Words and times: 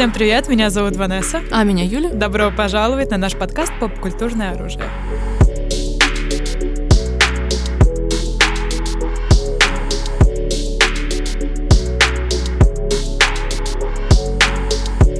Всем 0.00 0.14
привет, 0.14 0.48
меня 0.48 0.70
зовут 0.70 0.96
Ванесса. 0.96 1.42
А 1.50 1.62
меня 1.62 1.84
Юля. 1.84 2.08
Добро 2.08 2.50
пожаловать 2.50 3.10
на 3.10 3.18
наш 3.18 3.36
подкаст 3.36 3.70
«Поп-культурное 3.78 4.52
оружие». 4.52 4.88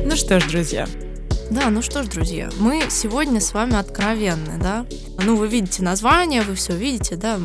Ну 0.07 0.17
что 0.17 0.41
ж, 0.41 0.45
друзья, 0.49 0.89
Да, 1.51 1.69
ну 1.69 1.83
что 1.83 2.03
ж, 2.03 2.07
друзья, 2.07 2.49
мы 2.59 2.85
сегодня 2.89 3.43
с 3.43 3.53
вами 3.53 3.77
откровенны, 3.77 4.57
да? 4.59 4.87
Ну, 5.23 5.37
вы 5.37 5.49
видите 5.49 5.83
название, 5.83 6.41
вы 6.41 6.55
все 6.55 6.75
видите, 6.75 7.17
да? 7.17 7.39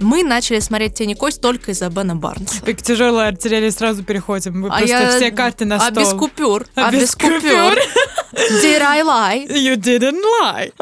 Мы 0.00 0.22
начали 0.24 0.58
смотреть 0.60 0.94
«Тени 0.94 1.14
кость» 1.14 1.40
только 1.40 1.70
из-за 1.72 1.88
Бена 1.90 2.16
Барнса. 2.16 2.62
как 2.64 2.80
тяжелая 2.82 3.28
артиллерия 3.28 3.70
сразу 3.70 4.02
переходим. 4.02 4.60
Мы 4.60 4.68
А 4.68 4.78
просто 4.78 4.88
я- 4.88 5.10
все 5.16 5.30
карты 5.30 5.64
на 5.66 5.76
А 5.76 5.90
стол. 5.90 6.02
без 6.02 6.12
купюр. 6.14 6.66
А 6.74 6.88
А 6.88 6.90
без 6.90 7.00
без 7.00 7.14
купюр. 7.14 7.78
Did 8.32 8.80
I 8.82 9.02
lie? 9.02 9.46
You 9.48 9.76
didn't 9.76 10.22
lie. 10.42 10.72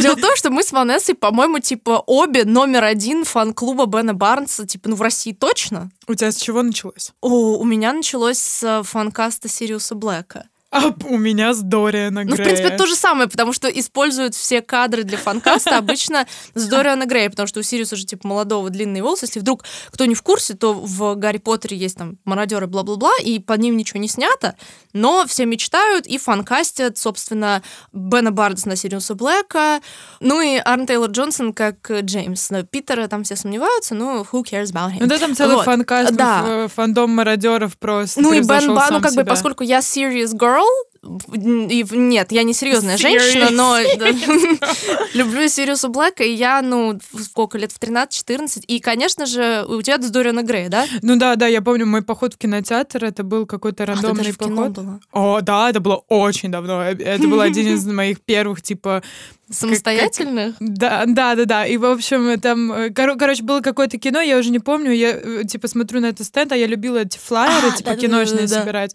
Дело 0.00 0.16
в 0.16 0.20
том, 0.20 0.36
что 0.36 0.50
мы 0.50 0.62
с 0.62 0.70
Ванессой, 0.70 1.14
по-моему, 1.14 1.58
типа 1.58 2.02
обе 2.06 2.44
номер 2.44 2.84
один 2.84 3.24
фан-клуба 3.24 3.86
Бена 3.86 4.14
Барнса, 4.14 4.66
типа, 4.66 4.90
ну, 4.90 4.96
в 4.96 5.02
России 5.02 5.32
точно. 5.32 5.90
У 6.06 6.14
тебя 6.14 6.30
с 6.30 6.36
чего 6.36 6.62
началось? 6.62 7.12
О, 7.20 7.56
у 7.58 7.64
меня 7.64 7.92
началось 7.92 8.38
с 8.38 8.62
э, 8.62 8.82
фанкаста 8.84 9.48
Сириуса 9.48 9.94
Блэка. 9.94 10.44
А 10.72 10.92
у 11.08 11.18
меня 11.18 11.52
с 11.52 11.60
Дориана 11.62 12.22
Ну, 12.22 12.30
в 12.30 12.34
Грея. 12.36 12.44
принципе, 12.44 12.76
то 12.76 12.86
же 12.86 12.94
самое, 12.94 13.28
потому 13.28 13.52
что 13.52 13.66
используют 13.68 14.36
все 14.36 14.62
кадры 14.62 15.02
для 15.02 15.18
фанкаста 15.18 15.78
обычно 15.78 16.26
с 16.54 16.66
Дориана 16.68 17.06
Грея, 17.06 17.28
потому 17.28 17.48
что 17.48 17.58
у 17.58 17.62
Сириуса 17.64 17.96
же, 17.96 18.04
типа, 18.06 18.28
молодого, 18.28 18.70
длинные 18.70 19.02
волосы. 19.02 19.24
Если 19.26 19.40
вдруг 19.40 19.64
кто 19.90 20.04
не 20.04 20.14
в 20.14 20.22
курсе, 20.22 20.54
то 20.54 20.72
в 20.72 21.16
Гарри 21.16 21.38
Поттере 21.38 21.76
есть 21.76 21.96
там 21.96 22.18
мародеры, 22.24 22.68
бла-бла-бла, 22.68 23.10
и 23.22 23.40
под 23.40 23.58
ним 23.60 23.76
ничего 23.76 23.98
не 23.98 24.06
снято, 24.06 24.54
но 24.92 25.24
все 25.26 25.44
мечтают 25.44 26.06
и 26.06 26.18
фанкастят, 26.18 26.96
собственно, 26.98 27.62
Бена 27.92 28.30
Бардса 28.30 28.68
на 28.68 28.76
Сириуса 28.76 29.16
Блэка, 29.16 29.80
ну 30.20 30.40
и 30.40 30.56
Арн 30.58 30.86
Тейлор 30.86 31.10
Джонсон 31.10 31.52
как 31.52 31.90
Джеймс. 31.90 32.48
Но 32.50 32.62
Питера 32.62 33.08
там 33.08 33.24
все 33.24 33.34
сомневаются, 33.34 33.96
ну, 33.96 34.22
who 34.22 34.44
cares 34.44 34.66
about 34.72 34.92
him? 34.92 34.98
Ну 35.00 35.06
да, 35.08 35.18
там 35.18 35.34
целый 35.34 35.56
Вот. 35.56 35.64
фанкаст, 35.64 36.12
Да. 36.14 36.44
э, 36.46 36.68
фандом 36.68 37.10
мародеров 37.10 37.76
просто 37.76 38.20
Ну 38.20 38.32
и 38.32 38.40
Бен 38.40 38.72
Ба, 38.74 38.86
ну 38.90 39.00
как 39.00 39.10
бы, 39.14 39.22
себя. 39.22 39.24
поскольку 39.24 39.64
я 39.64 39.80
serious 39.80 40.32
girl, 40.32 40.59
и 40.60 40.89
в- 40.89 40.89
нет, 41.02 42.30
я 42.32 42.42
не 42.42 42.52
серьезная 42.52 42.96
Serious. 42.96 43.00
женщина, 43.20 43.50
но 43.50 43.76
да, 43.98 44.08
люблю 45.14 45.48
Сириуса 45.48 45.88
Блэка, 45.88 46.22
и 46.24 46.32
я, 46.32 46.60
ну, 46.62 46.98
сколько 47.22 47.58
лет, 47.58 47.72
в 47.72 47.78
13-14, 47.80 48.64
и, 48.66 48.80
конечно 48.80 49.26
же, 49.26 49.64
у 49.68 49.80
тебя 49.82 50.00
с 50.00 50.10
Дориана 50.10 50.42
Грея, 50.42 50.68
да? 50.68 50.86
Ну 51.02 51.16
да, 51.16 51.36
да, 51.36 51.46
я 51.46 51.62
помню, 51.62 51.86
мой 51.86 52.02
поход 52.02 52.34
в 52.34 52.38
кинотеатр, 52.38 53.04
это 53.04 53.22
был 53.22 53.46
какой-то 53.46 53.78
ты 53.78 53.84
рандомный 53.86 54.34
поход. 54.34 54.78
О, 55.12 55.40
да, 55.40 55.70
это 55.70 55.80
было 55.80 56.02
очень 56.08 56.50
давно. 56.50 56.82
Э, 56.82 56.94
Это 56.94 57.26
был 57.26 57.40
один 57.40 57.74
из 57.74 57.86
моих 58.00 58.20
первых, 58.20 58.62
типа, 58.62 59.02
Самостоятельных? 59.50 60.54
да, 60.60 61.04
да, 61.06 61.34
да, 61.34 61.44
да. 61.44 61.66
И, 61.66 61.76
в 61.76 61.84
общем, 61.84 62.38
там, 62.40 62.72
э, 62.72 62.88
коро- 62.90 63.16
короче, 63.18 63.42
было 63.42 63.60
какое-то 63.60 63.98
кино, 63.98 64.20
я 64.20 64.38
уже 64.38 64.50
не 64.50 64.60
помню, 64.60 64.92
я, 64.92 65.10
э, 65.12 65.42
типа, 65.44 65.66
смотрю 65.66 66.00
на 66.00 66.06
этот 66.06 66.26
стенд, 66.26 66.52
а 66.52 66.56
я 66.56 66.66
любила 66.66 66.98
эти 66.98 67.18
флайеры, 67.18 67.68
А, 67.68 67.70
типа, 67.76 67.90
да-да-да-да-да. 67.90 68.00
киношные 68.00 68.48
собирать. 68.48 68.94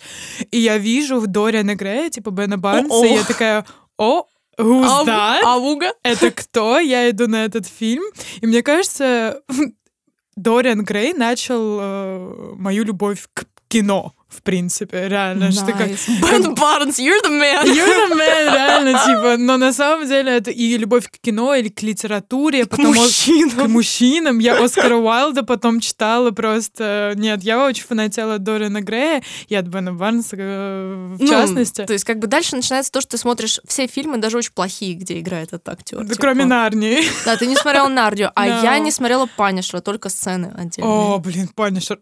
И 0.51 0.59
я 0.59 0.77
вижу 0.77 1.19
в 1.19 1.27
Дориана 1.27 1.75
Грея, 1.75 1.94
типа, 2.09 2.31
Бена 2.31 2.57
Барнса, 2.57 3.05
и 3.05 3.13
я 3.13 3.23
такая, 3.23 3.65
о, 3.97 4.25
who's 4.57 4.87
А, 4.89 5.03
that? 5.05 5.39
Авуга? 5.43 5.93
это 6.03 6.31
кто? 6.31 6.79
Я 6.79 7.09
иду 7.09 7.27
на 7.27 7.45
этот 7.45 7.65
фильм. 7.67 8.03
И 8.41 8.47
мне 8.47 8.61
кажется, 8.63 9.41
Дориан 10.35 10.83
Грей 10.83 11.13
начал 11.13 11.77
э, 11.81 12.53
мою 12.55 12.83
любовь 12.83 13.27
к 13.33 13.45
кино, 13.67 14.13
в 14.35 14.41
принципе, 14.43 15.07
реально. 15.07 15.51
Что 15.51 15.65
как... 15.67 15.87
Nice. 15.89 16.07
Бен 16.31 16.53
Барнс, 16.55 16.99
you're 16.99 17.21
the 17.23 17.29
man! 17.31 17.63
You're 17.65 18.09
the 18.09 18.15
man, 18.17 18.53
реально, 18.53 18.91
типа, 19.05 19.35
но 19.37 19.57
на 19.57 19.73
самом 19.73 20.07
деле 20.07 20.31
это 20.37 20.51
и 20.51 20.77
любовь 20.77 21.07
к 21.09 21.17
кино, 21.19 21.55
или 21.55 21.69
к 21.69 21.81
литературе, 21.81 22.65
К 22.65 22.69
потом 22.69 22.87
о- 22.87 22.93
мужчинам. 22.95 23.65
к 23.65 23.67
мужчинам. 23.69 24.39
Я 24.39 24.63
Оскара 24.63 24.95
Уайлда 24.97 25.43
потом 25.43 25.79
читала 25.79 26.31
просто... 26.31 27.13
Нет, 27.15 27.43
я 27.43 27.63
очень 27.65 27.83
фанатела 27.83 28.35
от 28.35 28.43
Дориана 28.43 28.81
Грея 28.81 29.23
и 29.47 29.55
от 29.55 29.65
Бена 29.67 29.93
Барнса 29.93 30.35
э, 30.37 31.13
в 31.17 31.21
Ну, 31.21 31.27
частности. 31.27 31.85
То 31.85 31.93
есть, 31.93 32.05
как 32.05 32.19
бы 32.19 32.27
дальше 32.27 32.55
начинается 32.55 32.91
то, 32.91 33.01
что 33.01 33.11
ты 33.11 33.17
смотришь 33.17 33.59
все 33.67 33.87
фильмы, 33.87 34.17
даже 34.17 34.37
очень 34.37 34.51
плохие, 34.53 34.95
где 34.95 35.19
играет 35.19 35.49
этот 35.53 35.69
актер. 35.69 35.99
Да, 35.99 36.05
типа. 36.05 36.15
кроме 36.21 36.45
Нарнии. 36.45 36.99
Да, 37.25 37.35
ты 37.37 37.47
не 37.47 37.55
смотрела 37.55 37.87
Нарнию, 37.87 38.31
а 38.35 38.47
No. 38.47 38.63
я 38.63 38.79
не 38.85 38.91
смотрела 38.91 39.27
Punisher 39.37 39.72
а, 39.72 39.81
только 39.81 40.09
сцены 40.09 40.53
отдельные. 40.55 40.91
О, 40.93 41.17
блин, 41.19 41.47
Punisher. 41.55 41.99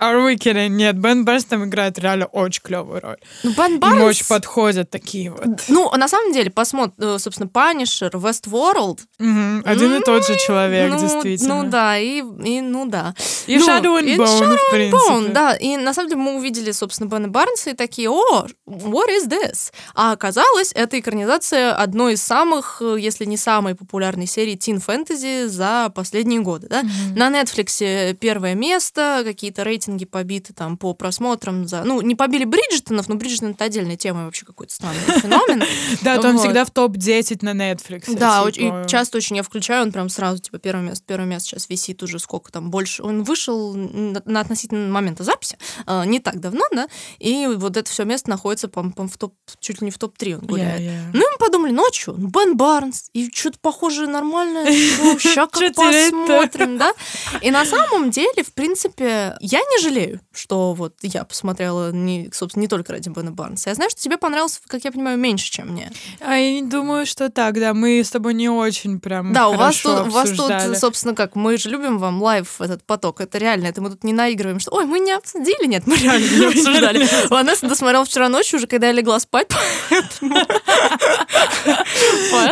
Are 0.00 0.26
we 0.26 0.36
kidding? 0.36 0.70
Нет, 0.70 0.96
Бен 0.96 1.24
Барнс 1.24 1.44
там 1.44 1.64
играет 1.64 1.98
реально 1.98 2.26
очень 2.26 2.62
клевую 2.62 3.00
роль. 3.00 3.16
Ну, 3.42 3.52
Бен 3.52 3.72
Ему 3.72 3.78
Барнс... 3.78 4.02
очень 4.02 4.26
подходят 4.26 4.90
такие 4.90 5.30
вот. 5.30 5.44
Ну, 5.68 5.90
на 5.96 6.08
самом 6.08 6.32
деле, 6.32 6.50
посмотрим, 6.50 7.18
собственно, 7.18 7.48
Punisher, 7.48 8.10
Westworld. 8.16 9.00
Мгм, 9.18 9.62
Один 9.64 9.94
и 9.94 10.00
тот 10.00 10.26
же 10.26 10.36
человек, 10.36 10.92
ну, 10.92 10.98
действительно. 10.98 11.62
Ну 11.62 11.70
да, 11.70 11.98
и, 11.98 12.18
и 12.18 12.60
ну 12.60 12.86
да. 12.86 13.14
И 13.46 13.56
Ну, 13.58 13.66
Shadow 13.68 14.00
and 14.00 14.16
Bone, 14.16 14.40
Shadow 14.40 14.56
в 14.56 14.70
принципе. 14.70 15.12
Bone, 15.12 15.32
да. 15.32 15.54
И 15.54 15.76
на 15.76 15.94
самом 15.94 16.08
деле 16.10 16.20
мы 16.20 16.36
увидели, 16.36 16.72
собственно, 16.72 17.08
Бена 17.08 17.28
Барнса 17.28 17.70
и 17.70 17.74
такие, 17.74 18.10
о, 18.10 18.46
what 18.66 19.08
is 19.08 19.28
this? 19.28 19.72
А 19.94 20.12
оказалось, 20.12 20.72
это 20.74 20.98
экранизация 20.98 21.72
одной 21.74 22.14
из 22.14 22.22
самых, 22.22 22.78
э, 22.80 22.96
если 22.98 23.24
не 23.24 23.36
самой 23.36 23.74
популярной 23.74 24.26
серии 24.26 24.56
Teen 24.56 24.84
Fantasy 24.84 25.46
за 25.46 25.90
последние 25.94 26.40
годы, 26.40 26.66
да? 26.68 26.82
На 27.14 27.30
Netflix 27.30 28.14
первое 28.14 28.54
место, 28.54 29.22
какие-то 29.24 29.62
рейтинги 29.62 29.83
побиты 30.06 30.52
там 30.52 30.76
по 30.76 30.94
просмотрам 30.94 31.66
за... 31.66 31.84
Ну, 31.84 32.00
не 32.00 32.14
побили 32.14 32.44
Бриджертонов, 32.44 33.08
но 33.08 33.14
Бриджертон 33.16 33.50
это 33.50 33.64
отдельная 33.64 33.96
тема 33.96 34.24
вообще 34.24 34.44
какой-то 34.46 34.72
странный 34.72 35.00
феномен. 35.20 35.62
Да, 36.02 36.18
то 36.18 36.28
он 36.28 36.38
всегда 36.38 36.64
в 36.64 36.70
топ-10 36.70 37.38
на 37.42 37.52
Netflix. 37.52 38.16
Да, 38.16 38.50
типа. 38.50 38.84
и 38.84 38.88
часто 38.88 39.18
очень 39.18 39.36
я 39.36 39.42
включаю, 39.42 39.82
он 39.82 39.92
прям 39.92 40.08
сразу, 40.08 40.40
типа, 40.40 40.58
первое 40.58 40.84
место, 40.84 41.04
первое 41.06 41.26
место 41.26 41.50
сейчас 41.50 41.68
висит 41.68 42.02
уже 42.02 42.18
сколько 42.18 42.50
там 42.52 42.70
больше. 42.70 43.02
Он 43.02 43.22
вышел 43.22 43.74
на, 43.74 44.40
относительно 44.40 44.90
момента 44.92 45.24
записи, 45.24 45.58
э, 45.86 46.04
не 46.06 46.20
так 46.20 46.40
давно, 46.40 46.64
да, 46.72 46.88
и 47.18 47.46
вот 47.46 47.76
это 47.76 47.90
все 47.90 48.04
место 48.04 48.30
находится, 48.30 48.68
по 48.68 48.82
в 48.82 49.18
топ, 49.18 49.34
чуть 49.60 49.80
ли 49.80 49.86
не 49.86 49.90
в 49.90 49.98
топ-3 49.98 50.34
он 50.34 50.46
гуляет. 50.46 50.92
Ну, 51.12 51.20
мы 51.20 51.38
подумали, 51.38 51.72
ну 51.72 51.84
а 51.84 51.90
ну, 52.06 52.28
Бен 52.28 52.56
Барнс, 52.56 53.10
и 53.12 53.30
что-то 53.32 53.58
похожее 53.60 54.08
нормальное, 54.08 54.66
сейчас 55.18 55.48
как 55.50 55.74
посмотрим, 55.74 56.78
да? 56.78 56.92
И 57.40 57.50
на 57.50 57.64
самом 57.64 58.10
деле, 58.10 58.42
в 58.42 58.52
принципе, 58.52 59.36
я 59.40 59.60
не 59.60 59.73
жалею, 59.80 60.20
что 60.32 60.74
вот 60.74 60.94
я 61.02 61.24
посмотрела, 61.24 61.92
не, 61.92 62.30
собственно, 62.32 62.62
не 62.62 62.68
только 62.68 62.92
ради 62.92 63.08
Бена 63.08 63.30
Барнса. 63.32 63.70
Я 63.70 63.74
знаю, 63.74 63.90
что 63.90 64.00
тебе 64.00 64.16
понравился, 64.18 64.60
как 64.66 64.84
я 64.84 64.92
понимаю, 64.92 65.18
меньше, 65.18 65.50
чем 65.50 65.68
мне. 65.68 65.90
А 66.20 66.36
я 66.36 66.52
не 66.60 66.62
думаю, 66.62 67.06
что 67.06 67.30
так, 67.30 67.54
да. 67.58 67.74
Мы 67.74 68.02
с 68.02 68.10
тобой 68.10 68.34
не 68.34 68.48
очень 68.48 69.00
прям 69.00 69.32
Да, 69.32 69.48
у 69.48 69.54
вас, 69.54 69.76
тут, 69.76 70.06
у 70.06 70.10
вас 70.10 70.30
обсуждали. 70.30 70.68
тут, 70.68 70.78
собственно, 70.78 71.14
как, 71.14 71.34
мы 71.36 71.56
же 71.56 71.70
любим 71.70 71.98
вам 71.98 72.22
live 72.22 72.60
этот 72.60 72.84
поток, 72.84 73.20
это 73.20 73.38
реально, 73.38 73.66
это 73.66 73.80
мы 73.80 73.90
тут 73.90 74.04
не 74.04 74.12
наигрываем, 74.12 74.60
что, 74.60 74.72
ой, 74.72 74.84
мы 74.86 75.00
не 75.00 75.12
обсудили, 75.12 75.66
нет, 75.66 75.86
мы 75.86 75.96
реально 75.96 76.26
не 76.26 76.46
обсуждали. 76.46 77.08
Ванесса 77.28 77.68
досмотрела 77.68 78.04
вчера 78.04 78.28
ночью 78.28 78.58
уже, 78.58 78.66
когда 78.66 78.88
я 78.88 78.92
легла 78.92 79.18
спать, 79.20 79.48
поэтому... 79.90 80.36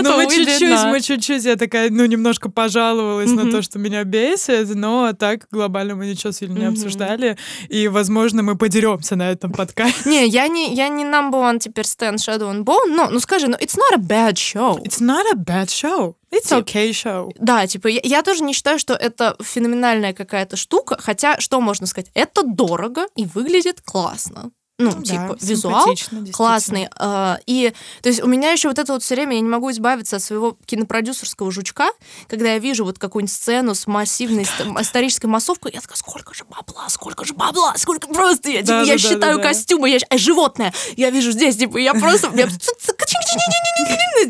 Ну, 0.02 0.16
мы 0.16 0.26
чуть-чуть, 0.28 0.84
мы 0.84 1.00
чуть-чуть, 1.00 1.44
я 1.44 1.56
такая, 1.56 1.90
ну, 1.90 2.04
немножко 2.06 2.50
пожаловалась 2.50 3.30
на 3.30 3.50
то, 3.50 3.62
что 3.62 3.78
меня 3.78 4.04
бесит, 4.04 4.74
но 4.74 5.12
так 5.12 5.46
глобально 5.50 5.94
мы 5.94 6.06
ничего 6.06 6.32
сильно 6.32 6.58
не 6.58 6.72
Мгм. 6.72 6.76
Обсуждали, 7.12 7.36
и, 7.68 7.88
возможно, 7.88 8.42
мы 8.42 8.56
подеремся 8.56 9.16
на 9.16 9.30
этом 9.30 9.52
подкасте. 9.52 10.08
Не, 10.08 10.26
я 10.26 10.48
не, 10.48 10.74
я 10.74 10.88
не 10.88 11.04
number 11.04 11.34
one 11.34 11.58
теперь 11.58 11.84
Stan 11.84 12.14
Shadow 12.14 12.52
and 12.52 12.64
Bone, 12.64 12.88
но, 12.88 13.08
ну 13.10 13.20
скажи, 13.20 13.48
ну 13.48 13.56
it's 13.56 13.76
not 13.76 13.94
a 13.94 13.98
bad 13.98 14.34
show. 14.34 14.82
It's 14.82 15.00
not 15.00 15.24
a 15.32 15.36
bad 15.36 15.66
show. 15.66 16.14
It's 16.30 16.50
okay 16.50 16.90
show. 16.90 17.30
Да, 17.38 17.66
типа, 17.66 17.88
я, 17.88 18.00
я 18.02 18.22
тоже 18.22 18.42
не 18.42 18.54
считаю, 18.54 18.78
что 18.78 18.94
это 18.94 19.36
феноменальная 19.42 20.12
какая-то 20.12 20.56
штука, 20.56 20.96
хотя, 20.98 21.38
что 21.40 21.60
можно 21.60 21.86
сказать, 21.86 22.10
это 22.14 22.42
дорого 22.42 23.06
и 23.16 23.26
выглядит 23.26 23.80
классно. 23.82 24.50
Ну, 24.78 24.90
Ну 24.90 25.02
да, 25.02 25.02
типа, 25.04 25.36
визуал 25.40 25.94
классный. 26.32 26.88
а, 26.98 27.38
И, 27.46 27.72
то 28.02 28.08
есть, 28.08 28.22
у 28.22 28.26
меня 28.26 28.50
еще 28.52 28.68
вот 28.68 28.78
это 28.78 28.94
вот 28.94 29.02
все 29.02 29.14
время, 29.14 29.34
я 29.34 29.40
не 29.40 29.48
могу 29.48 29.70
избавиться 29.70 30.16
от 30.16 30.22
своего 30.22 30.56
кинопродюсерского 30.64 31.52
жучка, 31.52 31.90
когда 32.26 32.52
я 32.54 32.58
вижу 32.58 32.84
вот 32.84 32.98
какую-нибудь 32.98 33.32
сцену 33.32 33.74
с 33.74 33.86
массивной 33.86 34.44
ст- 34.44 34.66
исторической 34.80 35.26
массовкой, 35.26 35.72
я 35.74 35.80
такая, 35.80 35.96
сколько 35.98 36.34
же 36.34 36.44
бабла, 36.44 36.88
сколько 36.88 37.24
же 37.24 37.34
бабла, 37.34 37.74
сколько 37.76 38.08
просто, 38.08 38.48
я, 38.50 38.62
типа, 38.62 38.68
Да, 38.72 38.82
я 38.82 38.92
да, 38.94 38.98
считаю 38.98 39.36
да, 39.36 39.42
да. 39.42 39.48
костюмы, 39.48 39.90
я 39.90 39.98
а, 40.08 40.16
животное, 40.18 40.72
я 40.96 41.10
вижу 41.10 41.30
здесь, 41.32 41.56
типа, 41.56 41.76
я 41.76 41.92
просто, 41.94 42.30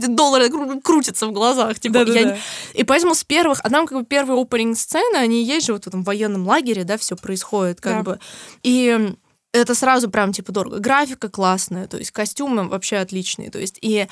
доллары 0.08 0.46
кру- 0.48 0.80
крутятся 0.80 1.26
в 1.26 1.32
глазах, 1.32 1.78
типа, 1.78 1.98
я 1.98 2.38
и 2.74 2.84
поэтому 2.84 3.14
с 3.14 3.24
первых, 3.24 3.60
а 3.62 3.70
там 3.70 3.86
как 3.86 3.98
бы 3.98 4.04
первые 4.04 4.40
опенинг 4.40 4.76
сцены, 4.78 5.16
они 5.16 5.42
есть 5.44 5.66
же 5.66 5.72
вот 5.72 5.84
в 5.84 5.86
этом 5.88 6.02
военном 6.02 6.46
лагере, 6.46 6.84
да, 6.84 6.96
все 6.98 7.16
происходит 7.16 7.80
как 7.80 7.92
бы. 8.04 8.18
И 8.62 9.14
это 9.52 9.74
сразу 9.74 10.10
прям 10.10 10.32
типа 10.32 10.52
дорого. 10.52 10.78
Графика 10.78 11.28
классная, 11.28 11.86
то 11.86 11.98
есть 11.98 12.10
костюмы 12.10 12.68
вообще 12.68 12.96
отличные, 12.96 13.50
то 13.50 13.58
есть 13.58 13.78
и 13.80 14.08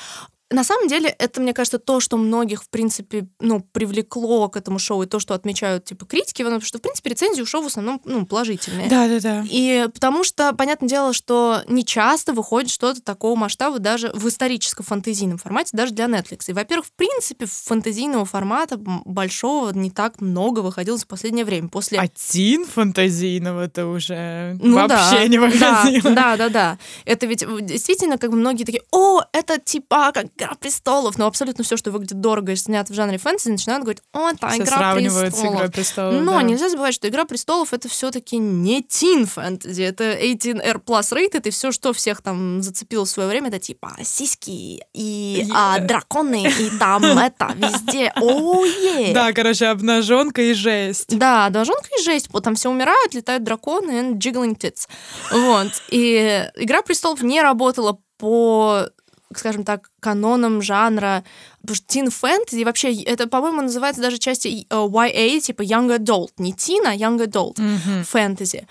на 0.51 0.65
самом 0.65 0.89
деле, 0.89 1.09
это, 1.09 1.41
мне 1.41 1.55
кажется, 1.55 1.79
то, 1.79 2.01
что 2.01 2.17
многих, 2.17 2.65
в 2.65 2.69
принципе, 2.69 3.29
ну, 3.39 3.61
привлекло 3.61 4.49
к 4.49 4.57
этому 4.57 4.81
шоу, 4.81 5.05
и 5.05 5.07
то, 5.07 5.21
что 5.21 5.35
отмечают, 5.35 5.85
типа, 5.85 6.07
критики, 6.07 6.43
потому 6.43 6.61
что, 6.61 6.79
в 6.79 6.83
принципе, 6.83 7.11
рецензии 7.11 7.43
у 7.43 7.47
шоу 7.47 7.63
в 7.63 7.67
основном, 7.67 8.01
ну, 8.05 8.27
положительные. 8.27 8.89
Да-да-да. 8.89 9.45
И 9.49 9.87
потому 9.95 10.25
что, 10.25 10.53
понятное 10.53 10.89
дело, 10.89 11.13
что 11.13 11.63
не 11.69 11.85
часто 11.85 12.33
выходит 12.33 12.71
что-то 12.71 13.01
такого 13.01 13.37
масштаба 13.37 13.79
даже 13.79 14.11
в 14.13 14.27
историческом 14.29 14.85
фантазийном 14.85 15.39
формате, 15.39 15.71
даже 15.73 15.93
для 15.95 16.07
Netflix. 16.07 16.45
И, 16.49 16.53
во-первых, 16.53 16.87
в 16.87 16.93
принципе, 16.93 17.47
фантазийного 17.47 18.25
формата 18.25 18.77
большого 18.77 19.73
не 19.73 19.91
так 19.91 20.21
много 20.21 20.61
выходило 20.61 20.99
за 20.99 21.07
последнее 21.07 21.45
время. 21.45 21.69
После... 21.69 22.01
Один 22.01 22.67
фантазийного 22.67 23.65
это 23.65 23.87
уже 23.87 24.59
ну, 24.61 24.75
вообще 24.75 25.19
да, 25.19 25.27
не 25.29 25.39
выходило. 25.39 26.11
Да, 26.11 26.37
да, 26.37 26.49
да. 26.49 26.79
Это 27.05 27.27
ведь 27.27 27.45
действительно, 27.65 28.19
как 28.19 28.31
бы 28.31 28.37
многие 28.37 28.65
такие, 28.65 28.83
о, 28.91 29.21
это 29.33 29.61
типа 29.61 30.11
как 30.13 30.27
«Игра 30.41 30.55
престолов», 30.55 31.19
но 31.19 31.27
абсолютно 31.27 31.65
все, 31.65 31.77
что 31.77 31.91
выглядит 31.91 32.21
дорого 32.21 32.53
и 32.53 32.57
снято 32.57 32.93
в 32.93 32.97
жанре 32.97 33.19
фэнтези, 33.19 33.51
начинают 33.51 33.83
говорить, 33.83 34.03
о, 34.13 34.31
это 34.31 34.49
все 34.49 34.63
«Игра 34.63 34.95
престолов». 34.95 35.35
с 35.35 35.45
«Игрой 35.45 35.71
престолов», 35.71 36.23
Но 36.23 36.33
да. 36.33 36.43
нельзя 36.43 36.69
забывать, 36.69 36.95
что 36.95 37.09
«Игра 37.09 37.25
престолов»— 37.25 37.73
это 37.73 37.89
все 37.89 38.11
таки 38.11 38.39
не 38.39 38.83
тин 38.83 39.27
фэнтези, 39.27 39.83
это 39.83 40.05
18R 40.05 40.83
plus 40.85 41.13
rated, 41.13 41.47
и 41.47 41.51
все, 41.51 41.73
что 41.73 41.93
всех 41.93 42.23
там 42.23 42.63
зацепило 42.63 43.05
в 43.05 43.09
свое 43.09 43.29
время, 43.29 43.49
это 43.49 43.59
типа 43.59 43.97
сиськи 44.03 44.85
и 44.93 45.47
yeah. 45.47 45.53
а, 45.55 45.79
драконы, 45.81 46.47
и 46.47 46.71
там 46.79 47.05
это 47.19 47.53
везде, 47.55 48.13
о, 48.17 48.65
oh, 48.65 49.13
Да, 49.13 49.33
короче, 49.33 49.67
обнаженка 49.67 50.43
и 50.43 50.55
жесть. 50.55 51.17
Да, 51.17 51.47
обнаженка 51.47 51.89
и 51.99 52.03
жесть, 52.03 52.29
вот 52.31 52.45
там 52.45 52.55
все 52.55 52.71
умирают, 52.71 53.15
летают 53.15 53.45
драконы 53.45 53.91
and 53.91 54.19
jiggling 54.19 54.57
tits. 54.57 54.89
Вот. 55.31 55.69
И 55.91 56.49
«Игра 56.57 56.83
престолов» 56.83 57.23
не 57.23 57.43
работала 57.43 57.99
по 58.19 58.87
скажем 59.35 59.65
так, 59.65 59.91
каноном 60.01 60.63
жанра. 60.63 61.25
Потому 61.61 61.77
что 61.77 61.87
тин 61.87 62.11
фэнтези 62.11 62.65
вообще, 62.65 63.03
это, 63.03 63.27
по-моему, 63.27 63.63
называется 63.63 64.03
даже 64.03 64.19
части 64.19 64.67
э, 64.69 64.75
YA, 64.75 65.41
типа 65.41 65.63
Young 65.63 65.99
Adult. 65.99 66.31
Не 66.39 66.53
teen, 66.53 66.85
а 66.87 66.95
Young 66.95 67.25
Adult 67.25 67.57
mm-hmm. 67.57 68.05
фэнтези. 68.05 68.67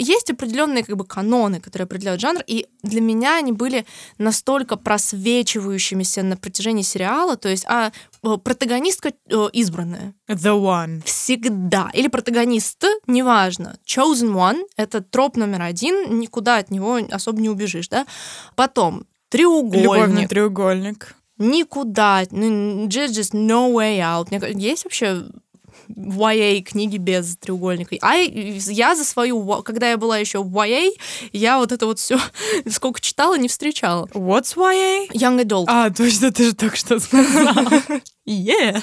Есть 0.00 0.30
определенные 0.30 0.84
как 0.84 0.96
бы 0.96 1.04
каноны, 1.04 1.60
которые 1.60 1.84
определяют 1.84 2.20
жанр, 2.20 2.42
и 2.46 2.66
для 2.84 3.00
меня 3.00 3.36
они 3.38 3.50
были 3.50 3.84
настолько 4.16 4.76
просвечивающимися 4.76 6.22
на 6.22 6.36
протяжении 6.36 6.82
сериала, 6.82 7.36
то 7.36 7.48
есть 7.48 7.64
а 7.66 7.90
э, 8.22 8.36
протагонистка 8.36 9.08
э, 9.28 9.48
избранная. 9.52 10.14
The 10.28 10.56
one. 10.56 11.02
Всегда. 11.04 11.90
Или 11.94 12.06
протагонист, 12.06 12.84
неважно. 13.08 13.76
Chosen 13.84 14.32
one— 14.34 14.62
это 14.76 15.00
троп 15.00 15.36
номер 15.36 15.62
один, 15.62 16.20
никуда 16.20 16.58
от 16.58 16.70
него 16.70 17.00
особо 17.10 17.40
не 17.40 17.48
убежишь, 17.48 17.88
да? 17.88 18.06
Потом 18.54 19.04
треугольник. 19.28 19.82
Любовный 19.82 20.26
треугольник. 20.26 21.14
Никуда. 21.38 22.24
Ну, 22.30 22.86
just, 22.88 23.10
just 23.10 23.32
no 23.32 23.72
way 23.72 23.98
out. 24.00 24.28
Есть 24.58 24.84
вообще 24.84 25.24
YA 25.88 26.60
книги 26.62 26.96
без 26.96 27.36
треугольника. 27.36 27.96
А 28.02 28.16
я 28.16 28.94
за 28.94 29.04
свою, 29.04 29.62
когда 29.62 29.90
я 29.90 29.96
была 29.96 30.18
еще 30.18 30.42
в 30.42 30.54
YA, 30.54 30.90
я 31.32 31.58
вот 31.58 31.72
это 31.72 31.86
вот 31.86 31.98
все 31.98 32.18
сколько 32.70 33.00
читала, 33.00 33.38
не 33.38 33.48
встречала. 33.48 34.06
What's 34.14 34.56
YA? 34.56 35.08
Young 35.12 35.42
Adult. 35.42 35.64
А, 35.68 35.90
точно, 35.90 36.30
ты 36.32 36.44
же 36.44 36.54
только 36.54 36.76
что 36.76 36.98
сказала. 36.98 37.82
Yeah. 38.28 38.82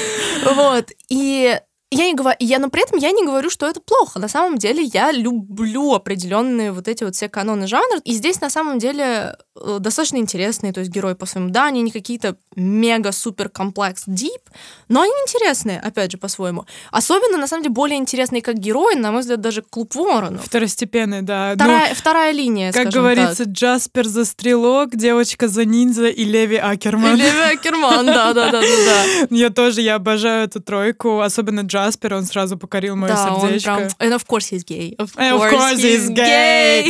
Вот. 0.54 0.90
И 1.10 1.60
я 1.90 2.06
не 2.06 2.14
говорю, 2.14 2.36
я, 2.40 2.58
но 2.58 2.68
при 2.68 2.82
этом 2.82 2.98
я 2.98 3.12
не 3.12 3.24
говорю, 3.24 3.48
что 3.48 3.66
это 3.66 3.80
плохо. 3.80 4.18
На 4.18 4.26
самом 4.26 4.58
деле 4.58 4.82
я 4.82 5.12
люблю 5.12 5.94
определенные 5.94 6.72
вот 6.72 6.88
эти 6.88 7.04
вот 7.04 7.14
все 7.14 7.28
каноны 7.28 7.68
жанра. 7.68 8.00
И 8.04 8.12
здесь 8.12 8.40
на 8.40 8.50
самом 8.50 8.80
деле 8.80 9.36
э, 9.54 9.76
достаточно 9.78 10.16
интересные, 10.16 10.72
то 10.72 10.80
есть 10.80 10.90
герои 10.90 11.14
по-своему. 11.14 11.50
Да, 11.50 11.66
они 11.66 11.82
не 11.82 11.92
какие-то 11.92 12.36
мега-супер 12.56 13.50
комплекс 13.50 14.08
deep, 14.08 14.42
но 14.88 15.02
они 15.02 15.12
интересные, 15.22 15.78
опять 15.78 16.10
же, 16.10 16.18
по-своему. 16.18 16.66
Особенно, 16.90 17.38
на 17.38 17.46
самом 17.46 17.62
деле, 17.62 17.74
более 17.74 17.98
интересные 17.98 18.42
как 18.42 18.58
герои, 18.58 18.96
на 18.96 19.12
мой 19.12 19.20
взгляд, 19.20 19.40
даже 19.40 19.62
клуб 19.62 19.94
Воронов. 19.94 20.44
Второстепенные, 20.44 21.22
да. 21.22 21.52
Вторая, 21.54 21.90
ну, 21.90 21.94
вторая 21.94 22.32
линия, 22.32 22.72
Как 22.72 22.88
говорится, 22.88 23.44
так. 23.44 23.52
Джаспер 23.52 24.08
за 24.08 24.24
стрелок, 24.24 24.96
девочка 24.96 25.46
за 25.46 25.64
ниндзя 25.64 26.08
и 26.08 26.24
Леви 26.24 26.56
Акерман. 26.56 27.14
И 27.14 27.20
Леви 27.20 27.54
Акерман, 27.54 28.06
да-да-да-да. 28.06 29.26
Я 29.30 29.50
тоже, 29.50 29.82
я 29.82 29.94
обожаю 29.94 30.46
эту 30.46 30.60
тройку, 30.60 31.20
особенно 31.20 31.60
Джаспер, 31.60 31.75
он 31.78 32.24
сразу 32.24 32.56
покорил 32.56 32.96
мое 32.96 33.12
да, 33.12 33.40
сердечко. 33.40 33.70
Он 33.70 33.76
прям... 33.76 33.88
And 33.98 34.16
of 34.16 34.26
course 34.26 34.50
he's 34.52 34.64
gay. 34.64 34.96
Of 34.96 35.14
course, 35.14 35.32
of 35.32 35.50
course 35.50 35.78
he's, 35.78 36.08
he's 36.08 36.14
gay. 36.14 36.86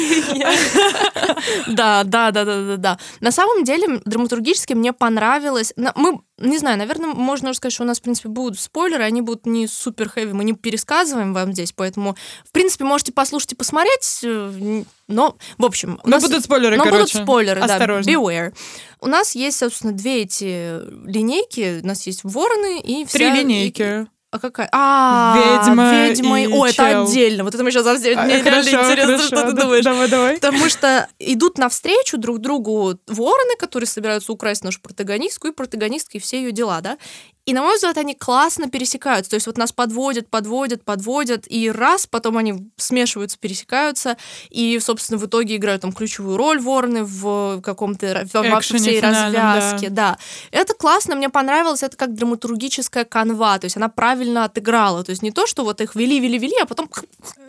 да, 1.74 2.04
да, 2.04 2.30
да, 2.30 2.44
да, 2.44 2.62
да, 2.62 2.76
да. 2.76 2.98
На 3.20 3.30
самом 3.30 3.64
деле, 3.64 4.00
драматургически 4.04 4.74
мне 4.74 4.92
понравилось... 4.92 5.72
Мы 5.76 6.20
не 6.38 6.58
знаю, 6.58 6.76
наверное, 6.76 7.08
можно 7.08 7.50
уже 7.50 7.56
сказать, 7.56 7.72
что 7.72 7.84
у 7.84 7.86
нас, 7.86 7.98
в 7.98 8.02
принципе, 8.02 8.28
будут 8.28 8.60
спойлеры, 8.60 9.04
они 9.04 9.22
будут 9.22 9.46
не 9.46 9.66
супер 9.66 10.08
хэви, 10.08 10.32
мы 10.32 10.44
не 10.44 10.52
пересказываем 10.52 11.32
вам 11.32 11.52
здесь, 11.52 11.72
поэтому, 11.72 12.14
в 12.44 12.52
принципе, 12.52 12.84
можете 12.84 13.12
послушать 13.12 13.52
и 13.52 13.54
посмотреть, 13.54 14.20
э, 14.22 14.84
но, 15.08 15.36
в 15.56 15.64
общем... 15.64 15.98
но 16.04 16.10
нас... 16.10 16.22
будут 16.22 16.44
спойлеры, 16.44 16.76
но 16.76 16.84
короче. 16.84 17.14
будут 17.14 17.22
спойлеры, 17.22 17.60
Осторожно. 17.60 18.12
да, 18.12 18.18
beware. 18.18 18.54
У 19.00 19.06
нас 19.06 19.34
есть, 19.34 19.58
собственно, 19.58 19.92
две 19.92 20.22
эти 20.22 20.80
линейки, 21.06 21.80
у 21.82 21.86
нас 21.86 22.06
есть 22.06 22.20
вороны 22.22 22.80
и 22.80 23.06
вся... 23.06 23.18
Три 23.18 23.30
линейки. 23.30 24.06
А 24.36 24.38
какая? 24.38 24.68
А, 24.70 25.62
ведьма. 25.64 26.08
Ведьма. 26.08 26.40
И 26.42 26.46
О, 26.46 26.66
это 26.66 27.02
отдельно. 27.02 27.42
Вот 27.44 27.54
это 27.54 27.64
мы 27.64 27.70
сейчас 27.70 27.84
совсем. 27.84 28.22
Мне 28.24 28.42
реально 28.42 28.68
интересно, 28.68 29.18
что 29.18 29.46
ты 29.46 29.52
думаешь. 29.52 29.84
Давай, 29.84 30.08
давай. 30.08 30.34
Потому 30.34 30.68
что 30.68 31.08
идут 31.18 31.56
навстречу 31.58 32.18
друг 32.18 32.38
другу 32.38 32.98
вороны, 33.06 33.56
которые 33.58 33.86
собираются 33.86 34.32
украсть 34.32 34.62
нашу 34.62 34.80
протагонистку, 34.80 35.48
и 35.48 35.52
протагонистка, 35.52 36.18
и 36.18 36.20
все 36.20 36.38
ее 36.38 36.52
дела, 36.52 36.80
да. 36.82 36.98
И, 37.46 37.54
на 37.54 37.62
мой 37.62 37.76
взгляд, 37.76 37.96
они 37.96 38.14
классно 38.14 38.68
пересекаются. 38.68 39.30
То 39.30 39.34
есть 39.34 39.46
вот 39.46 39.56
нас 39.56 39.70
подводят, 39.70 40.28
подводят, 40.28 40.84
подводят, 40.84 41.44
и 41.46 41.70
раз, 41.70 42.08
потом 42.08 42.36
они 42.38 42.68
смешиваются, 42.76 43.38
пересекаются, 43.38 44.16
и, 44.50 44.78
собственно, 44.80 45.18
в 45.18 45.26
итоге 45.26 45.54
играют 45.54 45.82
там 45.82 45.92
ключевую 45.92 46.36
роль 46.36 46.60
вороны 46.60 47.04
в 47.04 47.60
каком-то 47.62 48.26
во 48.32 48.60
всей 48.60 49.00
развязке. 49.00 49.90
Да. 49.90 50.10
да. 50.10 50.18
Это 50.50 50.74
классно, 50.74 51.14
мне 51.14 51.28
понравилось, 51.28 51.84
это 51.84 51.96
как 51.96 52.14
драматургическая 52.14 53.04
канва, 53.04 53.58
то 53.60 53.66
есть 53.66 53.76
она 53.76 53.88
правильно 53.88 54.44
отыграла. 54.44 55.04
То 55.04 55.10
есть 55.10 55.22
не 55.22 55.30
то, 55.30 55.46
что 55.46 55.62
вот 55.62 55.80
их 55.80 55.94
вели, 55.94 56.18
вели, 56.18 56.38
вели, 56.38 56.56
а 56.60 56.66
потом... 56.66 56.90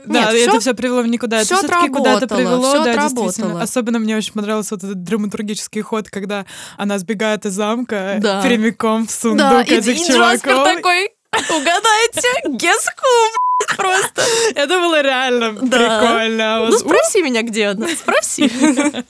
Да, 0.05 0.31
Нет, 0.31 0.47
это 0.47 0.61
все 0.61 0.73
привело 0.73 1.01
в 1.01 1.07
никуда. 1.07 1.43
Все 1.43 1.55
это 1.57 1.67
все-таки 1.67 1.89
куда-то 1.89 2.27
привело, 2.27 2.69
все 2.69 2.83
да, 2.85 2.91
отработало. 2.91 3.25
действительно. 3.25 3.61
Особенно 3.61 3.99
мне 3.99 4.15
очень 4.15 4.31
понравился 4.31 4.75
вот 4.75 4.83
этот 4.85 5.03
драматургический 5.03 5.81
ход, 5.81 6.09
когда 6.09 6.45
она 6.77 6.97
сбегает 6.97 7.45
из 7.45 7.51
замка 7.51 8.17
да. 8.21 8.41
прямиком 8.41 9.05
в 9.05 9.11
сундук 9.11 9.39
да, 9.39 9.63
этих 9.87 10.09
и, 10.09 10.13
чуваков. 10.13 10.67
И 10.67 10.75
такой, 10.75 11.11
угадайте, 11.49 12.29
guess 12.45 12.85
who, 12.97 13.75
просто. 13.75 14.23
Это 14.55 14.79
было 14.79 15.01
реально 15.01 15.53
да. 15.61 15.99
прикольно. 15.99 16.67
Ну, 16.67 16.77
спроси 16.77 17.21
меня, 17.21 17.41
где 17.41 17.67
она, 17.67 17.87
спроси. 17.89 18.51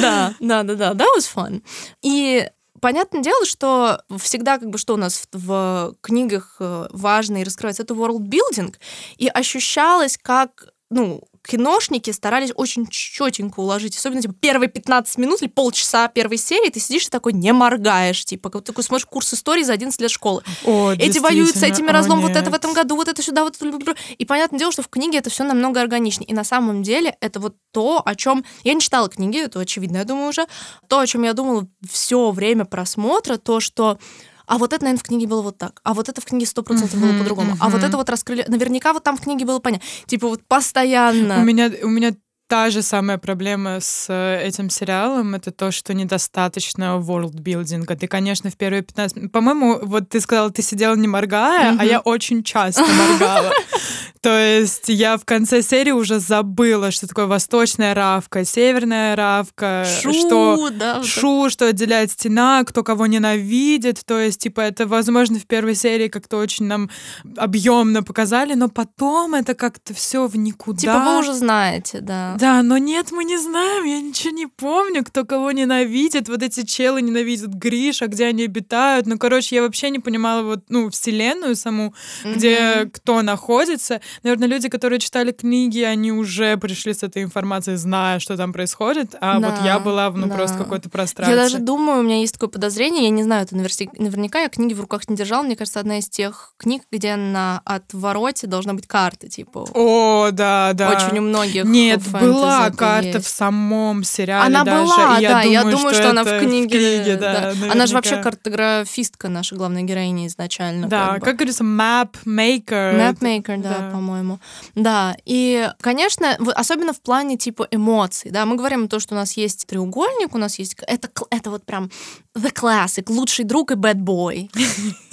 Да, 0.00 0.34
да, 0.40 0.62
да, 0.62 0.74
да, 0.74 0.92
that 0.92 1.06
was 1.16 1.28
fun. 1.32 1.62
И 2.02 2.48
понятное 2.80 3.22
дело, 3.22 3.46
что 3.46 4.02
всегда 4.18 4.58
как 4.58 4.68
бы 4.70 4.78
что 4.78 4.94
у 4.94 4.96
нас 4.96 5.22
в, 5.32 5.38
в 5.38 5.94
книгах 6.00 6.56
э, 6.58 6.88
важно 6.90 7.38
и 7.38 7.44
раскрывается, 7.44 7.84
это 7.84 7.94
world 7.94 8.28
building, 8.28 8.74
и 9.16 9.28
ощущалось 9.28 10.18
как 10.20 10.68
ну, 10.90 11.22
киношники 11.46 12.10
старались 12.10 12.52
очень 12.54 12.86
четенько 12.86 13.60
уложить, 13.60 13.96
особенно 13.96 14.22
типа 14.22 14.34
первые 14.34 14.68
15 14.68 15.18
минут 15.18 15.42
или 15.42 15.48
полчаса 15.48 16.08
первой 16.08 16.38
серии, 16.38 16.70
ты 16.70 16.80
сидишь 16.80 17.06
и 17.06 17.10
такой 17.10 17.32
не 17.32 17.52
моргаешь, 17.52 18.24
типа, 18.24 18.50
как 18.50 18.64
такой 18.64 18.84
смотришь 18.84 19.06
курс 19.06 19.34
истории 19.34 19.62
за 19.62 19.72
11 19.74 20.00
лет 20.00 20.10
школы. 20.10 20.42
О, 20.64 20.92
Эти 20.92 21.18
воюют 21.18 21.56
с 21.56 21.62
этими 21.62 21.90
разлом, 21.90 22.20
вот 22.20 22.32
это 22.32 22.50
в 22.50 22.54
этом 22.54 22.72
году, 22.72 22.96
вот 22.96 23.08
это 23.08 23.22
сюда, 23.22 23.44
вот 23.44 23.56
это. 23.60 23.94
И 24.16 24.24
понятное 24.24 24.58
дело, 24.58 24.72
что 24.72 24.82
в 24.82 24.88
книге 24.88 25.18
это 25.18 25.30
все 25.30 25.44
намного 25.44 25.80
органичнее. 25.80 26.28
И 26.28 26.34
на 26.34 26.44
самом 26.44 26.82
деле 26.82 27.16
это 27.20 27.40
вот 27.40 27.56
то, 27.72 28.02
о 28.04 28.14
чем 28.14 28.44
я 28.62 28.74
не 28.74 28.80
читала 28.80 29.08
книги, 29.08 29.38
это 29.38 29.60
очевидно, 29.60 29.98
я 29.98 30.04
думаю 30.04 30.28
уже, 30.28 30.46
то, 30.88 31.00
о 31.00 31.06
чем 31.06 31.24
я 31.24 31.32
думала 31.32 31.66
все 31.88 32.30
время 32.30 32.64
просмотра, 32.64 33.36
то, 33.36 33.60
что 33.60 33.98
а 34.46 34.58
вот 34.58 34.72
это, 34.72 34.84
наверное, 34.84 35.00
в 35.00 35.04
книге 35.04 35.26
было 35.26 35.42
вот 35.42 35.58
так, 35.58 35.80
а 35.84 35.94
вот 35.94 36.08
это 36.08 36.20
в 36.20 36.24
книге 36.24 36.46
сто 36.46 36.62
процентов 36.62 37.00
было 37.00 37.18
по-другому, 37.18 37.56
а 37.60 37.68
вот 37.68 37.82
это 37.82 37.96
вот 37.96 38.08
раскрыли, 38.10 38.44
наверняка 38.48 38.92
вот 38.92 39.02
там 39.02 39.16
в 39.16 39.20
книге 39.20 39.44
было 39.44 39.58
понятно, 39.58 39.86
типа 40.06 40.28
вот 40.28 40.42
постоянно. 40.46 41.40
У 41.40 41.44
меня, 41.44 41.70
у 41.82 41.88
меня 41.88 42.14
та 42.54 42.70
же 42.70 42.82
самая 42.82 43.18
проблема 43.18 43.80
с 43.80 44.06
э, 44.08 44.46
этим 44.46 44.70
сериалом, 44.70 45.34
это 45.34 45.50
то, 45.50 45.72
что 45.72 45.92
недостаточно 45.92 47.00
world-билдинга. 47.00 47.96
Ты, 47.96 48.06
конечно, 48.06 48.48
в 48.48 48.56
первые 48.56 48.82
15... 48.82 49.32
По-моему, 49.32 49.80
вот 49.82 50.08
ты 50.08 50.20
сказала, 50.20 50.50
ты 50.50 50.62
сидела 50.62 50.94
не 50.94 51.08
моргая, 51.08 51.72
mm-hmm. 51.72 51.80
а 51.80 51.84
я 51.84 51.98
очень 51.98 52.44
часто 52.44 52.82
моргала. 52.82 53.50
То 54.24 54.38
есть 54.38 54.88
я 54.88 55.18
в 55.18 55.24
конце 55.26 55.60
серии 55.60 55.90
уже 55.90 56.18
забыла, 56.18 56.90
что 56.90 57.06
такое 57.06 57.26
восточная 57.26 57.92
равка, 57.92 58.44
северная 58.44 59.16
равка, 59.16 59.84
шу, 60.00 60.14
что 60.14 60.70
да, 60.70 61.02
шу, 61.02 61.50
что 61.50 61.66
отделяет 61.66 62.10
стена, 62.12 62.62
кто 62.64 62.82
кого 62.82 63.06
ненавидит. 63.06 64.00
То 64.06 64.18
есть, 64.18 64.40
типа, 64.40 64.62
это, 64.62 64.86
возможно, 64.86 65.38
в 65.38 65.46
первой 65.46 65.74
серии 65.74 66.08
как-то 66.08 66.38
очень 66.38 66.64
нам 66.64 66.88
объемно 67.36 68.02
показали, 68.02 68.54
но 68.54 68.70
потом 68.70 69.34
это 69.34 69.52
как-то 69.54 69.92
все 69.92 70.26
в 70.26 70.38
никуда. 70.38 70.78
Типа 70.78 71.00
вы 71.00 71.18
уже 71.18 71.34
знаете, 71.34 72.00
да. 72.00 72.36
Да, 72.38 72.43
но 72.62 72.78
нет, 72.78 73.12
мы 73.12 73.24
не 73.24 73.36
знаем, 73.36 73.84
я 73.84 74.00
ничего 74.00 74.32
не 74.34 74.46
помню, 74.46 75.04
кто 75.04 75.24
кого 75.24 75.52
ненавидит. 75.52 76.28
Вот 76.28 76.42
эти 76.42 76.64
челы 76.64 77.00
ненавидят 77.02 77.50
Гриша, 77.50 78.06
где 78.06 78.26
они 78.26 78.44
обитают. 78.44 79.06
Ну, 79.06 79.18
короче, 79.18 79.56
я 79.56 79.62
вообще 79.62 79.90
не 79.90 79.98
понимала 79.98 80.42
вот, 80.42 80.64
ну, 80.68 80.90
вселенную 80.90 81.56
саму, 81.56 81.94
mm-hmm. 82.24 82.34
где 82.34 82.90
кто 82.92 83.22
находится. 83.22 84.00
Наверное, 84.22 84.48
люди, 84.48 84.68
которые 84.68 84.98
читали 84.98 85.32
книги, 85.32 85.80
они 85.80 86.12
уже 86.12 86.56
пришли 86.56 86.92
с 86.92 87.02
этой 87.02 87.22
информацией, 87.22 87.76
зная, 87.76 88.18
что 88.18 88.36
там 88.36 88.52
происходит. 88.52 89.14
А 89.20 89.38
да, 89.38 89.50
вот 89.50 89.64
я 89.64 89.78
была, 89.78 90.10
ну, 90.10 90.26
да. 90.26 90.34
просто 90.34 90.58
какой-то 90.58 90.90
пространстве. 90.90 91.36
Я 91.36 91.42
даже 91.42 91.58
думаю, 91.58 92.00
у 92.00 92.02
меня 92.02 92.20
есть 92.20 92.34
такое 92.34 92.48
подозрение, 92.48 93.04
я 93.04 93.10
не 93.10 93.22
знаю, 93.22 93.44
это 93.44 93.56
наверняка, 93.56 94.40
я 94.40 94.48
книги 94.48 94.74
в 94.74 94.80
руках 94.80 95.08
не 95.08 95.16
держала. 95.16 95.42
Мне 95.42 95.56
кажется, 95.56 95.80
одна 95.80 95.98
из 95.98 96.08
тех 96.08 96.54
книг, 96.56 96.82
где 96.90 97.16
на 97.16 97.60
отвороте 97.64 98.46
должна 98.46 98.74
быть 98.74 98.86
карта, 98.86 99.28
типа. 99.28 99.66
О, 99.72 100.30
да, 100.32 100.72
да. 100.74 100.90
Очень 100.90 101.18
у 101.18 101.22
многих. 101.22 101.64
Нет, 101.64 102.00
была 102.24 102.70
карта 102.70 103.08
есть. 103.08 103.26
в 103.26 103.28
самом 103.28 104.04
сериале 104.04 104.46
Она 104.46 104.64
даже. 104.64 104.84
была, 104.84 105.18
я 105.18 105.28
да, 105.28 105.42
думаю, 105.42 105.52
я 105.52 105.62
думаю, 105.62 105.94
что, 105.94 105.94
что 105.94 106.10
она 106.10 106.24
в 106.24 106.40
книге. 106.40 106.66
В 106.66 106.70
книге 106.70 107.16
да, 107.16 107.52
да. 107.54 107.72
Она 107.72 107.86
же 107.86 107.94
вообще 107.94 108.16
картографистка, 108.16 109.28
наша 109.28 109.56
главная 109.56 109.82
героиня 109.82 110.26
изначально. 110.26 110.88
Да, 110.88 111.14
как, 111.14 111.24
как 111.24 111.36
говорится, 111.36 111.64
map 111.64 112.10
maker. 112.24 112.96
Map 112.96 113.18
maker, 113.20 113.62
да, 113.62 113.78
да. 113.78 113.90
по-моему. 113.90 114.38
Да, 114.74 115.16
и, 115.24 115.68
конечно, 115.80 116.36
особенно 116.54 116.92
в 116.92 117.00
плане 117.00 117.36
типа 117.36 117.68
эмоций, 117.70 118.30
да, 118.30 118.46
мы 118.46 118.56
говорим 118.56 118.84
о 118.84 118.88
том, 118.88 119.00
что 119.00 119.14
у 119.14 119.18
нас 119.18 119.36
есть 119.36 119.66
треугольник, 119.66 120.34
у 120.34 120.38
нас 120.38 120.58
есть... 120.58 120.76
Это, 120.86 121.08
это 121.30 121.50
вот 121.50 121.64
прям 121.64 121.90
the 122.36 122.52
classic, 122.52 123.04
лучший 123.08 123.44
друг 123.44 123.70
и 123.70 123.74
bad 123.74 123.96
boy. 123.96 124.50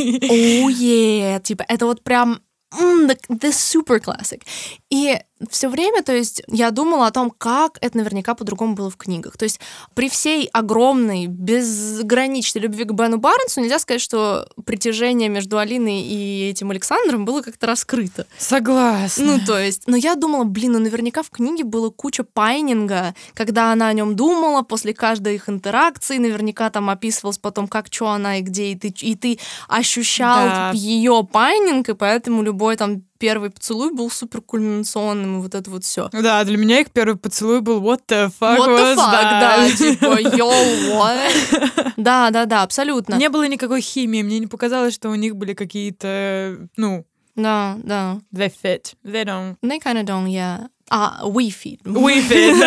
Oh 0.01 0.67
yeah, 0.67 1.41
типа, 1.41 1.65
это 1.67 1.85
вот 1.85 2.03
прям 2.03 2.41
the, 2.73 3.17
the 3.29 3.51
super 3.51 3.99
classic. 3.99 4.43
И 4.89 5.19
все 5.49 5.69
время, 5.69 6.03
то 6.03 6.13
есть, 6.13 6.43
я 6.47 6.71
думала 6.71 7.07
о 7.07 7.11
том, 7.11 7.31
как 7.35 7.77
это 7.81 7.97
наверняка 7.97 8.35
по-другому 8.35 8.75
было 8.75 8.89
в 8.89 8.97
книгах. 8.97 9.37
То 9.37 9.43
есть, 9.43 9.59
при 9.93 10.09
всей 10.09 10.47
огромной, 10.53 11.27
безграничной 11.27 12.61
любви 12.61 12.83
к 12.83 12.91
Бену 12.91 13.17
Барнсу 13.17 13.61
нельзя 13.61 13.79
сказать, 13.79 14.01
что 14.01 14.47
притяжение 14.65 15.29
между 15.29 15.57
Алиной 15.57 16.01
и 16.01 16.49
этим 16.49 16.71
Александром 16.71 17.25
было 17.25 17.41
как-то 17.41 17.67
раскрыто. 17.67 18.27
Согласна. 18.37 19.25
Ну, 19.25 19.39
то 19.45 19.59
есть, 19.59 19.83
но 19.87 19.95
я 19.95 20.15
думала, 20.15 20.43
блин, 20.43 20.73
ну 20.73 20.79
наверняка 20.79 21.23
в 21.23 21.29
книге 21.29 21.63
было 21.63 21.89
куча 21.89 22.23
пайнинга, 22.23 23.15
когда 23.33 23.71
она 23.71 23.87
о 23.87 23.93
нем 23.93 24.15
думала 24.15 24.61
после 24.61 24.93
каждой 24.93 25.35
их 25.35 25.49
интеракции, 25.49 26.17
наверняка 26.17 26.69
там 26.69 26.89
описывалось 26.89 27.37
потом, 27.37 27.67
как 27.67 27.87
что 27.91 28.09
она 28.09 28.37
и 28.37 28.41
где, 28.41 28.71
и 28.71 28.75
ты, 28.75 28.93
и 29.01 29.15
ты 29.15 29.39
ощущал 29.67 30.47
да. 30.47 30.71
ее 30.73 31.27
pining, 31.29 31.89
и 31.89 31.93
поэтому 31.93 32.41
любой 32.41 32.77
там 32.77 33.03
первый 33.21 33.51
поцелуй 33.51 33.93
был 33.93 34.09
супер 34.09 34.41
кульминационным, 34.41 35.37
и 35.37 35.41
вот 35.43 35.53
это 35.53 35.69
вот 35.69 35.83
все. 35.83 36.09
Да, 36.11 36.43
для 36.43 36.57
меня 36.57 36.79
их 36.79 36.89
первый 36.89 37.17
поцелуй 37.17 37.61
был 37.61 37.79
what 37.79 38.01
the 38.07 38.31
fuck 38.39 38.57
What 38.57 38.67
the 38.67 38.95
fuck, 38.95 39.11
that? 39.13 39.39
да, 39.39 39.71
типа, 39.71 40.19
yo, 40.35 40.49
what? 40.97 41.93
Да, 41.97 42.31
да, 42.31 42.45
да, 42.45 42.63
абсолютно. 42.63 43.15
Не 43.15 43.29
было 43.29 43.47
никакой 43.47 43.81
химии, 43.81 44.23
мне 44.23 44.39
не 44.39 44.47
показалось, 44.47 44.95
что 44.95 45.09
у 45.09 45.15
них 45.15 45.35
были 45.35 45.53
какие-то, 45.53 46.67
ну... 46.77 47.05
Да, 47.35 47.77
да. 47.83 48.19
They 48.33 48.51
fit, 48.51 48.95
they 49.05 49.23
don't. 49.23 49.55
They 49.61 49.79
kind 49.79 49.99
of 49.99 50.05
don't, 50.05 50.27
yeah. 50.27 50.67
А, 50.89 51.21
we 51.23 51.49
fit. 51.51 51.79
We 51.83 52.21
fit, 52.27 52.57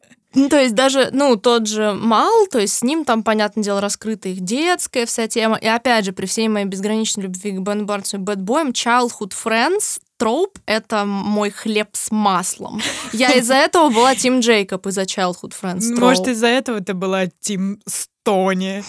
Ну, 0.34 0.48
то 0.48 0.60
есть 0.60 0.74
даже, 0.74 1.10
ну, 1.12 1.36
тот 1.36 1.66
же 1.66 1.92
Мал, 1.92 2.46
то 2.50 2.58
есть 2.58 2.74
с 2.74 2.82
ним 2.82 3.04
там, 3.04 3.22
понятное 3.22 3.64
дело, 3.64 3.80
раскрыта 3.80 4.28
их 4.28 4.40
детская 4.40 5.06
вся 5.06 5.26
тема. 5.26 5.56
И 5.56 5.66
опять 5.66 6.04
же, 6.04 6.12
при 6.12 6.26
всей 6.26 6.48
моей 6.48 6.66
безграничной 6.66 7.24
любви 7.24 7.52
к 7.52 7.60
Бен 7.60 7.86
Барнсу 7.86 8.16
и 8.16 8.20
Бэтбоям, 8.20 8.70
Childhood 8.70 9.32
Friends 9.32 10.00
троп— 10.18 10.58
это 10.66 11.04
мой 11.06 11.50
хлеб 11.50 11.88
с 11.92 12.10
маслом. 12.10 12.80
Я 13.12 13.32
из-за 13.32 13.54
этого 13.54 13.88
была 13.88 14.14
Тим 14.14 14.40
Джейкоб 14.40 14.86
из-за 14.86 15.02
Childhood 15.02 15.54
Friends. 15.60 15.98
Может, 15.98 16.28
из-за 16.28 16.46
этого 16.46 16.80
ты 16.80 16.94
была 16.94 17.26
Тим 17.40 17.80
Стони. 17.86 18.84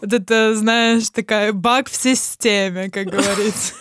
Вот 0.00 0.12
это, 0.12 0.54
знаешь, 0.54 1.10
такая 1.10 1.52
баг 1.52 1.90
в 1.90 1.94
системе, 1.94 2.90
как 2.90 3.06
говорится. 3.10 3.74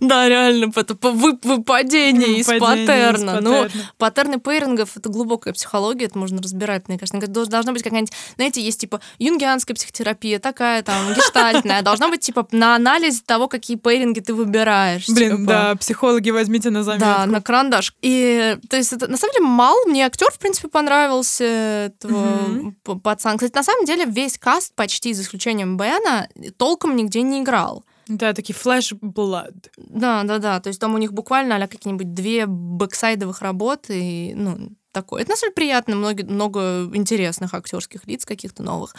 Да, 0.00 0.28
реально, 0.28 0.70
выпадение 0.72 2.38
из 2.38 2.46
паттерна. 2.46 3.40
Ну, 3.40 3.66
паттерны 3.98 4.38
pairing 4.38 4.78
ов— 4.78 4.90
это 4.96 5.08
глубокая 5.08 5.54
психология, 5.54 6.06
это 6.06 6.18
можно 6.18 6.40
разбирать, 6.40 6.88
мне 6.88 6.98
кажется. 6.98 7.26
Должна 7.26 7.72
быть 7.72 7.82
какая-нибудь, 7.82 8.12
знаете, 8.36 8.60
есть 8.60 8.80
типа 8.80 9.00
юнгианская 9.18 9.74
психотерапия, 9.74 10.38
такая 10.38 10.82
там, 10.82 11.12
гештальтная. 11.14 11.82
Должна 11.82 12.08
быть 12.08 12.20
типа 12.20 12.46
на 12.52 12.76
анализ 12.76 13.22
того, 13.22 13.48
какие 13.48 13.76
pairing 13.76 14.14
и 14.14 14.20
ты 14.20 14.34
выбираешь. 14.34 15.08
Блин, 15.08 15.38
типа. 15.38 15.50
да, 15.50 15.74
психологи 15.76 16.30
возьмите 16.30 16.70
на 16.70 16.82
заметку. 16.82 17.06
Да, 17.06 17.26
на 17.26 17.40
карандаш. 17.40 17.94
И, 18.02 18.56
то 18.68 18.76
есть, 18.76 18.92
это, 18.92 19.08
на 19.08 19.16
самом 19.16 19.32
деле, 19.34 19.46
Мал, 19.46 19.76
мне 19.86 20.06
актер, 20.06 20.28
в 20.32 20.38
принципе, 20.38 20.68
понравился, 20.68 21.44
этого 21.44 22.74
пацана. 23.02 23.36
Кстати, 23.36 23.54
на 23.54 23.62
самом 23.62 23.84
деле, 23.84 24.04
весь 24.04 24.38
cast, 24.38 24.74
почти 24.74 25.12
за 25.12 25.22
исключением 25.22 25.55
исключением 25.56 25.76
Бена, 25.76 26.28
толком 26.56 26.96
нигде 26.96 27.22
не 27.22 27.42
играл. 27.42 27.84
Да, 28.08 28.32
такие 28.32 28.54
fresh 28.54 28.92
blood. 28.92 29.70
Да, 29.76 30.22
да, 30.22 30.38
да. 30.38 30.60
То 30.60 30.68
есть 30.68 30.80
там 30.80 30.94
у 30.94 30.98
них 30.98 31.12
буквально 31.12 31.56
а 31.56 31.66
какие-нибудь 31.66 32.14
две 32.14 32.46
бэксайдовых 32.46 33.42
работы, 33.42 34.00
и, 34.00 34.34
ну, 34.34 34.70
такое. 34.96 35.22
Это, 35.22 35.32
на 35.32 35.36
самом 35.36 35.50
деле, 35.50 35.54
приятно, 35.54 35.96
много, 35.96 36.24
много 36.24 36.60
интересных 36.94 37.52
актерских 37.52 38.06
лиц 38.06 38.24
каких-то 38.24 38.62
новых. 38.62 38.94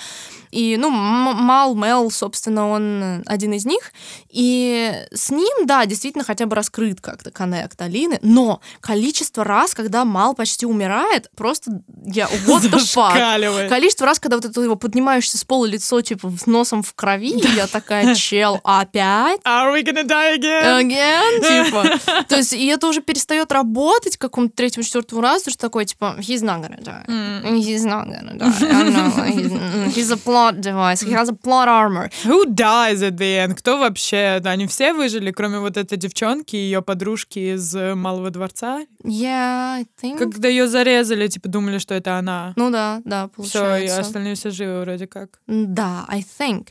И, 0.51 0.77
ну, 0.77 0.89
Мал 0.91 1.73
Мел, 1.73 2.11
собственно, 2.11 2.69
он 2.69 3.23
один 3.25 3.53
из 3.53 3.65
них. 3.65 3.91
И 4.29 4.93
с 5.11 5.31
ним, 5.31 5.65
да, 5.65 5.87
действительно 5.87 6.23
хотя 6.23 6.45
бы 6.45 6.55
раскрыт 6.55 7.01
как-то 7.01 7.31
коннект 7.31 7.81
Алины, 7.81 8.19
но 8.21 8.61
количество 8.79 9.43
раз, 9.43 9.73
когда 9.73 10.05
Мал 10.05 10.35
почти 10.35 10.67
умирает, 10.67 11.31
просто 11.35 11.81
я 12.05 12.25
what 12.45 12.61
the 12.61 12.77
fuck. 12.77 13.69
Количество 13.69 14.05
раз, 14.05 14.19
когда 14.19 14.37
вот 14.37 14.45
это 14.45 14.61
его 14.61 14.75
поднимаешься 14.75 15.39
с 15.39 15.43
пола 15.43 15.65
лицо, 15.65 16.01
типа, 16.01 16.31
с 16.39 16.45
носом 16.45 16.83
в 16.83 16.93
крови, 16.93 17.41
я 17.55 17.65
такая, 17.65 18.13
чел, 18.13 18.61
опять? 18.63 19.41
Are 19.45 19.73
we 19.73 19.83
gonna 19.83 20.05
die 20.05 20.37
again? 20.37 20.85
Again? 20.85 21.65
Типа. 21.65 22.23
То 22.27 22.35
есть, 22.37 22.53
и 22.53 22.67
это 22.67 22.87
уже 22.87 23.01
перестает 23.01 23.51
работать 23.51 24.17
к 24.17 24.21
какому-то 24.21 24.55
третьему, 24.55 24.83
четвертому 24.83 25.21
разу, 25.21 25.49
что 25.49 25.59
такое, 25.59 25.86
типа, 25.87 26.15
he's 26.19 26.43
not 26.43 26.61
gonna 26.61 26.81
die. 26.81 27.05
Mm. 27.07 27.59
He's 27.59 27.85
not 27.85 28.07
gonna 28.07 28.37
die. 28.37 28.45
I 28.45 28.89
know. 28.89 29.09
He's, 29.37 29.95
he's 29.95 30.11
a 30.11 30.17
plot 30.17 30.61
device. 30.61 31.01
He 31.01 31.11
has 31.11 31.29
a 31.29 31.33
plot 31.33 31.67
armor. 31.67 32.09
Who 32.23 32.45
dies 32.53 33.01
at 33.01 33.17
the 33.17 33.37
end? 33.37 33.55
Кто 33.55 33.77
вообще? 33.79 34.39
Да, 34.41 34.51
они 34.51 34.67
все 34.67 34.93
выжили, 34.93 35.31
кроме 35.31 35.59
вот 35.59 35.77
этой 35.77 35.97
девчонки 35.97 36.55
и 36.55 36.59
ее 36.59 36.81
подружки 36.81 37.39
из 37.55 37.75
э, 37.75 37.95
Малого 37.95 38.29
дворца? 38.29 38.85
Yeah, 39.03 39.75
I 39.79 39.85
think. 40.01 40.17
Когда 40.17 40.47
ее 40.47 40.67
зарезали, 40.67 41.27
типа 41.27 41.49
думали, 41.49 41.77
что 41.77 41.93
это 41.93 42.17
она. 42.17 42.53
Ну 42.55 42.69
да, 42.71 43.01
да, 43.05 43.27
получается. 43.27 43.75
Все, 43.75 43.85
и 43.85 43.99
остальные 43.99 44.35
все 44.35 44.51
живы 44.51 44.81
вроде 44.81 45.07
как. 45.07 45.39
Да, 45.47 46.05
I 46.07 46.23
think. 46.39 46.69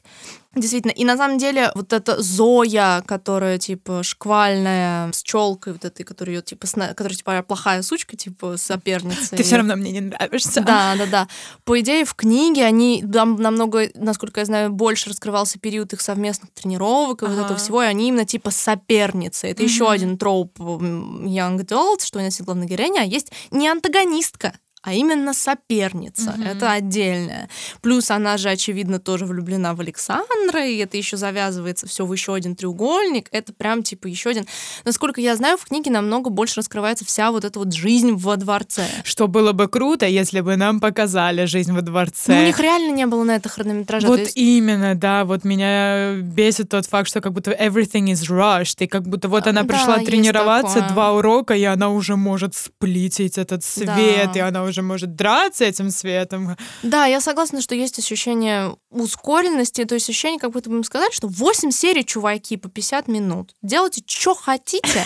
Действительно. 0.56 0.92
И 0.92 1.04
на 1.04 1.18
самом 1.18 1.36
деле 1.36 1.70
вот 1.74 1.92
эта 1.92 2.20
Зоя, 2.20 3.02
которая, 3.06 3.58
типа, 3.58 4.02
шквальная, 4.02 5.12
с 5.12 5.22
челкой 5.22 5.74
вот 5.74 5.84
этой, 5.84 6.02
которая, 6.02 6.40
типа, 6.40 6.66
сна... 6.66 6.88
которая, 6.88 7.14
типа, 7.14 7.42
плохая 7.42 7.82
сучка, 7.82 8.16
типа, 8.16 8.56
соперница. 8.56 9.36
Ты 9.36 9.42
все 9.42 9.56
равно 9.56 9.76
мне 9.76 9.92
не 9.92 10.00
нравишься. 10.00 10.62
Да, 10.62 10.94
да, 10.96 11.06
да. 11.06 11.28
По 11.64 11.78
идее, 11.78 12.06
в 12.06 12.14
книге 12.14 12.64
они 12.64 13.04
там 13.12 13.36
намного, 13.36 13.90
насколько 13.94 14.40
я 14.40 14.46
знаю, 14.46 14.70
больше 14.70 15.10
раскрывался 15.10 15.58
период 15.58 15.92
их 15.92 16.00
совместных 16.00 16.50
тренировок 16.52 17.22
и 17.22 17.26
вот 17.26 17.38
этого 17.38 17.58
всего, 17.58 17.82
и 17.82 17.86
они 17.86 18.08
именно, 18.08 18.24
типа, 18.24 18.50
соперницы. 18.50 19.48
Это 19.48 19.62
еще 19.62 19.90
один 19.90 20.16
троп 20.16 20.58
Young 20.58 21.58
Adult, 21.60 22.02
что 22.04 22.18
у 22.18 22.22
нас 22.22 22.34
есть 22.34 22.42
главная 22.42 22.66
героиня, 22.66 23.00
а 23.00 23.04
есть 23.04 23.30
не 23.50 23.68
антагонистка, 23.68 24.54
а 24.86 24.94
именно 24.94 25.34
соперница. 25.34 26.36
Mm-hmm. 26.38 26.48
Это 26.48 26.70
отдельное. 26.70 27.48
Плюс 27.82 28.08
она 28.12 28.36
же, 28.36 28.50
очевидно, 28.50 29.00
тоже 29.00 29.26
влюблена 29.26 29.74
в 29.74 29.80
Александра, 29.80 30.64
и 30.64 30.76
это 30.76 30.96
еще 30.96 31.16
завязывается 31.16 31.88
все 31.88 32.06
в 32.06 32.12
еще 32.12 32.34
один 32.34 32.54
треугольник. 32.54 33.26
Это 33.32 33.52
прям 33.52 33.82
типа 33.82 34.06
еще 34.06 34.30
один. 34.30 34.46
Насколько 34.84 35.20
я 35.20 35.34
знаю, 35.34 35.58
в 35.58 35.64
книге 35.64 35.90
намного 35.90 36.30
больше 36.30 36.60
раскрывается 36.60 37.04
вся 37.04 37.32
вот 37.32 37.44
эта 37.44 37.58
вот 37.58 37.74
жизнь 37.74 38.12
во 38.12 38.36
дворце. 38.36 38.86
Что 39.02 39.26
было 39.26 39.50
бы 39.50 39.66
круто, 39.66 40.06
если 40.06 40.40
бы 40.40 40.54
нам 40.54 40.78
показали 40.78 41.46
жизнь 41.46 41.72
во 41.72 41.82
дворце. 41.82 42.32
Ну, 42.32 42.42
у 42.42 42.46
них 42.46 42.60
реально 42.60 42.92
не 42.92 43.06
было 43.06 43.24
на 43.24 43.34
это 43.34 43.48
хронометража. 43.48 44.06
Вот 44.06 44.20
есть... 44.20 44.36
именно, 44.36 44.94
да. 44.94 45.24
Вот 45.24 45.42
меня 45.42 46.14
бесит 46.14 46.68
тот 46.68 46.86
факт, 46.86 47.08
что 47.08 47.20
как 47.20 47.32
будто 47.32 47.50
everything 47.50 48.12
is 48.12 48.28
rushed, 48.28 48.76
и 48.78 48.86
как 48.86 49.02
будто 49.08 49.28
вот 49.28 49.48
она 49.48 49.64
пришла 49.64 49.96
да, 49.96 50.04
тренироваться, 50.04 50.86
два 50.92 51.12
урока, 51.12 51.54
и 51.54 51.64
она 51.64 51.90
уже 51.90 52.14
может 52.14 52.54
сплитить 52.54 53.36
этот 53.36 53.64
свет, 53.64 54.30
да. 54.32 54.32
и 54.32 54.38
она 54.38 54.62
уже 54.62 54.75
уже 54.76 54.82
может 54.82 55.14
драться 55.14 55.64
этим 55.64 55.90
светом. 55.90 56.56
Да, 56.82 57.06
я 57.06 57.20
согласна, 57.20 57.62
что 57.62 57.74
есть 57.74 57.98
ощущение 57.98 58.76
ускоренности, 58.90 59.84
то 59.84 59.94
есть 59.94 60.08
ощущение, 60.08 60.38
как 60.38 60.50
будто 60.52 60.68
бы 60.68 60.76
им 60.76 60.84
сказали, 60.84 61.12
что 61.12 61.28
8 61.28 61.70
серий, 61.70 62.04
чуваки, 62.04 62.56
по 62.56 62.68
50 62.68 63.08
минут. 63.08 63.54
Делайте, 63.62 64.02
что 64.06 64.34
хотите. 64.34 65.04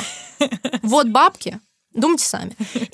Вот 0.83 1.09
бабки, 1.09 1.61
Думайте 1.93 2.25
сами. 2.25 2.53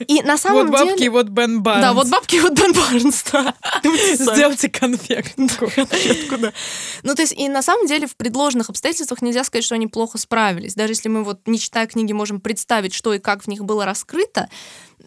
И 0.08 0.22
на 0.22 0.38
самом 0.38 0.68
вот 0.68 0.78
деле... 0.78 0.90
бабки 0.90 1.02
и 1.04 1.08
вот 1.10 1.28
Бен 1.28 1.62
Барнс. 1.62 1.82
Да, 1.82 1.92
вот 1.92 2.08
бабки 2.08 2.36
и 2.36 2.40
вот 2.40 2.54
Бен 2.54 2.72
Барнс, 2.72 3.24
да. 3.30 3.54
Думайте 3.82 4.16
сами. 4.16 4.34
Сделайте 4.34 4.68
конфетку. 4.70 5.70
конфетку, 5.74 6.38
да. 6.38 6.52
Ну, 7.02 7.14
то 7.14 7.20
есть, 7.20 7.34
и 7.34 7.46
на 7.50 7.60
самом 7.60 7.86
деле 7.86 8.06
в 8.06 8.16
предложенных 8.16 8.70
обстоятельствах 8.70 9.20
нельзя 9.20 9.44
сказать, 9.44 9.64
что 9.64 9.74
они 9.74 9.86
плохо 9.86 10.16
справились. 10.16 10.74
Даже 10.74 10.92
если 10.92 11.10
мы 11.10 11.24
вот, 11.24 11.40
не 11.46 11.58
читая 11.58 11.86
книги, 11.86 12.14
можем 12.14 12.40
представить, 12.40 12.94
что 12.94 13.12
и 13.12 13.18
как 13.18 13.42
в 13.42 13.48
них 13.48 13.64
было 13.66 13.84
раскрыто, 13.84 14.48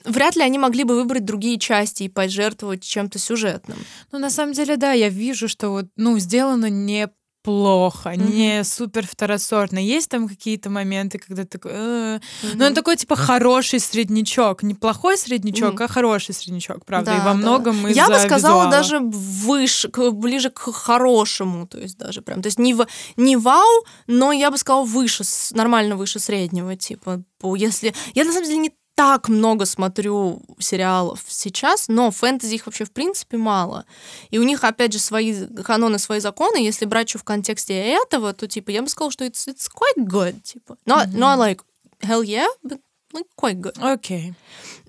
вряд 0.05 0.35
ли 0.35 0.43
они 0.43 0.57
могли 0.57 0.83
бы 0.83 0.95
выбрать 0.95 1.25
другие 1.25 1.57
части 1.59 2.03
и 2.03 2.09
пожертвовать 2.09 2.83
чем-то 2.83 3.19
сюжетным. 3.19 3.77
Ну, 4.11 4.19
на 4.19 4.29
самом 4.29 4.53
деле, 4.53 4.77
да, 4.77 4.91
я 4.93 5.09
вижу, 5.09 5.47
что 5.47 5.69
вот, 5.69 5.85
ну, 5.95 6.17
сделано 6.19 6.69
не 6.69 7.09
плохо, 7.41 8.09
mm-hmm. 8.09 8.31
не 8.31 8.63
супер 8.63 9.07
второсортно. 9.07 9.79
Есть 9.79 10.09
там 10.09 10.27
какие-то 10.27 10.69
моменты, 10.69 11.19
когда 11.19 11.45
такой... 11.45 11.71
Э, 11.73 12.19
mm-hmm. 12.19 12.55
Но 12.55 12.65
он 12.65 12.73
такой, 12.73 12.97
типа, 12.97 13.15
хороший 13.15 13.79
среднячок. 13.79 14.61
Не 14.63 14.75
плохой 14.75 15.17
среднячок, 15.17 15.79
mm-hmm. 15.79 15.85
а 15.85 15.87
хороший 15.87 16.35
среднячок, 16.35 16.85
правда. 16.85 17.11
Да, 17.11 17.17
и 17.17 17.21
во 17.21 17.33
многом 17.33 17.81
да. 17.81 17.89
из-за 17.89 18.01
Я 18.01 18.07
бы 18.07 18.19
сказала 18.19 18.65
визуала. 18.65 18.71
даже 18.71 18.99
выше, 18.99 19.89
ближе 20.11 20.49
к 20.49 20.71
хорошему. 20.71 21.65
То 21.65 21.79
есть 21.79 21.97
даже 21.97 22.21
прям... 22.21 22.41
То 22.41 22.47
есть 22.47 22.59
не, 22.59 22.73
в, 22.73 22.85
не 23.15 23.37
вау, 23.37 23.85
но 24.07 24.31
я 24.31 24.51
бы 24.51 24.57
сказала 24.57 24.83
выше, 24.83 25.23
нормально 25.51 25.95
выше 25.95 26.19
среднего. 26.19 26.75
Типа, 26.75 27.23
если... 27.55 27.93
Я, 28.15 28.25
на 28.25 28.33
самом 28.33 28.47
деле, 28.47 28.59
не 28.59 28.71
так 28.99 29.29
много 29.29 29.65
смотрю 29.65 30.41
сериалов 30.59 31.23
сейчас, 31.29 31.87
но 31.87 32.11
фэнтези 32.11 32.55
их 32.55 32.65
вообще 32.65 32.83
в 32.83 32.91
принципе 32.91 33.37
мало. 33.37 33.85
И 34.29 34.39
у 34.39 34.43
них, 34.43 34.65
опять 34.65 34.91
же, 34.91 34.99
свои 34.99 35.47
каноны, 35.63 35.99
свои 35.99 36.19
законы. 36.19 36.57
Если 36.57 36.83
брать 36.83 37.07
что 37.07 37.17
в 37.19 37.23
контексте 37.23 37.75
этого, 37.75 38.33
то, 38.33 38.45
типа, 38.45 38.71
я 38.71 38.81
бы 38.81 38.89
сказала, 38.89 39.09
что 39.09 39.23
it's, 39.23 39.47
it's 39.47 39.69
quite 39.73 40.05
good, 40.05 40.41
типа. 40.41 40.75
Not, 40.85 41.07
mm-hmm. 41.07 41.17
not 41.17 41.37
like 41.37 41.61
hell 42.01 42.21
yeah, 42.21 42.47
but 42.61 42.81
like 43.13 43.27
quite 43.37 43.61
good. 43.61 43.77
Okay. 43.81 44.33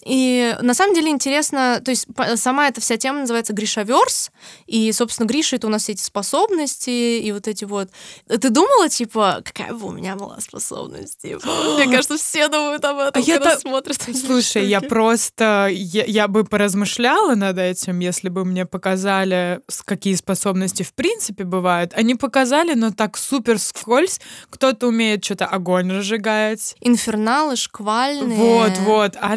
И 0.04 0.57
на 0.61 0.75
самом 0.75 0.95
деле 0.95 1.11
интересно, 1.11 1.80
то 1.85 1.90
есть 1.90 2.07
сама 2.37 2.69
эта 2.69 2.80
вся 2.80 2.97
тема 2.97 3.21
называется 3.21 3.52
Гришаверс, 3.52 4.30
и, 4.66 4.90
собственно, 4.92 5.26
Гриша— 5.26 5.57
это 5.57 5.66
у 5.66 5.71
нас 5.71 5.88
эти 5.88 6.02
способности, 6.02 6.90
и 6.90 7.33
вот 7.33 7.49
эти 7.49 7.64
вот... 7.64 7.90
Ты 8.26 8.50
думала, 8.50 8.88
типа, 8.88 9.42
какая 9.45 9.73
бы 9.73 9.88
у 9.88 9.92
меня 9.92 10.16
была 10.16 10.40
способность? 10.40 11.21
Типа? 11.23 11.47
Мне 11.76 11.87
кажется, 11.87 12.16
все 12.16 12.49
думают 12.49 12.85
об 12.85 12.99
этом, 12.99 13.23
а 13.23 13.25
когда 13.25 13.50
я 13.50 13.59
смотрят. 13.59 13.99
Слушай, 14.14 14.66
я 14.66 14.80
просто... 14.80 15.69
Я, 15.71 16.04
я 16.04 16.28
бы 16.28 16.45
поразмышляла 16.45 17.35
над 17.35 17.59
этим, 17.59 17.99
если 18.00 18.28
бы 18.28 18.45
мне 18.45 18.66
показали, 18.66 19.61
какие 19.85 20.14
способности 20.14 20.83
в 20.83 20.92
принципе 20.95 21.45
бывают. 21.45 21.92
Они 21.95 22.14
показали, 22.14 22.75
но 22.75 22.90
так 22.90 23.16
супер 23.16 23.59
скользь. 23.59 24.21
Кто-то 24.50 24.88
умеет 24.88 25.25
что-то 25.25 25.47
огонь 25.47 25.90
разжигать. 25.90 26.76
Инферналы, 26.80 27.57
шквальные. 27.57 28.38
Вот, 28.38 28.78
вот. 28.78 29.16
I 29.21 29.37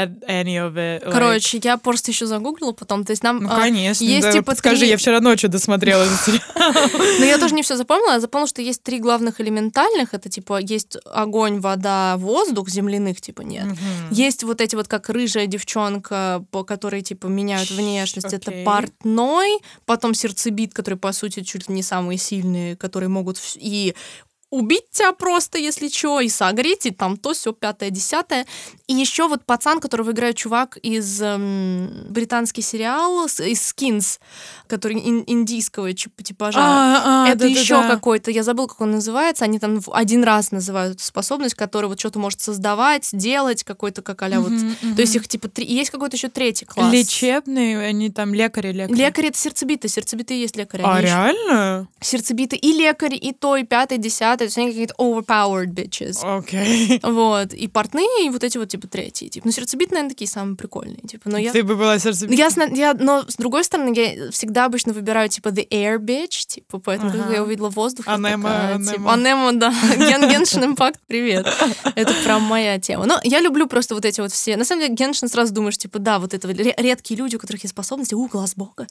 get 0.00 0.24
any 0.26 0.56
of 0.56 0.74
it. 0.74 1.04
Like... 1.04 1.12
Короче, 1.12 1.60
я 1.62 1.76
просто 1.76 2.10
еще 2.10 2.26
загуглила 2.26 2.72
потом. 2.72 3.04
То 3.04 3.12
есть 3.12 3.22
нам 3.22 3.42
ну, 3.42 3.48
конечно, 3.48 4.04
есть 4.04 4.26
да, 4.26 4.32
типа 4.32 4.54
Скажи, 4.54 4.80
три... 4.80 4.88
я 4.88 4.96
вчера 4.96 5.20
ночью 5.20 5.48
досмотрела 5.48 6.06
Но 7.18 7.24
я 7.24 7.38
тоже 7.38 7.54
не 7.54 7.62
все 7.62 7.76
запомнила. 7.76 8.12
Я 8.12 8.20
запомнила, 8.20 8.48
что 8.48 8.62
есть 8.62 8.82
три 8.82 8.98
главных 8.98 9.40
элементальных. 9.40 10.14
Это 10.14 10.28
типа 10.28 10.60
есть 10.60 10.96
огонь, 11.04 11.60
вода, 11.60 12.16
воздух, 12.16 12.68
земляных 12.68 13.20
типа 13.20 13.42
нет. 13.42 13.66
Есть 14.10 14.44
вот 14.44 14.60
эти 14.60 14.76
вот 14.76 14.88
как 14.88 15.08
рыжая 15.08 15.46
девчонка, 15.46 16.44
по 16.50 16.64
которой 16.64 17.02
типа 17.02 17.26
меняют 17.26 17.70
внешность. 17.70 18.32
Это 18.32 18.50
портной, 18.64 19.58
потом 19.86 20.14
сердцебит, 20.14 20.74
который 20.74 20.96
по 20.96 21.12
сути 21.12 21.42
чуть 21.42 21.68
ли 21.68 21.74
не 21.74 21.82
самые 21.82 22.18
сильные, 22.18 22.76
которые 22.76 23.08
могут 23.08 23.38
и 23.56 23.94
убить 24.50 24.90
тебя 24.90 25.12
просто, 25.12 25.58
если 25.58 25.88
что, 25.88 26.20
и 26.20 26.28
согреть, 26.28 26.86
и 26.86 26.90
там 26.90 27.16
то, 27.16 27.32
все 27.32 27.52
пятое, 27.52 27.90
десятое. 27.90 28.46
И 28.90 28.92
еще 28.92 29.28
вот 29.28 29.44
пацан, 29.44 29.78
которого 29.78 30.10
играет 30.10 30.34
чувак 30.34 30.76
из 30.78 31.22
эм, 31.22 32.06
британский 32.08 32.60
сериал, 32.60 33.26
из 33.26 33.72
Skins, 33.72 34.18
который 34.66 34.96
ин, 34.98 35.22
индийского 35.28 35.92
типажа. 35.92 36.58
А, 36.60 37.24
а, 37.24 37.28
это 37.28 37.38
да, 37.38 37.46
еще 37.46 37.76
да, 37.76 37.82
да. 37.82 37.94
какой-то, 37.94 38.32
я 38.32 38.42
забыл, 38.42 38.66
как 38.66 38.80
он 38.80 38.90
называется, 38.90 39.44
они 39.44 39.60
там 39.60 39.80
один 39.92 40.24
раз 40.24 40.50
называют 40.50 40.96
эту 40.96 41.04
способность, 41.04 41.54
которая 41.54 41.88
вот 41.88 42.00
что-то 42.00 42.18
может 42.18 42.40
создавать, 42.40 43.08
делать, 43.12 43.62
какой-то 43.62 44.02
как 44.02 44.22
а 44.22 44.40
вот. 44.40 44.52
То 44.96 45.00
есть 45.00 45.14
их 45.14 45.28
типа 45.28 45.48
три, 45.48 45.66
есть 45.66 45.90
какой-то 45.90 46.16
еще 46.16 46.28
третий 46.28 46.64
класс. 46.64 46.92
Лечебные, 46.92 47.78
они 47.78 48.10
там 48.10 48.34
лекари, 48.34 48.72
лекари. 48.72 48.96
Лекари 48.96 49.28
это 49.28 49.38
сердцебиты, 49.38 49.86
сердцебиты 49.86 50.34
есть 50.34 50.56
лекари. 50.56 50.82
А, 50.84 51.00
реально? 51.00 51.86
Сердцебиты 52.00 52.56
и 52.56 52.72
лекари, 52.72 53.14
и 53.14 53.32
то, 53.32 53.56
и 53.56 53.62
пятое, 53.62 53.98
десятое 53.98 54.38
то 54.38 54.44
есть 54.44 54.58
они 54.58 54.70
какие-то 54.70 54.94
overpowered 54.98 55.68
bitches. 55.68 56.18
Окей. 56.22 56.98
Okay. 56.98 57.12
Вот. 57.12 57.54
И 57.54 57.68
портные, 57.68 58.26
и 58.26 58.30
вот 58.30 58.42
эти 58.42 58.58
вот, 58.58 58.68
типа, 58.68 58.79
третьи. 58.88 59.28
Типа. 59.28 59.46
Ну, 59.46 59.52
сердцебит, 59.52 59.90
наверное, 59.90 60.10
такие 60.10 60.28
самые 60.28 60.56
прикольные. 60.56 61.02
Типа. 61.08 61.28
Но 61.28 61.38
я... 61.38 61.52
Ты 61.52 61.62
бы 61.62 61.76
была 61.76 61.98
сердцебит? 61.98 62.38
Я, 62.38 62.48
я, 62.72 62.94
но, 62.94 63.24
с 63.28 63.36
другой 63.36 63.64
стороны, 63.64 63.94
я 63.94 64.30
всегда 64.30 64.64
обычно 64.64 64.92
выбираю, 64.92 65.28
типа, 65.28 65.48
the 65.48 65.66
air 65.68 65.98
bitch, 65.98 66.46
типа, 66.46 66.78
поэтому, 66.78 67.10
ага. 67.10 67.18
когда 67.18 67.34
я 67.34 67.42
увидела 67.42 67.68
воздух, 67.68 68.06
Анема, 68.08 68.48
такая, 68.48 68.74
анема. 68.74 68.92
Типа, 68.92 69.12
анема, 69.12 69.52
да. 69.52 69.74
Ген 69.96 70.28
Геншин 70.28 70.64
Импакт, 70.64 71.00
привет. 71.06 71.46
Это 71.94 72.12
прям 72.24 72.42
моя 72.42 72.78
тема. 72.78 73.06
Но 73.06 73.20
я 73.24 73.40
люблю 73.40 73.66
просто 73.66 73.94
вот 73.94 74.04
эти 74.04 74.20
вот 74.20 74.32
все... 74.32 74.56
На 74.56 74.64
самом 74.64 74.82
деле, 74.82 74.94
Геншин 74.94 75.28
сразу 75.28 75.52
думаешь, 75.52 75.78
типа, 75.78 75.98
да, 75.98 76.18
вот 76.18 76.34
это 76.34 76.48
редкие 76.50 77.18
люди, 77.18 77.36
у 77.36 77.38
которых 77.38 77.62
есть 77.62 77.72
способности, 77.72 78.14
у, 78.14 78.26
глаз 78.26 78.54
бога. 78.54 78.86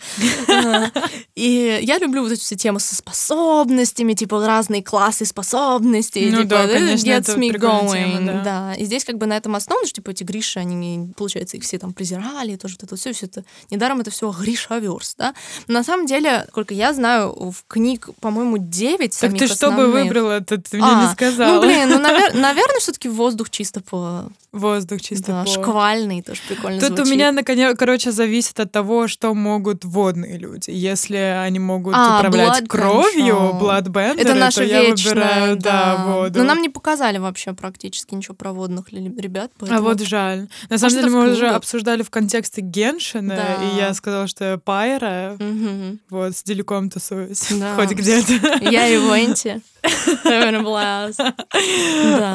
И 1.36 1.80
я 1.82 1.98
люблю 1.98 2.24
вот 2.24 2.32
эти 2.32 2.42
все 2.42 2.56
темы 2.56 2.80
со 2.80 2.96
способностями, 2.96 4.14
типа, 4.14 4.46
разные 4.46 4.84
классы 4.84 5.26
способностей, 5.26 6.30
ну, 6.32 6.44
типа, 6.44 6.50
да, 6.50 6.68
конечно, 6.68 7.08
gets 7.08 7.20
это 7.20 7.34
me 7.36 7.52
going. 7.52 8.18
Тема, 8.18 8.44
да. 8.44 8.44
да. 8.44 8.74
И 8.76 8.86
здесь 8.86 9.04
как 9.06 9.18
бы 9.18 9.26
на 9.26 9.38
этом 9.38 9.56
основано, 9.56 9.79
что 9.86 9.96
типа 9.96 10.12
эти 10.12 10.24
Гриши, 10.24 10.60
они, 10.60 11.14
получается, 11.16 11.58
их 11.58 11.64
все 11.64 11.80
там 11.80 11.94
презирали, 11.94 12.56
тоже 12.56 12.76
вот 12.80 12.84
это 12.84 12.96
все, 12.96 13.14
все 13.14 13.26
это. 13.26 13.44
Недаром 13.70 14.02
это 14.02 14.12
все 14.12 14.32
Гришаверс, 14.32 15.16
да. 15.18 15.34
Но 15.68 15.76
на 15.76 15.84
самом 15.84 16.06
деле, 16.06 16.46
сколько 16.50 16.74
я 16.74 16.94
знаю, 16.94 17.52
в 17.52 17.64
книг, 17.68 18.10
по-моему, 18.20 18.58
9 18.58 19.20
Так 19.20 19.38
ты 19.38 19.48
что 19.48 19.72
бы 19.72 19.88
выбрала, 19.92 20.42
ты, 20.42 20.58
ты 20.58 20.78
мне 20.78 20.86
а, 20.86 21.06
не 21.06 21.12
сказала. 21.12 21.56
Ну, 21.56 21.62
блин, 21.62 21.90
ну, 21.90 21.96
навер- 22.00 22.36
наверное, 22.36 22.80
все 22.80 22.92
таки 22.92 23.10
воздух 23.10 23.50
чисто 23.50 23.82
по... 23.82 24.30
Воздух 24.52 25.02
чисто 25.02 25.28
да, 25.28 25.44
по... 25.44 25.50
шквальный 25.50 26.22
тоже 26.24 26.42
прикольно 26.48 26.80
Тут 26.80 26.90
звучит. 26.90 27.06
у 27.06 27.10
меня, 27.10 27.32
наконец, 27.32 27.78
короче, 27.78 28.12
зависит 28.12 28.60
от 28.60 28.72
того, 28.72 29.08
что 29.08 29.34
могут 29.34 29.86
водные 29.86 30.38
люди. 30.38 30.72
Если 30.72 31.18
они 31.18 31.60
могут 31.60 31.94
а, 31.96 32.18
управлять 32.20 32.68
кровью, 32.68 33.36
bloodbender, 33.62 34.20
это 34.20 34.34
наша 34.34 34.58
то 34.58 34.64
вечная, 34.64 34.84
я 34.84 34.90
выбираю, 34.90 35.58
да, 35.58 35.96
да 35.98 36.06
воду. 36.06 36.40
Но 36.40 36.46
нам 36.46 36.62
не 36.62 36.70
показали 36.70 37.18
вообще 37.18 37.54
практически 37.54 38.16
ничего 38.16 38.36
про 38.36 38.54
водных 38.54 38.92
ребят. 38.92 39.52
Поэтому... 39.58 39.69
А 39.72 39.82
вот 39.82 40.02
жаль. 40.02 40.48
На 40.70 40.78
самом 40.78 40.96
деле 40.96 41.10
мы 41.10 41.32
уже 41.32 41.48
обсуждали 41.48 42.04
в 42.04 42.10
контексте 42.10 42.62
Геншина, 42.62 43.36
да. 43.36 43.64
и 43.64 43.78
я 43.78 43.94
сказала, 43.94 44.28
что 44.28 44.46
я 44.46 44.58
Пайра, 44.58 45.38
угу. 45.40 45.98
вот, 46.10 46.36
с 46.36 46.44
Деликом 46.44 46.90
тусуюсь, 46.90 47.48
да. 47.52 47.76
хоть 47.76 47.92
где-то. 47.92 48.34
Я 48.70 48.88
и 48.88 48.98
Венти. 48.98 49.62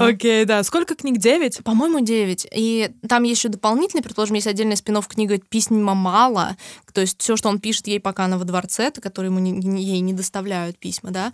Окей, 0.01 0.44
да. 0.44 0.62
Сколько 0.62 0.94
книг? 0.94 1.18
Девять? 1.18 1.62
По-моему, 1.62 2.01
девять. 2.01 2.47
И 2.51 2.90
там 3.09 3.25
еще 3.25 3.49
дополнительный, 3.49 4.03
предположим, 4.03 4.37
есть 4.37 4.47
отдельная 4.47 4.77
спин 4.77 4.94
книга 5.03 5.38
«Письма 5.38 5.94
мало», 5.94 6.57
то 6.94 7.01
есть 7.01 7.20
все, 7.20 7.37
что 7.37 7.49
он 7.49 7.59
пишет 7.59 7.88
ей, 7.88 7.99
пока 7.99 8.27
она 8.27 8.38
во 8.38 8.44
дворце, 8.44 8.92
которые 8.92 9.31
ему 9.31 9.40
не, 9.40 9.83
ей 9.83 9.99
не 9.99 10.12
доставляют 10.12 10.79
письма, 10.79 11.11
да. 11.11 11.33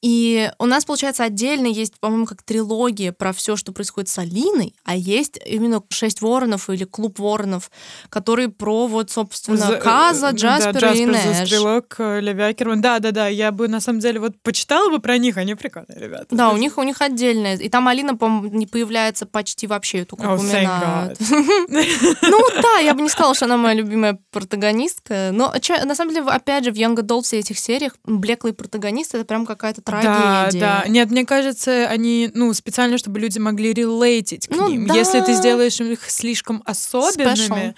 И 0.00 0.50
у 0.58 0.64
нас, 0.64 0.86
получается, 0.86 1.22
отдельно 1.22 1.66
есть, 1.66 2.00
по-моему, 2.00 2.24
как 2.24 2.42
трилогия 2.42 3.12
про 3.12 3.32
все, 3.32 3.56
что 3.56 3.72
происходит 3.72 4.08
с 4.08 4.18
Алиной, 4.18 4.74
а 4.84 4.96
есть 4.96 5.31
именно 5.44 5.82
«Шесть 5.90 6.20
воронов» 6.20 6.68
или 6.70 6.84
«Клуб 6.84 7.18
воронов», 7.18 7.70
которые 8.08 8.48
про 8.48 8.86
вот, 8.86 9.10
собственно, 9.10 9.56
За, 9.56 9.76
Каза, 9.76 10.30
Джаспера 10.30 10.72
да, 10.72 10.92
и 10.92 11.06
Джаспер, 11.06 11.30
Нэш. 11.30 11.46
Стрелок, 11.46 11.96
Леви 11.98 12.42
Акерман. 12.42 12.80
Да-да-да, 12.80 13.28
я 13.28 13.52
бы, 13.52 13.68
на 13.68 13.80
самом 13.80 14.00
деле, 14.00 14.20
вот 14.20 14.34
почитала 14.42 14.90
бы 14.90 14.98
про 14.98 15.18
них, 15.18 15.36
они 15.36 15.54
прикольные 15.54 15.98
ребята. 15.98 16.26
Да, 16.30 16.50
у 16.50 16.56
них, 16.56 16.78
у 16.78 16.82
них 16.82 17.00
отдельная. 17.00 17.56
И 17.56 17.68
там 17.68 17.88
Алина, 17.88 18.16
по 18.16 18.28
не 18.28 18.66
появляется 18.66 19.26
почти 19.26 19.66
вообще, 19.66 20.04
только 20.04 20.24
oh, 20.24 20.36
упоминают. 20.36 21.18
Ну 22.22 22.38
да, 22.62 22.78
я 22.78 22.94
бы 22.94 23.02
не 23.02 23.08
сказала, 23.08 23.34
что 23.34 23.46
она 23.46 23.56
моя 23.56 23.74
любимая 23.74 24.18
протагонистка. 24.30 25.30
Но 25.32 25.52
на 25.84 25.94
самом 25.94 26.14
деле, 26.14 26.26
опять 26.26 26.64
же, 26.64 26.72
в 26.72 26.74
Young 26.74 26.96
Adult 26.96 27.22
все 27.22 27.38
этих 27.38 27.58
сериях 27.58 27.94
блеклый 28.04 28.52
протагонист 28.52 29.14
это 29.14 29.24
прям 29.24 29.46
какая-то 29.46 29.82
трагедия. 29.82 30.60
Да, 30.60 30.82
да. 30.84 30.84
Нет, 30.88 31.10
мне 31.10 31.24
кажется, 31.24 31.86
они, 31.88 32.30
ну, 32.34 32.52
специально, 32.54 32.98
чтобы 32.98 33.20
люди 33.20 33.38
могли 33.38 33.72
релейтить 33.72 34.48
к 34.48 34.50
ну, 34.50 34.68
ним. 34.68 34.86
Да. 34.86 34.94
Если 34.94 35.20
ты 35.22 35.34
сделаешь 35.34 35.80
их 35.80 36.10
слишком 36.10 36.62
особенными, 36.66 37.74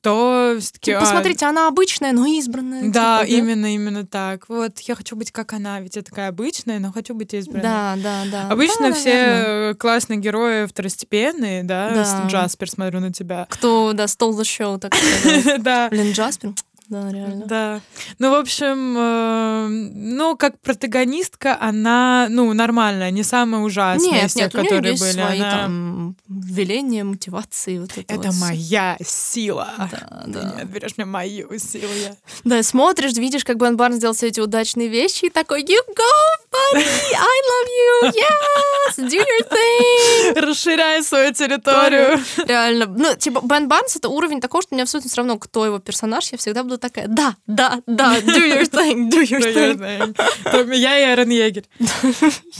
то 0.00 0.56
все-таки... 0.60 0.92
Типа, 0.92 1.00
посмотрите, 1.00 1.46
она 1.46 1.68
обычная, 1.68 2.12
но 2.12 2.26
избранная. 2.26 2.90
Да, 2.90 3.24
типа, 3.24 3.36
именно, 3.36 3.62
да? 3.62 3.68
именно 3.68 4.06
так. 4.06 4.48
Вот, 4.48 4.78
я 4.80 4.94
хочу 4.94 5.16
быть 5.16 5.32
как 5.32 5.52
она, 5.52 5.80
ведь 5.80 5.96
я 5.96 6.02
такая 6.02 6.28
обычная, 6.28 6.78
но 6.78 6.92
хочу 6.92 7.14
быть 7.14 7.34
избранной. 7.34 7.62
Да, 7.62 7.94
да, 8.02 8.24
да. 8.30 8.48
Обычно 8.48 8.92
все 8.92 9.10
наверное. 9.10 9.74
классные 9.74 10.18
герои 10.18 10.66
второстепенные, 10.66 11.62
да? 11.62 11.90
да. 11.90 12.26
Джаспер, 12.28 12.70
смотрю 12.70 13.00
на 13.00 13.12
тебя. 13.12 13.46
Кто, 13.50 13.92
да, 13.92 14.08
стол 14.08 14.32
за 14.32 14.44
шоу, 14.44 14.78
так 14.78 14.94
сказать. 14.94 15.62
Да. 15.68 15.88
Блин, 15.90 16.12
Джаспер. 16.12 16.52
Да, 16.88 17.12
реально. 17.12 17.46
Да. 17.46 17.80
Ну, 18.18 18.30
в 18.30 18.34
общем, 18.34 18.96
э, 18.98 19.66
ну, 19.68 20.36
как 20.36 20.58
протагонистка, 20.60 21.56
она, 21.60 22.26
ну, 22.30 22.52
нормальная, 22.52 23.10
не 23.10 23.22
самая 23.22 23.62
ужасная 23.62 24.10
Нет, 24.12 24.26
из 24.26 24.34
тех, 24.34 24.44
нет, 24.44 24.54
у 24.54 24.58
нее 24.58 24.68
которые 24.68 24.90
есть 24.92 25.02
были. 25.02 25.12
свои 25.12 25.38
Она- 25.40 25.50
там 25.50 26.16
веления, 26.28 27.04
мотивации, 27.04 27.78
вот 27.78 27.90
это 27.92 28.00
Это 28.14 28.28
вот 28.30 28.36
моя 28.40 28.96
сила. 29.04 29.68
Да, 29.78 30.22
Ты 30.24 30.30
да. 30.32 30.52
не 30.56 30.62
отберешь 30.62 30.92
мне 30.96 31.04
мою 31.06 31.58
силу. 31.58 31.92
я- 32.02 32.16
Да, 32.44 32.62
смотришь, 32.62 33.12
видишь, 33.14 33.44
как 33.44 33.58
Бен 33.58 33.76
Барн 33.76 33.94
сделал 33.94 34.14
все 34.14 34.28
эти 34.28 34.40
удачные 34.40 34.88
вещи, 34.88 35.26
и 35.26 35.30
такой, 35.30 35.62
you 35.62 35.76
go, 35.88 36.12
buddy, 36.50 36.84
I 37.14 37.38
love 37.50 37.68
you, 37.78 38.12
yes, 38.14 39.08
do 39.08 39.18
your 39.18 39.48
thing. 39.50 40.40
Расширяй 40.48 41.02
свою 41.02 41.32
территорию. 41.32 42.18
Реально. 42.46 42.86
Ну, 42.86 43.14
типа, 43.16 43.40
Бен 43.44 43.68
Барнс— 43.68 43.96
это 43.96 44.08
уровень 44.08 44.40
такого, 44.40 44.62
что 44.62 44.74
мне 44.74 44.82
абсолютно 44.82 45.08
все 45.10 45.18
равно, 45.18 45.38
кто 45.38 45.66
его 45.66 45.78
персонаж, 45.78 46.30
я 46.32 46.38
всегда 46.38 46.62
буду 46.62 46.77
такая, 46.78 47.08
да, 47.08 47.36
да, 47.46 47.80
да, 47.86 48.18
do 48.20 48.48
your 48.48 48.68
thing, 48.68 49.10
do 49.10 49.22
your 49.22 49.40
thing. 49.40 50.74
Я 50.74 50.98
и 50.98 51.02
Аарон 51.10 51.28
Егерь. 51.28 51.64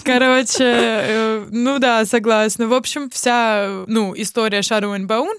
Короче, 0.04 0.64
э, 0.64 1.46
ну 1.50 1.78
да, 1.78 2.04
согласна. 2.04 2.68
В 2.68 2.74
общем, 2.74 3.10
вся, 3.10 3.84
ну, 3.86 4.14
история 4.16 4.60
and 4.60 5.06
Bone, 5.06 5.36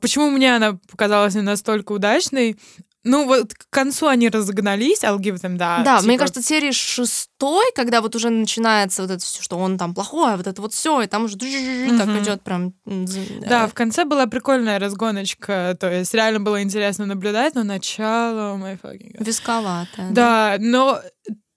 почему 0.00 0.30
мне 0.30 0.54
она 0.54 0.78
показалась 0.90 1.34
не 1.34 1.42
настолько 1.42 1.92
удачной, 1.92 2.56
ну, 3.04 3.26
вот 3.26 3.54
к 3.54 3.66
концу 3.70 4.08
они 4.08 4.28
разогнались, 4.28 5.04
I'll 5.04 5.18
give 5.18 5.40
them 5.40 5.56
that. 5.56 5.84
Да, 5.84 6.00
мне 6.02 6.12
типа, 6.12 6.18
кажется, 6.18 6.42
серии 6.42 6.70
шестой, 6.70 7.64
когда 7.74 8.00
вот 8.02 8.14
уже 8.14 8.28
начинается 8.30 9.02
вот 9.02 9.10
это 9.10 9.24
все, 9.24 9.42
что 9.42 9.58
он 9.58 9.78
там 9.78 9.94
плохой, 9.94 10.34
а 10.34 10.36
вот 10.36 10.46
это 10.46 10.60
вот 10.60 10.74
все, 10.74 11.00
и 11.00 11.06
там 11.06 11.24
уже 11.24 11.36
так 11.36 11.48
Мгм. 11.48 12.18
идет 12.22 12.42
прям. 12.42 12.74
Да, 12.84 13.64
э, 13.64 13.68
в 13.68 13.74
конце 13.74 14.04
была 14.04 14.26
прикольная 14.26 14.78
разгоночка, 14.78 15.76
то 15.80 15.90
есть 15.90 16.12
реально 16.12 16.40
было 16.40 16.62
интересно 16.62 17.06
наблюдать, 17.06 17.54
но 17.54 17.62
начало, 17.64 18.54
oh 18.54 18.58
my 18.60 18.78
fucking 18.80 19.16
God. 19.18 19.24
висковатая. 19.24 20.10
Да, 20.10 20.56
но 20.58 21.00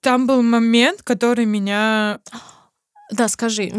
там 0.01 0.27
был 0.27 0.41
момент, 0.41 1.01
который 1.03 1.45
меня... 1.45 2.19
Да, 3.13 3.27
скажи. 3.27 3.63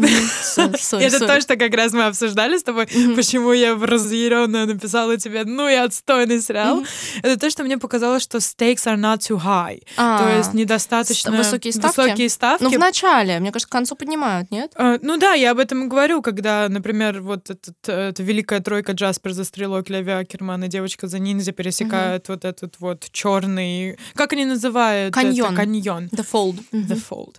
Это 0.57 1.19
то, 1.27 1.41
что 1.41 1.55
как 1.57 1.73
раз 1.73 1.93
мы 1.93 2.03
обсуждали 2.05 2.57
с 2.57 2.63
тобой, 2.63 2.87
почему 3.15 3.51
я 3.53 3.75
разъяренно 3.75 4.65
написала 4.65 5.17
тебе, 5.17 5.43
ну 5.45 5.67
и 5.67 5.73
отстойный 5.73 6.41
сериал. 6.41 6.83
Это 7.21 7.39
то, 7.39 7.49
что 7.49 7.63
мне 7.63 7.77
показалось, 7.77 8.23
что 8.23 8.37
stakes 8.39 8.85
are 8.85 8.97
not 8.97 9.19
too 9.19 9.37
high. 9.41 9.79
То 9.95 10.25
А, 10.27 10.37
есть 10.37 10.53
недостаточно... 10.53 11.31
Ст- 11.31 11.37
высокие 11.37 12.29
ставки? 12.29 12.63
Ну, 12.63 12.69
в 12.69 12.79
начале, 12.79 13.39
мне 13.39 13.51
кажется, 13.51 13.69
к 13.69 13.71
концу 13.71 13.95
поднимают, 13.95 14.51
нет? 14.51 14.71
А, 14.75 14.97
Ну 15.01 15.17
да, 15.17 15.33
я 15.33 15.51
об 15.51 15.59
этом 15.59 15.85
и 15.85 15.87
говорю, 15.87 16.21
когда, 16.21 16.67
например, 16.69 17.21
вот 17.21 17.49
э, 17.49 17.55
эта 17.91 18.23
великая 18.23 18.59
тройка 18.59 18.93
Джаспер 18.93 19.33
за 19.33 19.43
стрелок, 19.43 19.89
Леви 19.89 20.11
Акерман 20.11 20.63
и 20.63 20.67
девочка 20.67 21.07
за 21.07 21.19
ниндзя 21.19 21.51
пересекают 21.51 22.29
вот 22.29 22.45
этот 22.45 22.75
вот 22.79 23.05
черный... 23.11 23.97
Как 24.15 24.33
они 24.33 24.45
называют? 24.45 25.13
Каньон. 25.13 25.55
Каньон. 25.55 26.05
The 26.11 26.25
Fold. 26.31 26.63
The 26.71 27.01
Fold. 27.09 27.35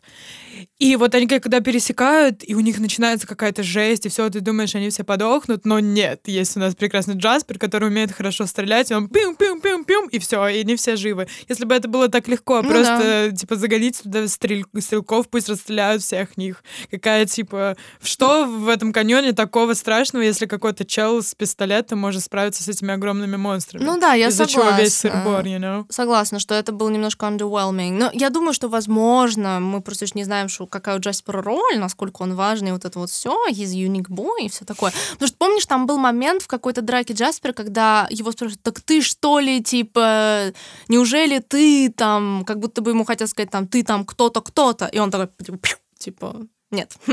И 0.78 0.96
вот 0.96 1.14
они 1.14 1.26
когда 1.26 1.60
пересекают, 1.60 2.42
и 2.46 2.54
у 2.54 2.60
них 2.60 2.78
начинается 2.78 3.26
какая-то 3.26 3.62
жесть, 3.62 4.06
и 4.06 4.08
все, 4.08 4.28
ты 4.30 4.40
думаешь, 4.40 4.74
они 4.74 4.90
все 4.90 5.04
подохнут, 5.04 5.64
но 5.64 5.80
нет. 5.80 6.22
Есть 6.26 6.56
у 6.56 6.60
нас 6.60 6.74
прекрасный 6.74 7.14
Джаспер, 7.16 7.58
который 7.58 7.88
умеет 7.88 8.12
хорошо 8.12 8.46
стрелять, 8.46 8.90
и 8.90 8.94
он 8.94 9.08
пим-пим-пим-пим, 9.08 10.08
и 10.08 10.18
все, 10.18 10.46
и 10.48 10.64
не 10.64 10.76
все 10.76 10.96
живы. 10.96 11.28
Если 11.48 11.64
бы 11.64 11.74
это 11.74 11.88
было 11.88 12.08
так 12.08 12.28
легко, 12.28 12.62
Ну 12.62 12.68
просто, 12.70 13.32
типа, 13.36 13.56
загонить 13.56 14.02
туда 14.02 14.24
стрель- 14.28 14.64
стрелков, 14.80 15.28
пусть 15.28 15.48
расстреляют 15.48 16.02
всех 16.02 16.36
них. 16.36 16.62
Какая, 16.90 17.26
типа, 17.26 17.76
что 18.02 18.44
в 18.46 18.68
этом 18.68 18.92
каньоне 18.92 19.32
такого 19.32 19.74
страшного, 19.74 20.22
если 20.22 20.46
какой-то 20.46 20.84
чел 20.84 21.22
с 21.22 21.34
пистолетом 21.34 21.98
может 21.98 22.22
справиться 22.24 22.62
с 22.62 22.68
этими 22.68 22.92
огромными 22.94 23.36
монстрами? 23.36 23.84
Ну 23.84 23.98
да, 23.98 24.14
я 24.14 24.28
Из-за 24.28 24.46
согласна. 24.46 24.70
чего 24.72 24.82
весь 24.82 24.94
сыр-бор, 24.94 25.40
you 25.44 25.58
know? 25.58 25.84
Согласна, 25.90 26.38
что 26.38 26.54
это 26.54 26.72
было 26.72 26.88
немножко 26.90 27.26
underwhelming. 27.26 27.92
Но 27.92 28.10
я 28.12 28.30
думаю, 28.30 28.52
что, 28.52 28.68
возможно, 28.68 29.60
мы 29.60 29.80
просто 29.80 30.04
еще 30.04 30.12
не 30.16 30.24
знаем, 30.24 30.45
что 30.48 30.66
какая 30.66 30.96
у 30.96 31.00
Джаспера 31.00 31.42
роль, 31.42 31.78
насколько 31.78 32.22
он 32.22 32.34
важный, 32.34 32.72
вот 32.72 32.84
это 32.84 32.98
вот 32.98 33.10
все, 33.10 33.36
he's 33.50 33.74
unique 33.74 34.08
boy 34.08 34.44
и 34.44 34.48
все 34.48 34.64
такое. 34.64 34.92
Потому 35.12 35.28
что, 35.28 35.36
помнишь, 35.36 35.66
там 35.66 35.86
был 35.86 35.98
момент 35.98 36.42
в 36.42 36.46
какой-то 36.46 36.82
драке 36.82 37.14
Джаспера, 37.14 37.52
когда 37.52 38.06
его 38.10 38.32
спрашивают, 38.32 38.62
так 38.62 38.80
ты 38.80 39.00
что 39.02 39.38
ли, 39.38 39.62
типа, 39.62 40.52
неужели 40.88 41.38
ты 41.38 41.90
там, 41.90 42.44
как 42.46 42.58
будто 42.58 42.82
бы 42.82 42.90
ему 42.90 43.04
хотят 43.04 43.28
сказать, 43.28 43.50
там, 43.50 43.66
ты 43.66 43.82
там 43.82 44.04
кто-то, 44.04 44.40
кто-то, 44.40 44.86
и 44.86 44.98
он 44.98 45.10
такой, 45.10 45.28
типа, 45.98 46.46
нет, 46.70 46.92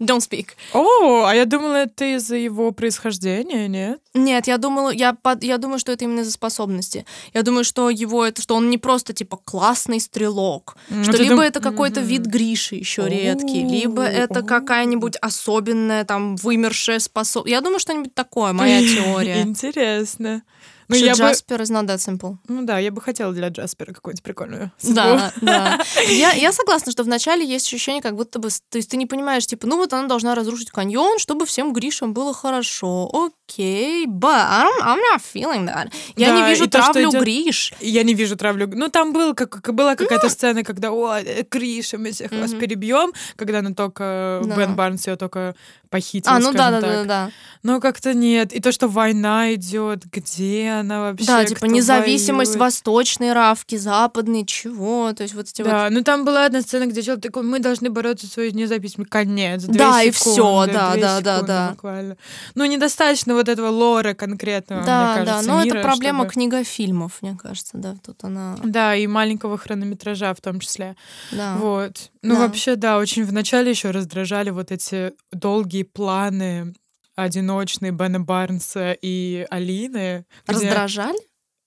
don't 0.00 0.20
speak. 0.20 0.50
О, 0.72 1.24
а 1.24 1.34
я 1.34 1.44
думала, 1.44 1.74
это 1.74 2.04
из-за 2.16 2.36
его 2.36 2.70
происхождения, 2.72 3.68
нет? 3.68 4.00
Нет, 4.14 4.46
я 4.46 4.58
думала, 4.58 4.90
я, 4.90 5.12
под- 5.12 5.42
я 5.42 5.58
думаю, 5.58 5.78
что 5.78 5.92
это 5.92 6.04
именно 6.04 6.20
из-за 6.20 6.32
способности. 6.32 7.04
Я 7.34 7.42
думаю, 7.42 7.64
что 7.64 7.90
его 7.90 8.24
это, 8.24 8.40
что 8.40 8.54
он 8.54 8.70
не 8.70 8.78
просто 8.78 9.12
типа 9.12 9.38
классный 9.44 10.00
стрелок, 10.00 10.76
Ну, 10.88 11.02
что 11.04 11.16
либо 11.16 11.30
дум- 11.36 11.40
это 11.40 11.60
какой-то 11.60 12.00
Мгм. 12.00 12.08
вид 12.08 12.22
Гриши 12.26 12.76
еще 12.76 13.08
редкий, 13.08 13.64
либо 13.66 14.02
это 14.02 14.40
О. 14.40 14.42
какая-нибудь 14.42 15.16
особенная 15.20 16.04
там 16.04 16.36
вымершая 16.36 16.98
способность. 17.00 17.50
Я 17.52 17.60
думаю, 17.60 17.80
что-нибудь 17.80 18.14
такое, 18.14 18.52
моя 18.52 18.80
теория. 18.82 19.42
Интересно. 19.42 20.42
Ну, 20.88 20.96
я 20.96 21.12
бы... 21.12 21.18
Джаспер 21.18 21.60
is 21.62 21.70
not 21.72 21.86
that 21.86 21.96
simple. 21.98 22.36
Ну 22.48 22.62
да, 22.64 22.78
я 22.78 22.90
бы 22.92 23.00
хотела 23.00 23.32
для 23.32 23.48
Джаспера 23.48 23.92
какую-нибудь 23.92 24.22
прикольную 24.22 24.72
судьбу. 24.78 24.94
Да, 24.94 25.32
да. 25.40 25.80
Я, 26.08 26.32
я 26.32 26.52
согласна, 26.52 26.92
что 26.92 27.02
вначале 27.02 27.44
есть 27.44 27.66
ощущение, 27.66 28.00
как 28.02 28.14
будто 28.14 28.38
бы... 28.38 28.48
То 28.70 28.78
есть 28.78 28.90
ты 28.90 28.96
не 28.96 29.06
понимаешь, 29.06 29.46
типа, 29.46 29.66
ну 29.66 29.76
вот 29.76 29.92
она 29.92 30.06
должна 30.06 30.34
разрушить 30.34 30.70
каньон, 30.70 31.18
чтобы 31.18 31.44
всем 31.46 31.72
Гришам 31.72 32.12
было 32.14 32.32
хорошо. 32.32 33.10
Окей, 33.12 34.06
but 34.06 34.28
I 34.48 34.64
don't- 34.64 34.82
I'm 34.86 34.98
not 35.12 35.20
feeling 35.34 35.66
that. 35.66 35.92
Я 36.16 36.28
Да, 36.28 36.40
не 36.42 36.48
вижу 36.50 36.64
и 36.64 36.68
то, 36.68 36.78
травлю 36.78 37.10
идёт- 37.10 37.22
Гриш. 37.22 37.72
Я 37.80 38.02
не 38.02 38.14
вижу 38.14 38.36
травлю. 38.36 38.68
Ну, 38.72 38.88
там 38.88 39.12
был, 39.12 39.34
как, 39.34 39.74
была 39.74 39.96
какая-то 39.96 40.28
сцена, 40.28 40.62
когда, 40.62 40.92
о, 40.92 41.18
э, 41.18 41.42
Криша, 41.44 41.98
мы 41.98 42.12
всех 42.12 42.30
вас 42.32 42.50
Мгм. 42.52 42.60
перебьем, 42.60 43.12
когда 43.36 43.58
она 43.58 43.72
только, 43.74 44.40
Да. 44.44 44.56
Бен 44.56 44.74
Барнс 44.74 45.06
ее 45.06 45.16
только 45.16 45.54
похитил, 45.90 46.30
А, 46.32 46.38
ну 46.38 46.52
да, 46.52 46.70
да, 46.70 46.80
да, 46.80 47.04
да. 47.04 47.30
Но 47.62 47.80
как-то 47.80 48.14
нет. 48.14 48.52
И 48.52 48.60
то, 48.60 48.70
что 48.70 48.86
война 48.88 49.54
идет, 49.54 50.04
где 50.04 50.70
она 50.80 51.00
вообще, 51.00 51.26
Да, 51.26 51.44
типа 51.44 51.64
независимость 51.64 52.52
воюет. 52.52 52.60
восточной 52.60 53.32
равки, 53.32 53.76
западной, 53.76 54.44
чего. 54.46 55.12
То 55.12 55.22
есть 55.24 55.34
вот 55.34 55.46
эти 55.48 55.62
вот... 55.62 55.70
Да, 55.70 55.88
ну 55.90 56.02
там 56.04 56.24
была 56.24 56.46
одна 56.46 56.60
сцена, 56.62 56.86
где 56.86 57.02
человек 57.02 57.24
такой, 57.24 57.42
мы 57.42 57.58
должны 57.58 57.90
бороться 57.90 58.26
за 58.26 58.32
свою 58.32 58.52
независимость. 58.52 59.10
Конец. 59.10 59.64
Да, 59.64 60.02
и 60.02 60.12
секунды, 60.12 60.72
да, 60.74 60.92
две 60.92 61.00
да, 61.02 61.20
да, 61.20 61.32
секунды 61.34 61.46
да. 61.46 61.70
буквально. 61.70 62.16
Ну, 62.54 62.64
недостаточно 62.66 63.34
вот 63.34 63.48
этого 63.48 63.68
лора 63.68 64.14
конкретного, 64.14 64.84
Да, 64.84 65.14
мне 65.16 65.24
да, 65.24 65.32
кажется, 65.32 65.50
но 65.52 65.58
это 65.60 65.74
мира, 65.74 65.82
проблема 65.82 66.18
чтобы- 66.20 66.32
книгофильмов, 66.32 67.12
мне 67.22 67.36
кажется, 67.40 67.72
да, 67.74 67.96
тут 68.04 68.22
она... 68.22 68.56
Да, 68.62 68.94
и 68.94 69.06
маленького 69.06 69.58
хронометража 69.58 70.32
в 70.34 70.40
том 70.40 70.60
числе. 70.60 70.94
Да. 71.32 71.56
Вот. 71.56 72.10
Ну, 72.22 72.34
Да. 72.34 72.40
вообще, 72.40 72.76
да, 72.76 72.98
очень 72.98 73.24
вначале 73.24 73.70
еще 73.70 73.90
раздражали 73.90 74.50
вот 74.50 74.72
эти 74.72 75.12
долгие 75.32 75.75
планы 75.84 76.74
одиночные 77.14 77.92
Бена 77.92 78.20
Барнса 78.20 78.96
и 79.00 79.46
Алины. 79.50 80.24
где- 80.46 80.54
Раздражали? 80.66 81.18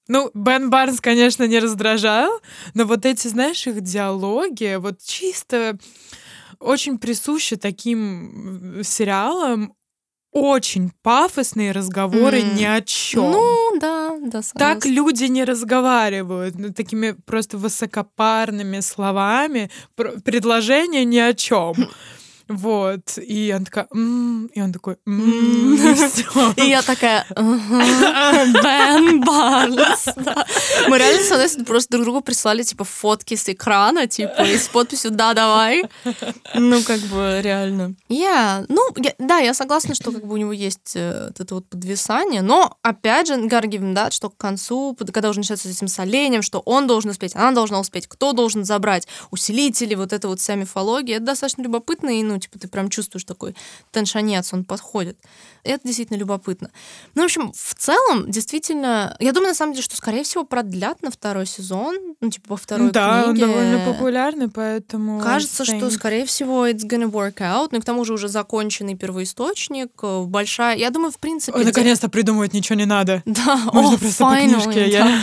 Ну, 0.08 0.32
Бен 0.34 0.70
Барнс, 0.72 1.02
конечно, 1.02 1.44
не 1.48 1.60
раздражал, 1.60 2.32
но 2.74 2.86
вот 2.86 3.06
эти, 3.06 3.28
знаешь, 3.28 3.68
их 3.68 3.82
диалоги, 3.82 4.76
вот 4.80 5.00
чисто 5.04 5.78
очень 6.60 6.98
присущи 6.98 7.56
таким 7.56 8.82
сериалам, 8.84 9.74
очень 10.32 10.92
пафосные 11.04 11.72
разговоры 11.72 12.42
М. 12.42 12.56
ни 12.56 12.64
о 12.64 12.82
чем. 12.82 13.32
Ну, 13.32 13.80
да, 13.80 14.18
да, 14.22 14.42
Так 14.42 14.44
согласна. 14.46 14.90
люди 14.90 15.24
не 15.26 15.44
разговаривают, 15.44 16.56
ну, 16.58 16.74
такими 16.74 17.12
просто 17.26 17.58
высокопарными 17.58 18.80
словами, 18.82 19.70
предложения 20.24 21.06
ни 21.06 21.18
о 21.18 21.34
чем. 21.34 21.74
Вот. 22.50 23.18
И 23.18 23.52
она 23.52 23.64
такая, 23.66 23.88
«М», 23.94 24.48
и 24.48 24.62
он 24.62 24.74
такой, 24.74 24.98
«М», 25.06 25.74
и 25.76 25.94
всё. 25.94 26.54
И 26.58 26.68
я 26.70 26.82
такая, 26.82 27.26
«Ага, 27.36 28.46
Бен 28.64 29.22
Барнс. 29.22 30.06
да». 30.16 30.46
Мы 30.88 30.98
реально 30.98 31.24
с 31.24 31.32
Анессой 31.32 31.64
просто 31.64 31.92
друг 31.92 32.04
другу 32.06 32.22
прислали, 32.22 32.64
типа, 32.64 32.84
фотки 32.84 33.36
с 33.36 33.48
экрана, 33.50 34.08
типа, 34.08 34.42
и 34.42 34.58
с 34.58 34.68
подписью 34.68 35.12
«Да, 35.12 35.34
давай». 35.34 35.84
Ну, 36.56 36.82
как 36.84 37.00
бы, 37.02 37.40
реально. 37.44 37.94
Я, 38.10 38.66
ну, 38.68 38.82
я- 38.98 39.14
да, 39.20 39.38
я 39.38 39.54
согласна, 39.54 39.94
что 39.94 40.12
как 40.12 40.26
бы 40.26 40.34
у 40.34 40.38
него 40.38 40.52
есть 40.52 40.96
э, 40.96 41.28
вот 41.28 41.40
это 41.40 41.56
вот 41.56 41.70
подвисание, 41.70 42.42
но, 42.42 42.78
опять 42.82 43.28
же, 43.28 43.34
him 43.36 43.94
that, 43.94 44.12
что 44.12 44.30
к 44.30 44.38
концу, 44.38 44.98
когда 45.14 45.30
уже 45.30 45.40
начинается 45.40 45.68
с 45.68 45.78
этим 45.78 45.88
солением, 45.88 46.42
что 46.42 46.60
он 46.66 46.88
должен 46.88 47.12
успеть, 47.12 47.36
она 47.36 47.52
должна 47.52 47.80
успеть, 47.80 48.08
кто 48.08 48.34
должен 48.34 48.66
забрать 48.66 49.08
усилители, 49.30 49.94
вот 49.96 50.14
это 50.14 50.28
вот 50.28 50.40
вся 50.40 50.56
мифология, 50.56 51.18
это 51.18 51.26
достаточно 51.26 51.62
любопытно, 51.62 52.10
и, 52.20 52.24
ну, 52.24 52.39
типа, 52.40 52.60
ты 52.60 52.68
прям 52.68 52.90
чувствуешь 52.90 53.24
такой 53.24 53.56
теншанец, 53.92 54.54
он 54.54 54.64
подходит. 54.64 55.18
Это 55.64 55.82
действительно 55.86 56.18
любопытно. 56.18 56.72
Ну, 57.16 57.22
в 57.22 57.26
общем, 57.26 57.52
в 57.54 57.76
целом, 57.76 58.30
действительно, 58.32 59.16
я 59.20 59.32
думаю, 59.34 59.50
на 59.50 59.56
самом 59.56 59.74
деле, 59.74 59.84
что, 59.84 59.96
скорее 59.96 60.24
всего, 60.24 60.44
продлят 60.46 61.02
на 61.02 61.12
второй 61.12 61.46
сезон, 61.46 62.16
ну, 62.22 62.30
типа, 62.30 62.50
по 62.50 62.58
второй 62.58 62.92
Да, 62.92 63.26
он 63.28 63.34
книге. 63.36 63.48
довольно 63.48 63.86
популярный, 63.86 64.50
поэтому... 64.50 65.20
Кажется, 65.22 65.66
что, 65.66 65.90
скорее 65.92 66.26
всего, 66.26 66.68
it's 66.68 66.86
gonna 66.88 67.10
work 67.10 67.38
out. 67.38 67.70
Ну, 67.72 67.80
и 67.80 67.82
к 67.82 67.86
тому 67.86 68.06
же 68.06 68.14
уже 68.14 68.28
законченный 68.28 68.96
первоисточник, 68.96 69.92
э, 70.02 70.24
большая... 70.24 70.78
Я 70.78 70.90
думаю, 70.90 71.12
в 71.12 71.20
принципе... 71.20 71.58
Наконец-то 71.60 72.10
придумывать 72.10 72.54
ничего 72.54 72.76
не 72.76 72.86
надо. 72.86 73.22
Да, 73.26 73.58
Можно 73.74 73.96
о, 73.96 73.98
просто 73.98 74.24
по 74.24 74.34
finally, 74.34 74.64
книжке. 74.64 74.74
да. 74.74 75.10
Я... 75.10 75.22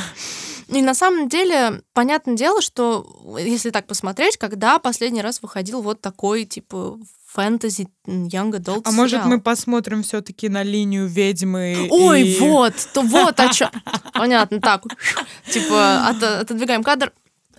И 0.69 0.83
на 0.83 0.95
самом 0.95 1.29
деле, 1.29 1.83
понятное 1.93 2.35
дело, 2.37 2.61
что 2.61 3.37
если 3.39 3.71
так 3.71 3.87
посмотреть, 3.87 4.37
когда 4.37 4.79
последний 4.79 5.23
раз 5.23 5.41
выходил 5.43 5.81
вот 5.81 6.01
такой, 6.01 6.45
типа, 6.45 6.99
фэнтези 7.29 7.89
young 8.07 8.51
adult 8.51 8.83
А 8.85 8.91
может, 8.93 9.21
сериал? 9.21 9.29
мы 9.29 9.41
посмотрим 9.41 10.03
все-таки 10.03 10.49
на 10.49 10.63
линию 10.63 11.07
ведьмы? 11.07 11.87
Ой, 11.91 12.23
и- 12.23 12.39
вот, 12.41 12.75
то 12.93 13.03
вот 13.03 13.39
о 13.39 13.53
чем. 13.53 13.71
Понятно, 14.15 14.61
так, 14.61 14.83
типа, 15.51 16.09
от- 16.09 16.23
отодвигаем 16.23 16.83
кадр. 16.83 17.13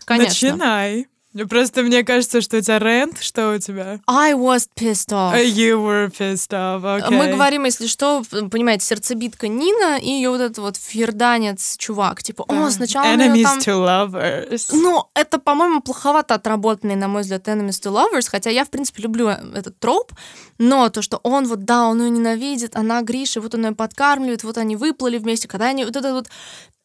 Конечно. 0.06 0.50
Начинай. 0.52 1.08
Просто 1.46 1.84
мне 1.84 2.04
кажется, 2.04 2.42
что 2.42 2.58
у 2.58 2.62
тебя 2.62 2.80
рент, 2.80 3.22
что 3.22 3.54
у 3.54 3.58
тебя? 3.60 4.00
I 4.08 4.34
was 4.34 4.68
pissed 4.76 5.12
off. 5.12 5.34
Uh, 5.34 5.44
You 5.44 5.78
were 5.82 6.10
pissed 6.10 6.52
off, 6.52 6.84
okay. 6.84 7.12
Мы 7.12 7.32
говорим, 7.32 7.66
если 7.66 7.88
что, 7.88 8.24
понимаете, 8.52 8.86
сердцебитка 8.86 9.48
Нина 9.48 9.98
и 10.00 10.10
ее 10.10 10.30
вот 10.30 10.42
этот 10.42 10.58
вот 10.60 10.78
фьерданец 10.78 11.78
чувак. 11.78 12.24
Типа, 12.24 12.46
о, 12.48 12.70
сначала 12.70 13.06
Enemies 13.06 13.44
там... 13.44 13.60
to 13.60 14.12
lovers. 14.12 14.70
Ну, 14.72 15.06
это, 15.14 15.40
по-моему, 15.40 15.82
плоховато 15.82 16.36
отработанный, 16.36 16.96
на 16.96 17.08
мой 17.08 17.22
взгляд, 17.22 17.48
Enemies 17.48 17.82
to 17.82 17.92
Lovers, 17.92 18.30
хотя 18.30 18.50
я, 18.50 18.66
в 18.66 18.70
принципе, 18.70 19.04
люблю 19.04 19.28
этот 19.28 19.80
троп, 19.80 20.12
но 20.58 20.90
то, 20.90 21.02
что 21.02 21.20
он 21.24 21.48
вот, 21.48 21.66
да, 21.66 21.88
он 21.88 22.02
ее 22.02 22.10
ненавидит, 22.10 22.76
она 22.76 23.02
Гриша, 23.02 23.42
вот 23.42 23.56
он 23.56 23.66
ее 23.66 23.72
подкармливает, 23.74 24.44
вот 24.44 24.58
они 24.58 24.76
выплыли 24.76 25.18
вместе, 25.18 25.48
когда 25.48 25.68
они, 25.68 25.86
вот 25.86 25.96
этот 25.96 26.14
вот 26.14 26.28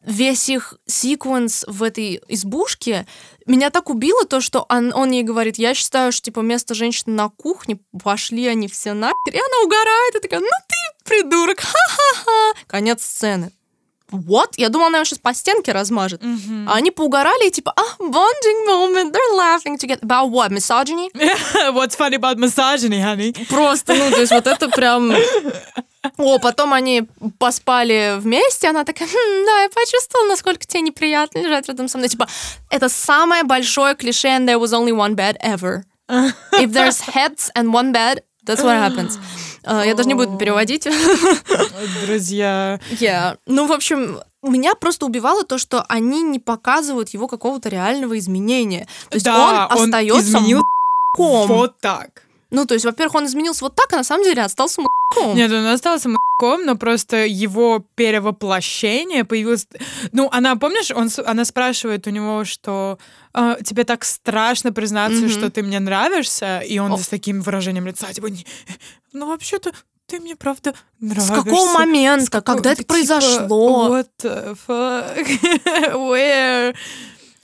весь 0.05 0.49
их 0.49 0.75
секвенс 0.85 1.63
в 1.67 1.83
этой 1.83 2.21
избушке, 2.27 3.07
меня 3.45 3.69
так 3.69 3.89
убило 3.89 4.25
то, 4.25 4.41
что 4.41 4.65
он, 4.69 4.93
он 4.93 5.11
ей 5.11 5.23
говорит, 5.23 5.57
я 5.57 5.73
считаю, 5.73 6.11
что, 6.11 6.25
типа, 6.25 6.41
место 6.41 6.73
женщины 6.73 7.15
на 7.15 7.29
кухне, 7.29 7.79
пошли 8.03 8.47
они 8.47 8.67
все 8.67 8.93
нахер, 8.93 9.33
и 9.33 9.37
она 9.37 9.65
угорает, 9.65 10.15
и 10.15 10.19
такая, 10.19 10.39
ну 10.39 10.47
ты 10.67 11.09
придурок, 11.09 11.59
ха-ха-ха. 11.59 12.59
Конец 12.67 13.03
сцены. 13.03 13.51
Вот, 14.13 14.53
я 14.57 14.69
думала, 14.69 14.89
она 14.89 14.99
ее 14.99 15.05
сейчас 15.05 15.17
по 15.17 15.33
стенке 15.33 15.71
размажет. 15.71 16.21
Мгм. 16.21 16.69
А 16.69 16.75
они 16.75 16.91
поугорали, 16.91 17.47
и 17.47 17.51
типа, 17.51 17.73
а, 17.75 18.03
bonding 18.03 18.67
moment, 18.67 19.11
they're 19.11 19.35
laughing 19.35 19.75
together. 19.75 20.01
About 20.01 20.29
what? 20.29 20.51
Misogyny? 20.51 21.09
What's 21.73 21.95
funny 21.97 22.15
about 22.15 22.37
misogyny, 22.37 23.01
honey? 23.01 23.33
Просто, 23.49 23.95
ну, 23.95 24.11
то 24.11 24.19
есть 24.21 24.31
вот 24.31 24.45
это 24.45 24.69
прям... 24.69 25.11
О, 26.17 26.37
потом 26.37 26.73
они 26.73 27.07
поспали 27.39 28.19
вместе, 28.19 28.67
она 28.67 28.83
такая, 28.83 29.07
«Хм, 29.07 29.45
да, 29.45 29.63
я 29.63 29.69
почувствовала, 29.69 30.27
насколько 30.27 30.65
тебе 30.67 30.81
неприятно 30.81 31.39
лежать 31.39 31.67
рядом 31.67 31.87
со 31.87 31.97
мной. 31.97 32.09
Типа, 32.09 32.27
это 32.69 32.89
самое 32.89 33.43
большое 33.43 33.95
клише, 33.95 34.27
and 34.27 34.45
there 34.45 34.59
was 34.59 34.73
only 34.73 34.91
one 34.91 35.15
bed 35.15 35.37
ever. 35.41 35.83
If 36.59 36.71
there's 36.71 37.01
heads 37.01 37.49
and 37.55 37.73
one 37.73 37.91
bed, 37.93 38.21
that's 38.45 38.61
what 38.61 38.77
happens. 38.77 39.17
А, 39.65 39.85
Я 39.85 39.93
даже 39.95 40.07
не 40.07 40.13
буду 40.13 40.37
переводить. 40.37 40.87
Друзья. 42.05 42.79
Yeah. 42.91 43.37
Ну, 43.45 43.67
в 43.67 43.71
общем, 43.71 44.19
меня 44.41 44.75
просто 44.75 45.05
убивало 45.05 45.43
то, 45.43 45.57
что 45.57 45.83
они 45.87 46.21
не 46.21 46.39
показывают 46.39 47.09
его 47.09 47.27
какого-то 47.27 47.69
реального 47.69 48.17
изменения. 48.17 48.87
То 49.09 49.15
есть 49.15 49.25
Да, 49.25 49.67
он 49.71 49.77
он 49.77 49.83
остается 49.83 50.21
изменил 50.21 50.59
м***ком. 50.59 51.47
Вот 51.47 51.79
так. 51.79 52.23
Ну, 52.51 52.65
то 52.65 52.75
есть, 52.75 52.85
во-первых, 52.85 53.15
он 53.15 53.25
изменился 53.25 53.65
вот 53.65 53.75
так, 53.75 53.91
а 53.93 53.97
на 53.97 54.03
самом 54.03 54.23
деле 54.23 54.43
остался 54.43 54.81
м***ком. 55.15 55.35
Нет, 55.35 55.51
он 55.51 55.65
остался 55.67 56.09
м***ком, 56.09 56.65
но 56.65 56.75
просто 56.75 57.25
его 57.25 57.83
перевоплощение 57.95 59.23
появилось... 59.23 59.67
Ну, 60.11 60.29
она, 60.31 60.55
помнишь, 60.55 60.91
он, 60.91 61.09
с- 61.09 61.23
она 61.23 61.45
спрашивает 61.45 62.07
у 62.07 62.09
него, 62.09 62.43
что 62.45 62.97
«А, 63.33 63.55
тебе 63.63 63.83
так 63.83 64.03
страшно 64.05 64.71
признаться, 64.73 65.19
Мгм. 65.21 65.29
что 65.29 65.49
ты 65.49 65.63
мне 65.63 65.79
нравишься, 65.79 66.59
и 66.59 66.77
он 66.79 66.91
О. 66.93 66.97
с 66.97 67.07
таким 67.07 67.41
выражением 67.41 67.87
лица, 67.87 68.11
типа, 68.13 68.27
«Не, 68.27 68.45
ну, 69.13 69.27
вообще-то, 69.27 69.71
ты 70.07 70.19
мне 70.19 70.35
правда 70.35 70.71
С 70.71 71.01
нравишься. 71.01 71.33
какого 71.33 71.73
момента? 71.79 72.25
С 72.25 72.29
какого- 72.29 72.55
Когда 72.57 72.71
это 72.73 72.83
типа, 72.83 72.93
произошло? 72.93 73.89
What 73.97 74.07
the 74.21 74.57
fuck? 74.67 75.27
Where? 75.93 76.75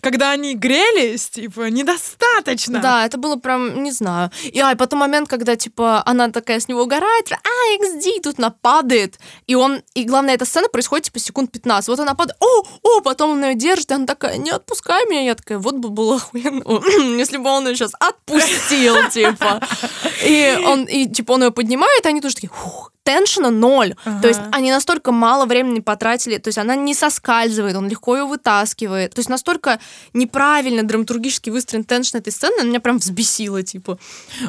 Когда 0.01 0.31
они 0.31 0.55
грелись, 0.55 1.29
типа, 1.29 1.69
недостаточно. 1.69 2.79
Да, 2.79 3.05
это 3.05 3.17
было 3.17 3.35
прям, 3.35 3.83
не 3.83 3.91
знаю. 3.91 4.31
И, 4.43 4.59
а, 4.59 4.71
и 4.71 4.75
потом 4.75 4.99
момент, 4.99 5.27
когда, 5.27 5.55
типа, 5.55 6.01
она 6.05 6.29
такая 6.29 6.59
с 6.59 6.67
него 6.67 6.83
угорает, 6.83 7.31
а, 7.31 7.83
XD, 7.83 8.21
тут 8.23 8.39
она 8.39 8.49
падает. 8.49 9.19
И 9.47 9.55
он, 9.55 9.81
и 9.93 10.05
главное, 10.05 10.35
эта 10.35 10.45
сцена 10.45 10.69
происходит, 10.69 11.05
типа, 11.05 11.19
секунд 11.19 11.51
15. 11.51 11.89
Вот 11.89 11.99
она 11.99 12.15
падает, 12.15 12.37
о, 12.39 12.63
о, 12.83 13.01
потом 13.01 13.31
он 13.31 13.43
ее 13.43 13.55
держит, 13.55 13.91
и 13.91 13.93
она 13.93 14.05
такая, 14.05 14.37
не 14.37 14.51
отпускай 14.51 15.05
меня. 15.07 15.23
Я 15.23 15.35
такая, 15.35 15.57
вот 15.57 15.75
бы 15.75 15.89
было 15.89 16.15
охуенно, 16.15 16.63
если 17.19 17.37
бы 17.37 17.49
он 17.49 17.67
ее 17.67 17.75
сейчас 17.75 17.91
отпустил, 17.99 19.09
типа. 19.09 19.61
И 20.25 20.57
он, 20.65 20.83
и, 20.83 21.07
типа, 21.07 21.33
он 21.33 21.43
ее 21.43 21.51
поднимает, 21.51 22.05
и 22.05 22.09
они 22.09 22.19
тоже 22.19 22.35
такие, 22.35 22.49
фух, 22.49 22.91
теншена 23.09 23.49
ноль. 23.49 23.95
Ага. 24.05 24.21
То 24.21 24.27
есть 24.27 24.39
они 24.51 24.71
настолько 24.71 25.11
мало 25.11 25.45
времени 25.45 25.79
потратили, 25.79 26.37
то 26.37 26.49
есть 26.49 26.57
она 26.59 26.75
не 26.75 26.93
соскальзывает, 26.93 27.75
он 27.75 27.87
легко 27.89 28.15
ее 28.15 28.25
вытаскивает. 28.25 29.13
То 29.15 29.19
есть 29.19 29.29
настолько 29.29 29.79
неправильно 30.13 30.83
драматургически 30.83 31.49
выстроен 31.49 31.83
теншн 31.83 32.17
этой 32.17 32.31
сцены, 32.31 32.53
она 32.59 32.69
меня 32.69 32.79
прям 32.79 32.97
взбесила, 32.99 33.63
типа. 33.63 33.97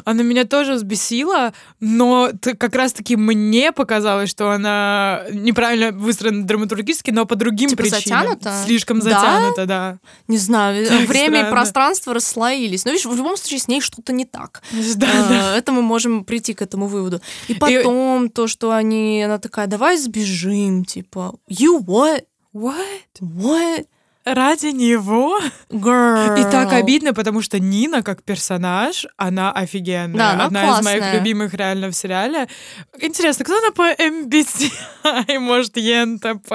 Она 0.05 0.21
меня 0.23 0.45
тоже 0.45 0.73
взбесила, 0.73 1.53
но 1.79 2.29
как 2.59 2.75
раз-таки 2.75 3.15
мне 3.15 3.71
показалось, 3.71 4.29
что 4.29 4.51
она 4.51 5.23
неправильно 5.31 5.91
выстроена 5.91 6.43
драматургически, 6.45 7.11
но 7.11 7.25
по 7.25 7.35
другим 7.35 7.69
Типа 7.69 7.83
причинам. 7.83 8.01
затянута? 8.23 8.63
Слишком 8.65 8.99
Да? 8.99 9.09
затянута, 9.09 9.65
да. 9.65 9.97
Не 10.27 10.37
знаю, 10.37 10.85
Так 10.91 11.07
время 11.07 11.25
и 11.25 11.39
странно. 11.39 11.51
пространство 11.51 12.13
расслоились. 12.13 12.85
Но 12.85 12.91
видишь, 12.91 13.05
в 13.05 13.15
любом 13.15 13.37
случае 13.37 13.59
с 13.59 13.67
ней 13.67 13.81
что-то 13.81 14.13
не 14.13 14.25
так. 14.25 14.61
Да, 14.95 15.07
А, 15.11 15.29
да. 15.29 15.57
Это 15.57 15.71
мы 15.71 15.81
можем 15.81 16.23
прийти 16.23 16.53
к 16.53 16.61
этому 16.61 16.87
выводу. 16.87 17.21
И 17.47 17.53
потом 17.53 18.29
то, 18.29 18.47
что 18.51 18.71
они, 18.71 19.23
она 19.23 19.39
такая, 19.39 19.65
давай 19.67 19.97
сбежим, 19.97 20.85
типа, 20.85 21.33
you 21.49 21.79
what? 21.83 22.25
What? 22.53 23.01
What? 23.19 23.87
Ради 24.23 24.67
него? 24.67 25.39
Girl. 25.69 26.39
И 26.39 26.43
так 26.51 26.73
обидно, 26.73 27.13
потому 27.13 27.41
что 27.41 27.59
Нина, 27.59 28.03
как 28.03 28.21
персонаж, 28.23 29.07
она 29.17 29.51
офигенная. 29.51 30.17
Да, 30.17 30.31
она 30.33 30.45
Одна 30.45 30.63
из 30.79 30.85
моих 30.85 30.99
классная. 30.99 31.19
любимых 31.19 31.53
реально 31.55 31.89
в 31.89 31.93
сериале. 31.95 32.47
Интересно, 32.99 33.45
кто 33.45 33.57
она 33.57 33.71
по 33.71 33.91
MBTI? 33.91 35.39
Может, 35.39 35.77
ЕНТП? 35.77 36.51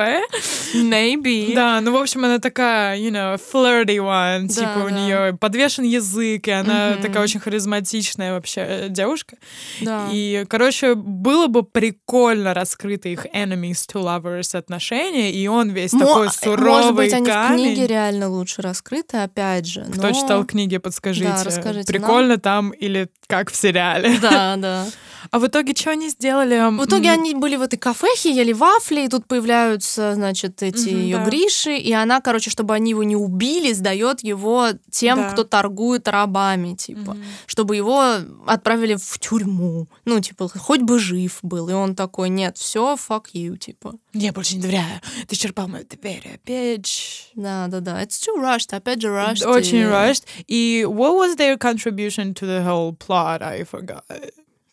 Maybe. 0.75 1.55
Да, 1.55 1.81
ну, 1.81 1.93
в 1.93 1.97
общем, 1.97 2.25
она 2.25 2.39
такая, 2.39 2.99
you 2.99 3.11
know, 3.11 3.37
flirty 3.53 3.97
one. 3.99 4.47
Да, 4.47 4.55
типа 4.55 4.85
у 4.87 4.91
да. 4.91 4.97
нее 5.01 5.37
подвешен 5.39 5.85
язык, 5.85 6.47
и 6.49 6.51
она 6.53 6.91
Мгм. 6.93 7.03
такая 7.03 7.23
очень 7.23 7.41
харизматичная 7.41 8.33
вообще 8.35 8.61
э, 8.61 8.87
девушка. 8.89 9.37
Да. 9.81 10.09
И, 10.13 10.45
короче, 10.49 10.95
было 10.95 11.47
бы 11.49 11.63
прикольно 11.65 12.55
раскрыто 12.55 13.09
их 13.09 13.27
enemies 13.27 13.87
to 13.93 14.03
lovers 14.03 14.57
отношения, 14.57 15.33
и 15.33 15.47
он 15.49 15.71
весь 15.71 15.93
Мо- 15.93 16.07
такой 16.07 16.31
суровый 16.31 16.73
Может 16.83 16.95
быть, 16.95 17.13
они 17.13 17.27
камень. 17.57 17.75
книге 17.75 17.87
реально 17.87 18.29
лучше 18.29 18.63
раскрыты, 18.63 19.19
опять 19.19 19.67
же. 19.67 19.85
Кто 19.85 20.09
но- 20.09 20.13
читал 20.13 20.45
книги, 20.45 20.79
подскажите. 20.79 21.29
Да, 21.29 21.45
расскажите 21.45 21.93
Прикольно 21.93 22.39
там 22.39 22.71
или 22.71 23.09
как 23.27 23.51
в 23.51 23.57
сериале? 23.57 24.19
Да, 24.21 24.57
да. 24.57 24.87
А 25.31 25.39
в 25.39 25.47
итоге 25.47 25.75
что 25.75 25.91
они 25.91 26.09
сделали? 26.09 26.57
В 26.79 26.85
итоге 26.85 27.11
они 27.11 27.35
были 27.35 27.57
в 27.57 27.63
этой 27.63 27.77
кафехе, 27.79 28.31
ели 28.31 28.53
вафли, 28.53 29.05
и 29.05 29.09
тут 29.09 29.27
появляются, 29.27 30.15
значит, 30.15 30.63
эти 30.63 30.89
Мгм, 30.91 30.99
ее 30.99 31.17
да. 31.19 31.25
Гриши, 31.25 31.77
и 31.77 31.93
она, 31.93 32.21
короче, 32.21 32.51
чтобы 32.51 32.75
они 32.75 32.91
его 32.91 33.03
не 33.03 33.17
убили, 33.17 33.73
сдает 33.73 34.23
его 34.23 34.69
тем, 34.91 35.19
Да. 35.19 35.31
кто 35.31 35.45
торгует 35.45 36.09
рабами, 36.09 36.75
типа, 36.75 37.17
чтобы 37.47 37.77
его 37.77 38.03
отправили 38.47 38.97
в 39.01 39.19
тюрьму. 39.19 39.89
Ну, 40.05 40.21
типа, 40.21 40.49
хоть 40.49 40.81
бы 40.83 40.99
жив 40.99 41.39
был. 41.43 41.69
И 41.69 41.73
он 41.73 41.95
такой, 41.95 42.29
нет, 42.29 42.57
все, 42.59 42.97
fuck 42.97 43.25
you, 43.35 43.57
типа. 43.57 43.95
Я 44.13 44.33
больше 44.33 44.57
не 44.57 44.63
доверяю. 44.63 45.01
Ты 45.29 45.37
черпал 45.37 45.69
мою 45.69 45.85
доверие, 45.85 46.41
bitch. 46.47 47.29
Да, 47.35 47.67
да, 47.69 47.81
да. 47.81 48.03
It's 48.03 48.21
too 48.21 48.41
rushed, 48.41 48.75
опять 48.75 49.01
же 49.03 49.09
rushed. 49.09 49.45
Очень 49.47 49.79
и- 49.79 49.83
rushed. 49.85 50.25
И 50.47 50.85
what 50.89 51.15
was 51.17 51.37
their 51.37 51.57
contribution 51.59 52.33
to 52.35 52.47
the 52.47 52.65
whole 52.65 52.97
plot? 52.97 53.43
I 53.43 53.65
forgot. 53.65 54.03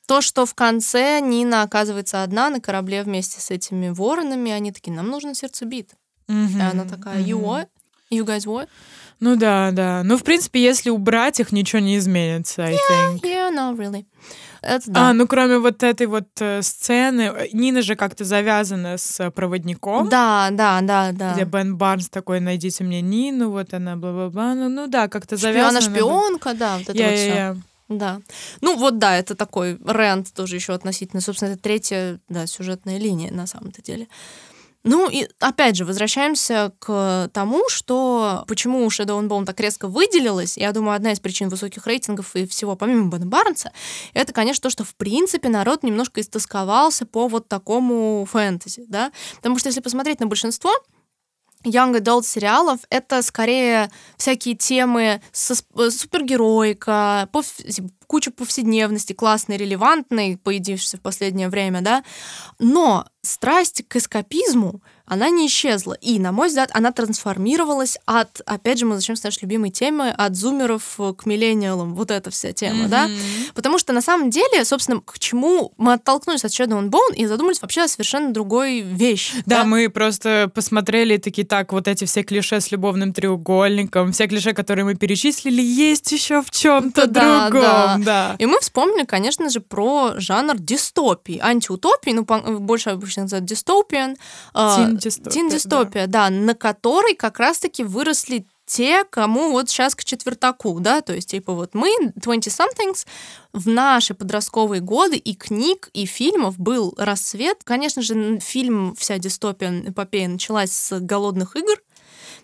То, 0.06 0.22
что 0.22 0.46
в 0.46 0.54
конце 0.54 1.20
Нина 1.22 1.64
оказывается 1.64 2.24
одна 2.24 2.50
на 2.50 2.60
корабле 2.60 3.04
вместе 3.04 3.40
с 3.40 3.52
этими 3.52 3.90
воронами, 3.90 4.52
они 4.52 4.72
такие, 4.72 4.94
нам 4.94 5.08
нужно 5.08 5.34
сердцебит. 5.34 5.92
Мгм, 6.28 6.60
И 6.60 6.62
она 6.62 6.86
такая, 6.86 7.22
you 7.22 7.42
what? 7.42 7.68
You 8.12 8.26
guys 8.26 8.46
what? 8.46 8.68
Ну 9.20 9.38
да, 9.38 9.72
да. 9.72 10.02
Ну, 10.04 10.18
в 10.18 10.24
принципе, 10.24 10.62
если 10.62 10.90
убрать 10.90 11.40
их, 11.40 11.52
ничего 11.54 11.80
не 11.80 11.98
изменится, 11.98 12.66
I 12.66 12.74
think. 12.74 13.22
Yeah, 13.22 13.50
no, 13.56 13.76
really. 13.76 14.06
Это 14.62 14.92
да. 14.92 15.10
А, 15.10 15.14
ну 15.14 15.28
кроме 15.28 15.60
вот 15.60 15.84
этой 15.84 16.08
вот 16.08 16.28
э, 16.40 16.62
сцены, 16.62 17.22
э, 17.22 17.48
Нина 17.52 17.82
же 17.82 17.96
как-то 17.96 18.24
завязана 18.24 18.98
с 18.98 19.20
э, 19.20 19.30
проводником. 19.32 20.08
Да, 20.10 20.50
да, 20.52 20.80
да, 20.82 21.12
да. 21.12 21.34
Где 21.34 21.44
Бен 21.44 21.76
Барнс 21.76 22.10
такой, 22.10 22.40
найдите 22.40 22.84
мне 22.84 23.02
Нину, 23.02 23.50
вот 23.50 23.74
она, 23.74 23.96
бла-бла-бла. 23.98 24.56
Ну, 24.56 24.70
ну 24.70 24.88
да, 24.88 25.08
как-то 25.10 25.36
завязано. 25.36 25.82
Шпиона, 25.82 25.98
шпионка, 25.98 26.54
да, 26.54 26.78
вот 26.78 26.90
это 26.90 26.98
Я, 26.98 27.06
вот 27.06 27.12
я, 27.12 27.18
все. 27.18 27.28
я. 27.28 27.58
Да. 27.90 28.22
Ну 28.62 28.78
вот 28.78 28.98
да, 28.98 29.18
это 29.18 29.36
такой 29.36 29.78
рент 29.86 30.34
тоже 30.34 30.56
еще 30.56 30.74
относительно, 30.74 31.22
собственно, 31.22 31.52
это 31.52 31.62
третья, 31.62 32.20
да, 32.30 32.48
сюжетная 32.48 32.98
линия 32.98 33.32
на 33.32 33.46
самом-то 33.46 33.82
деле. 33.82 34.08
Ну 34.86 35.10
и 35.10 35.30
опять 35.40 35.78
же, 35.78 35.86
возвращаемся 35.86 36.74
к 36.80 37.30
тому, 37.34 37.70
что 37.70 38.44
почему 38.48 38.86
Shadow 38.88 39.20
and 39.22 39.30
Bone 39.30 39.46
так 39.46 39.60
резко 39.62 39.88
выделилась. 39.88 40.58
Я 40.58 40.74
думаю, 40.74 40.96
одна 40.96 41.14
из 41.14 41.22
причин 41.22 41.48
высоких 41.48 41.88
рейтингов 41.88 42.36
и 42.36 42.46
всего, 42.46 42.76
помимо 42.76 43.10
Бена 43.10 43.26
Барнса, 43.26 43.72
это, 44.14 44.34
конечно, 44.34 44.64
то, 44.64 44.70
что, 44.70 44.84
в 44.84 44.94
принципе, 44.96 45.48
народ 45.48 45.84
немножко 45.84 46.20
истосковался 46.20 47.06
по 47.06 47.30
вот 47.30 47.48
такому 47.48 48.28
фэнтези, 48.30 48.84
да. 48.90 49.14
Потому 49.38 49.58
что 49.58 49.70
если 49.70 49.80
посмотреть 49.80 50.20
на 50.20 50.28
большинство, 50.28 50.72
young 51.64 51.96
adult 51.96 52.24
сериалов 52.26 52.80
это 52.90 53.22
скорее 53.22 53.90
всякие 54.18 54.56
темы 54.56 55.22
со 55.32 55.56
супергероика, 55.56 57.30
куча 58.14 58.30
повседневности, 58.30 59.14
классной, 59.14 59.58
релевантной, 59.58 60.38
появившейся 60.38 60.98
в 60.98 61.02
последнее 61.02 61.50
время, 61.50 61.82
да, 61.82 62.04
но 62.60 63.08
страсть 63.24 63.84
к 63.88 63.96
эскапизму, 63.96 64.82
она 65.06 65.30
не 65.30 65.48
исчезла. 65.48 65.94
И, 65.94 66.20
на 66.20 66.32
мой 66.32 66.48
взгляд, 66.48 66.70
она 66.74 66.92
трансформировалась 66.92 67.98
от, 68.06 68.42
опять 68.46 68.80
же, 68.80 68.86
мы 68.86 68.96
зачем 68.96 69.16
с 69.16 69.24
нашей 69.24 69.42
любимой 69.44 69.70
темы, 69.70 70.10
от 70.10 70.36
зумеров 70.36 70.98
к 71.18 71.26
миллениалам, 71.26 71.94
вот 71.94 72.12
эта 72.12 72.32
вся 72.32 72.52
тема, 72.54 72.86
mm-hmm. 72.86 72.90
да? 72.90 73.10
Потому 73.54 73.78
что, 73.80 73.94
на 73.94 74.02
самом 74.02 74.30
деле, 74.30 74.66
собственно, 74.66 75.02
к 75.02 75.20
чему 75.20 75.74
мы 75.78 75.94
оттолкнулись 75.94 76.46
от 76.46 76.52
Shadow 76.52 76.80
and 76.80 76.90
Bone 76.90 77.16
и 77.16 77.26
задумались 77.26 77.62
вообще 77.62 77.82
о 77.82 77.88
совершенно 77.88 78.34
другой 78.34 78.82
вещи. 78.82 79.36
Да, 79.46 79.60
да, 79.60 79.64
мы 79.66 79.90
просто 79.90 80.50
посмотрели 80.54 81.18
такие, 81.18 81.46
так, 81.46 81.74
вот 81.74 81.88
эти 81.88 82.06
все 82.06 82.24
клише 82.24 82.60
с 82.60 82.72
любовным 82.72 83.14
треугольником, 83.14 84.12
все 84.12 84.28
клише, 84.28 84.54
которые 84.54 84.86
мы 84.86 84.96
перечислили, 84.96 85.62
есть 85.62 86.12
еще 86.12 86.42
в 86.42 86.52
чем-то 86.52 87.08
да, 87.08 87.50
другом, 87.50 88.03
да. 88.03 88.03
да. 88.06 88.36
И 88.40 88.46
мы 88.46 88.60
вспомнили, 88.60 89.06
конечно 89.06 89.50
же, 89.50 89.60
про 89.60 90.14
жанр 90.18 90.58
дистопии, 90.58 91.40
антиутопии, 91.42 92.12
ну, 92.12 92.60
больше 92.60 92.92
обычно 92.92 93.24
называют 93.24 93.46
дистопиан. 93.46 94.16
Uh, 94.54 94.98
Тин-дистопия. 94.98 96.08
да. 96.08 96.30
да, 96.30 96.36
на 96.36 96.56
которой 96.56 97.16
как 97.16 97.40
раз-таки 97.40 97.84
выросли 97.84 98.46
те, 98.66 99.04
кому 99.04 99.52
вот 99.52 99.70
сейчас 99.70 99.94
к 99.94 100.04
четвертаку, 100.04 100.80
да, 100.80 101.02
то 101.02 101.14
есть, 101.14 101.32
типа, 101.32 101.54
вот 101.54 101.74
мы, 101.74 101.94
20-somethings, 102.20 103.06
в 103.52 103.68
наши 103.68 104.14
подростковые 104.14 104.82
годы 104.82 105.18
и 105.18 105.36
книг, 105.36 105.90
и 105.94 106.06
фильмов 106.06 106.58
был 106.58 106.94
рассвет. 106.98 107.60
Конечно 107.64 108.02
же, 108.02 108.40
фильм 108.40 108.96
«Вся 108.98 109.18
дистопия» 109.18 109.84
эпопея 109.90 110.28
началась 110.28 110.72
с 110.72 111.00
«Голодных 111.00 111.56
игр», 111.56 111.76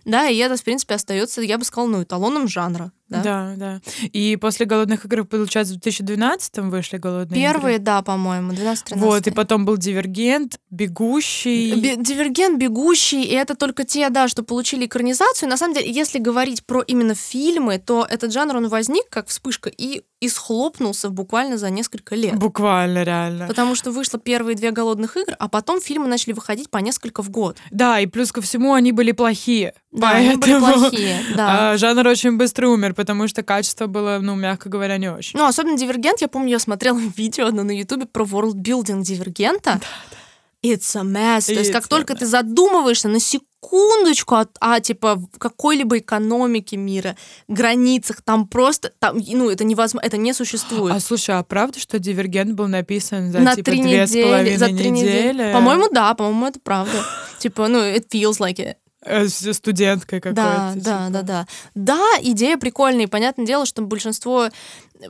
да, 0.06 0.28
и 0.28 0.38
это, 0.38 0.56
в 0.56 0.64
принципе, 0.64 0.96
остается, 0.96 1.42
я 1.42 1.58
бы 1.58 1.64
сказала, 1.64 1.90
ну, 1.90 2.04
эталоном 2.04 2.48
жанра. 2.48 2.92
Да? 3.10 3.24
да, 3.24 3.54
да. 3.58 3.82
И 4.14 4.36
после 4.36 4.66
«Голодных 4.66 5.06
игр», 5.06 5.26
получается, 5.26 5.74
в 5.74 5.78
2012-м 5.78 6.70
вышли 6.70 6.98
«Голодные 6.98 7.42
Первые, 7.42 7.76
игры. 7.76 7.86
да, 7.86 8.02
по-моему, 8.02 8.52
12-13. 8.52 8.98
Вот, 8.98 9.28
и 9.28 9.32
потом 9.32 9.66
был 9.66 9.78
«Дивергент», 9.78 10.60
«Бегущий». 10.70 11.74
Бе- 11.80 11.96
«Дивергент», 11.96 12.60
«Бегущий», 12.60 13.24
и 13.24 13.34
это 13.34 13.56
только 13.56 13.84
те, 13.84 14.10
да, 14.10 14.28
что 14.28 14.44
получили 14.44 14.86
экранизацию. 14.86 15.50
На 15.50 15.58
самом 15.58 15.74
деле, 15.74 15.92
если 15.92 16.20
говорить 16.20 16.66
про 16.66 16.82
именно 16.82 17.16
фильмы, 17.16 17.80
то 17.80 18.06
этот 18.10 18.32
жанр, 18.32 18.56
он 18.56 18.68
возник 18.68 19.10
как 19.10 19.28
вспышка 19.28 19.70
и 19.70 20.04
и 20.20 20.28
схлопнулся 20.28 21.10
буквально 21.10 21.58
за 21.58 21.70
несколько 21.70 22.16
лет. 22.16 22.36
Буквально, 22.36 23.04
реально. 23.04 23.48
Потому 23.48 23.76
что 23.76 23.92
вышло 23.92 24.20
первые 24.20 24.56
две 24.56 24.72
«Голодных 24.72 25.16
игр», 25.16 25.34
а 25.40 25.48
потом 25.48 25.80
фильмы 25.80 26.08
начали 26.08 26.34
выходить 26.34 26.70
по 26.70 26.78
несколько 26.80 27.24
в 27.24 27.30
год. 27.30 27.58
Да, 27.72 28.00
и 28.00 28.06
плюс 28.06 28.32
ко 28.32 28.42
всему 28.42 28.74
они 28.74 28.92
были 28.92 29.14
плохие. 29.14 29.74
Да, 29.92 30.12
Поэтому... 30.12 30.30
они 30.30 30.38
были 30.38 30.60
плохие, 30.60 31.22
да. 31.36 31.72
А, 31.72 31.78
жанр 31.78 32.06
очень 32.08 32.38
быстро 32.38 32.68
умер, 32.68 32.94
потому 33.00 33.30
что 33.30 33.44
качество 33.44 33.88
было, 33.88 34.20
ну, 34.22 34.36
мягко 34.36 34.68
говоря, 34.68 34.98
не 34.98 35.10
очень. 35.10 35.40
Ну, 35.40 35.46
особенно 35.46 35.78
Дивергент. 35.78 36.20
Я 36.20 36.28
помню, 36.28 36.50
я 36.50 36.60
смотрела 36.60 37.00
видео 37.16 37.48
одно 37.48 37.64
на 37.64 37.72
Ютубе 37.72 38.06
про 38.06 38.26
worldbuilding 38.26 39.04
Дивергента. 39.04 39.76
Да, 39.76 39.88
да. 40.12 40.18
It's 40.62 40.94
a 40.98 41.04
mess. 41.04 41.50
It's 41.50 41.54
То 41.54 41.60
есть, 41.60 41.72
как 41.72 41.88
только 41.88 42.14
ты 42.16 42.26
задумываешься 42.26 43.08
на 43.08 43.22
секундочку 43.22 44.36
о, 44.36 44.48
о 44.60 44.82
типа 44.82 45.24
какой-либо 45.38 46.00
экономике 46.00 46.76
мира, 46.76 47.16
границах, 47.48 48.22
там 48.22 48.46
просто, 48.46 48.92
там, 49.00 49.18
ну, 49.26 49.50
это 49.50 49.64
невозможно, 49.64 50.06
это 50.06 50.18
не 50.18 50.34
существует. 50.34 50.94
А 50.94 51.00
слушай, 51.00 51.34
а 51.40 51.44
правда, 51.44 51.80
что 51.80 52.00
Дивергент 52.00 52.52
был 52.52 52.68
написан 52.68 53.32
за 53.32 53.40
на 53.40 53.56
типа 53.56 53.72
три 53.72 53.82
две 53.82 54.02
недели, 54.02 54.06
с 54.06 54.26
половиной 54.26 54.58
за 54.58 54.66
три 54.66 54.90
недели? 54.90 55.30
недели? 55.30 55.54
По-моему, 55.54 55.88
да, 55.90 56.14
по-моему, 56.16 56.48
это 56.48 56.60
правда. 56.60 57.06
Типа, 57.40 57.70
ну, 57.70 57.80
it 57.80 58.10
feels 58.12 58.40
like 58.42 58.58
it. 58.58 58.76
Э, 59.10 59.28
студенткой 59.28 60.22
какой-то. 60.22 60.36
Да, 60.36 60.74
типа. 60.74 60.86
да, 60.86 61.10
да, 61.10 61.22
да. 61.24 61.48
Да, 61.74 62.08
идея 62.22 62.58
прикольная. 62.58 63.06
И 63.06 63.08
понятное 63.08 63.46
дело, 63.46 63.66
что 63.66 63.82
большинство 63.82 64.50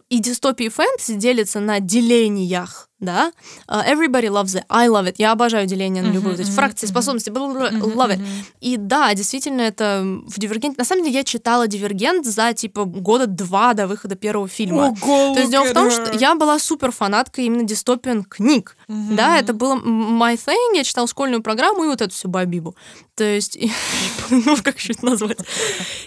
и 0.09 0.19
дистопии 0.19 0.67
и 0.67 0.69
фэнтези 0.69 1.15
делятся 1.15 1.59
на 1.59 1.79
делениях 1.79 2.89
да, 2.99 3.31
uh, 3.69 3.85
everybody 3.87 4.27
loves 4.27 4.55
it, 4.55 4.63
I 4.69 4.89
love 4.89 5.07
it, 5.07 5.15
я 5.17 5.31
обожаю 5.31 5.65
деление 5.65 6.03
на 6.03 6.11
любые 6.11 6.35
uh-huh, 6.35 6.41
эти 6.41 6.51
фракции, 6.51 6.85
uh-huh, 6.85 6.91
способности, 6.91 7.29
uh-huh, 7.29 7.95
love 7.95 8.17
it. 8.17 8.21
И 8.59 8.75
да, 8.77 9.13
действительно, 9.13 9.61
это 9.61 10.03
в 10.03 10.37
Дивергенте, 10.37 10.77
на 10.77 10.83
самом 10.83 11.03
деле, 11.05 11.15
я 11.15 11.23
читала 11.23 11.67
Дивергент 11.67 12.25
за, 12.25 12.53
типа, 12.53 12.83
года 12.83 13.25
два 13.25 13.73
до 13.73 13.87
выхода 13.87 14.15
первого 14.15 14.49
фильма. 14.49 14.95
Oh, 15.01 15.33
То 15.33 15.39
есть 15.39 15.51
дело 15.51 15.65
в 15.65 15.73
том, 15.73 15.89
что 15.89 16.11
я 16.17 16.35
была 16.35 16.59
супер 16.59 16.91
фанаткой 16.91 17.45
именно 17.45 17.63
дистопиан 17.63 18.23
книг, 18.23 18.75
uh-huh. 18.89 19.15
да, 19.15 19.37
это 19.37 19.53
было 19.53 19.75
my 19.75 20.35
thing, 20.35 20.75
я 20.75 20.83
читала 20.83 21.07
школьную 21.07 21.41
программу 21.41 21.85
и 21.85 21.87
вот 21.87 22.01
эту 22.01 22.13
всю 22.13 22.27
бабибу. 22.27 22.75
То 23.19 23.25
есть, 23.25 23.59
ну, 24.29 24.55
как 24.63 24.77
еще 24.77 24.93
это 24.93 25.05
назвать? 25.05 25.39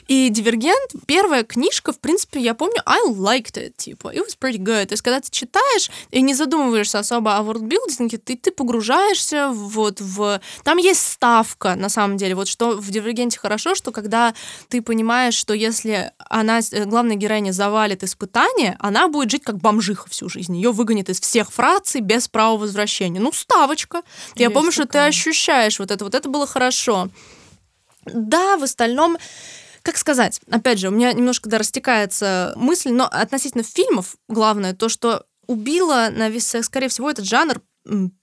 И 0.09 0.31
Дивергент, 0.31 0.93
первая 1.07 1.45
книжка, 1.45 1.93
в 1.93 1.99
принципе, 1.99 2.41
я 2.41 2.55
помню, 2.55 2.81
I 2.87 3.07
liked 3.11 3.59
it, 3.59 3.75
типа, 3.77 4.15
it 4.15 4.21
was 4.21 4.39
pretty 4.41 4.57
good. 4.57 4.87
То 4.87 4.95
есть, 4.95 5.03
когда 5.03 5.21
ты 5.21 5.31
читаешь 5.31 5.91
и 6.11 6.23
не 6.23 6.33
задумываешься 6.33 7.01
особо 7.01 7.37
о 7.37 7.43
вордбилдинге, 7.43 8.17
ты, 8.17 8.35
ты 8.39 8.51
погружаешься 8.51 9.51
вот 9.53 10.01
в... 10.01 10.41
Там 10.65 10.79
есть 10.79 11.07
ставка, 11.07 11.75
на 11.75 11.91
самом 11.91 12.17
деле. 12.17 12.35
Вот 12.35 12.49
что 12.49 12.79
в 12.79 12.91
Дивергенте 12.91 13.39
хорошо, 13.39 13.75
что 13.75 13.93
когда 13.93 14.33
ты 14.71 14.81
понимаешь, 14.81 15.35
что 15.35 15.53
если 15.53 16.13
она, 16.31 16.61
э, 16.61 16.87
главная 16.87 17.17
героиня, 17.17 17.53
завалит 17.53 18.03
испытание, 18.05 18.75
она 18.79 19.09
будет 19.09 19.31
жить 19.31 19.45
как 19.45 19.59
бомжиха 19.59 20.09
всю 20.09 20.31
жизнь. 20.31 20.57
Ее 20.57 20.73
выгонят 20.73 21.11
из 21.11 21.21
всех 21.21 21.53
фракций 21.53 22.01
без 22.01 22.27
права 22.29 22.57
возвращения. 22.57 23.21
Ну, 23.21 23.33
ставочка. 23.33 24.01
Я 24.35 24.49
помню, 24.49 24.71
такая. 24.71 24.87
что 24.87 24.93
ты 24.93 24.99
ощущаешь 25.01 25.79
вот 25.79 25.91
это. 25.91 26.07
Вот 26.07 26.15
это 26.15 26.31
было 26.31 26.47
хорошо. 26.47 27.02
Да, 28.05 28.57
в 28.57 28.63
остальном 28.63 29.17
как 29.83 29.97
сказать, 29.97 30.41
опять 30.49 30.79
же, 30.79 30.89
у 30.89 30.91
меня 30.93 31.13
немножко 31.13 31.49
да, 31.49 31.59
растекается 31.59 32.53
мысль, 32.55 32.93
но 32.93 33.05
относительно 33.05 33.65
фильмов 33.65 34.15
главное 34.29 34.75
то, 34.75 34.89
что 34.89 35.25
убила, 35.49 36.09
скорее 36.63 36.89
всего, 36.89 37.11
этот 37.11 37.25
жанр 37.25 37.61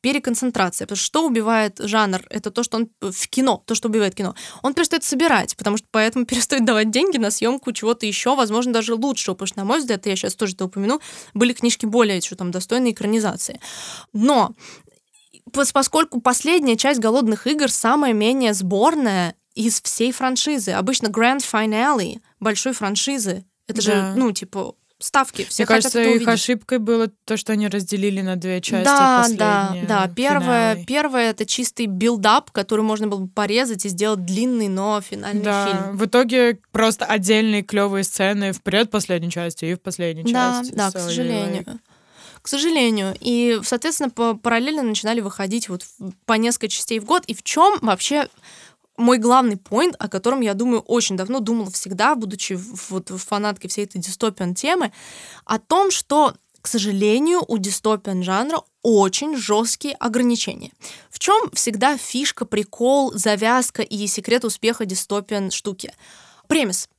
переконцентрация. 0.02 0.86
Потому 0.86 0.98
что 0.98 1.06
что 1.06 1.28
убивает 1.28 1.80
жанр? 1.80 2.22
Это 2.30 2.50
то, 2.52 2.63
что 2.63 2.78
он 2.78 2.89
в 3.02 3.28
кино, 3.28 3.62
то, 3.65 3.76
что 3.76 3.89
убивает 3.89 4.15
кино. 4.15 4.36
Он 4.63 4.74
перестает 4.74 5.04
собирать, 5.04 5.58
потому 5.58 5.78
что 5.78 5.88
поэтому 5.92 6.26
перестает 6.26 6.65
давать 6.65 6.92
деньги 6.92 7.18
на 7.18 7.32
съемку 7.32 7.72
чего-то 7.72 8.06
еще, 8.06 8.36
возможно, 8.36 8.74
даже 8.74 8.96
лучшего. 8.96 9.36
Потому 9.36 9.48
что, 9.48 9.60
на 9.60 9.65
мой 9.65 9.80
взгляд, 9.80 10.06
я 10.06 10.15
сейчас 10.15 10.36
тоже 10.36 10.54
это 10.54 10.65
упомяну, 10.65 11.02
были 11.34 11.54
книжки 11.54 11.86
более 11.86 12.22
что 12.22 12.36
там 12.36 12.52
достойные 12.52 12.94
экранизации. 12.94 13.60
Но 14.13 14.56
поскольку 15.52 16.22
последняя 16.22 16.78
часть 16.78 17.00
«Голодных 17.00 17.48
игр» 17.48 17.70
самая 17.70 18.14
менее 18.14 18.54
сборная 18.54 19.36
из 19.56 19.82
всей 19.82 20.12
франшизы. 20.12 20.72
Обычно 20.72 21.08
grand 21.08 21.40
finale 21.40 22.22
большой 22.40 22.74
франшизы. 22.74 23.46
Это 23.68 23.78
да. 23.78 23.82
же, 23.82 24.14
ну, 24.16 24.32
типа, 24.32 24.76
ставки. 25.00 25.46
Все 25.46 25.64
Мне 25.64 25.68
кажется, 25.68 26.02
их 26.02 26.28
ошибкой 26.28 26.80
было 26.80 27.08
то, 27.26 27.38
что 27.38 27.54
они 27.54 27.68
разделили 27.68 28.22
на 28.22 28.36
две 28.36 28.62
части. 28.62 28.86
Да, 28.86 29.26
да, 29.32 29.76
да. 29.88 30.12
Первое, 30.14 30.84
первое 30.86 31.32
это 31.32 31.46
чистый 31.46 31.86
build-up, 31.86 32.52
который 32.52 32.82
можно 32.82 33.08
было 33.08 33.20
бы 33.20 33.28
порезать 33.28 33.86
и 33.86 33.90
сделать 33.90 34.26
длинный, 34.26 34.68
но 34.68 35.00
финальный 35.02 35.42
да, 35.42 35.68
фильм. 35.68 35.98
В 35.98 36.06
итоге 36.06 36.60
просто 36.72 37.06
отдельные 37.06 37.64
клевые 37.64 38.04
сцены 38.04 38.52
в 38.52 38.62
предпоследней 38.62 39.32
части 39.32 39.66
и 39.66 39.76
в 39.76 39.82
последней 39.82 40.24
да, 40.32 40.60
части. 40.62 40.76
Да, 40.76 40.92
к 40.92 41.00
сожалению. 41.00 41.64
Like... 41.64 41.80
Сожалению. 42.50 43.16
И, 43.20 43.60
соответственно, 43.64 44.10
параллельно 44.10 44.82
начинали 44.82 45.22
выходить 45.22 45.70
вот 45.70 45.86
по 46.26 46.34
несколько 46.34 46.68
частей 46.68 47.00
в 47.00 47.06
год. 47.06 47.24
И 47.28 47.36
в 47.36 47.44
чем 47.44 47.78
вообще 47.84 48.28
мой 48.98 49.20
главный 49.20 49.56
поинт, 49.56 49.96
о 50.00 50.10
котором 50.10 50.42
я 50.42 50.56
думаю 50.56 50.82
очень 50.82 51.16
давно, 51.16 51.42
думала 51.42 51.70
всегда, 51.70 52.16
будучи 52.16 52.60
вот 52.90 53.10
фанаткой 53.10 53.70
всей 53.70 53.86
этой 53.86 54.00
дистопиан 54.02 54.56
темы, 54.56 54.92
о 55.46 55.60
том, 55.60 55.92
что, 55.92 56.34
к 56.60 56.66
сожалению, 56.66 57.44
у 57.48 57.60
дистопиан 57.60 58.24
жанра 58.24 58.64
очень 58.82 59.38
жесткие 59.38 59.94
ограничения. 59.94 60.72
В 61.12 61.20
чем 61.20 61.52
всегда 61.54 61.98
фишка, 61.98 62.46
прикол, 62.46 63.12
завязка 63.14 63.84
и 63.84 64.08
секрет 64.08 64.44
успеха 64.44 64.86
дистопиан 64.86 65.52
штуки? 65.52 65.94
Премис. 66.48 66.90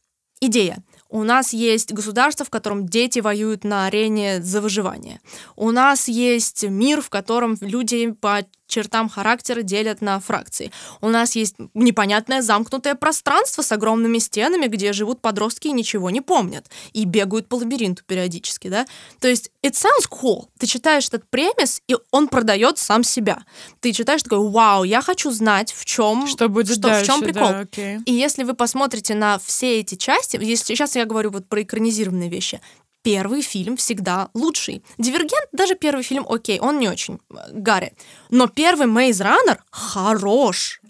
Идея. 0.40 0.80
У 1.10 1.24
нас 1.24 1.52
есть 1.52 1.92
государство, 1.92 2.46
в 2.46 2.50
котором 2.50 2.86
дети 2.86 3.18
воюют 3.18 3.64
на 3.64 3.86
арене 3.86 4.40
за 4.40 4.60
выживание. 4.60 5.20
У 5.56 5.72
нас 5.72 6.06
есть 6.06 6.62
мир, 6.62 7.02
в 7.02 7.10
котором 7.10 7.56
люди 7.60 8.12
по 8.12 8.46
чертам 8.70 9.08
характера 9.08 9.62
делят 9.62 10.00
на 10.00 10.18
фракции. 10.20 10.72
У 11.00 11.08
нас 11.08 11.36
есть 11.36 11.56
непонятное 11.74 12.40
замкнутое 12.40 12.94
пространство 12.94 13.62
с 13.62 13.72
огромными 13.72 14.18
стенами, 14.18 14.66
где 14.66 14.92
живут 14.92 15.20
подростки 15.20 15.68
и 15.68 15.72
ничего 15.72 16.10
не 16.10 16.20
помнят, 16.20 16.66
и 16.92 17.04
бегают 17.04 17.48
по 17.48 17.56
лабиринту 17.56 18.02
периодически, 18.06 18.68
да? 18.68 18.86
То 19.20 19.28
есть 19.28 19.50
it 19.62 19.72
sounds 19.72 20.08
cool. 20.10 20.46
Ты 20.58 20.66
читаешь 20.66 21.08
этот 21.08 21.28
премис, 21.28 21.82
и 21.88 21.96
он 22.10 22.28
продает 22.28 22.78
сам 22.78 23.04
себя. 23.04 23.44
Ты 23.80 23.92
читаешь 23.92 24.22
такой, 24.22 24.38
вау, 24.48 24.84
я 24.84 25.02
хочу 25.02 25.30
знать, 25.30 25.72
в 25.72 25.84
чем 25.84 26.26
что 26.26 26.48
будет 26.48 26.78
что, 26.78 26.88
дальше, 26.88 27.04
в 27.04 27.06
чем 27.06 27.20
прикол. 27.20 27.48
Да, 27.48 27.62
okay. 27.62 28.00
И 28.06 28.12
если 28.12 28.44
вы 28.44 28.54
посмотрите 28.54 29.14
на 29.14 29.38
все 29.38 29.80
эти 29.80 29.96
части, 29.96 30.38
если 30.40 30.74
сейчас 30.74 30.96
я 30.96 31.04
говорю 31.04 31.30
вот 31.30 31.48
про 31.48 31.62
экранизированные 31.62 32.28
вещи, 32.28 32.60
первый 33.02 33.42
фильм 33.42 33.76
всегда 33.76 34.30
лучший. 34.34 34.82
Дивергент, 34.98 35.48
даже 35.52 35.74
первый 35.74 36.02
фильм, 36.02 36.26
окей, 36.28 36.60
он 36.60 36.78
не 36.78 36.88
очень, 36.88 37.20
э, 37.30 37.34
Гарри. 37.52 37.94
Но 38.30 38.46
первый 38.46 38.86
Мейз 38.86 39.20
Раннер 39.20 39.62
хорош. 39.70 40.80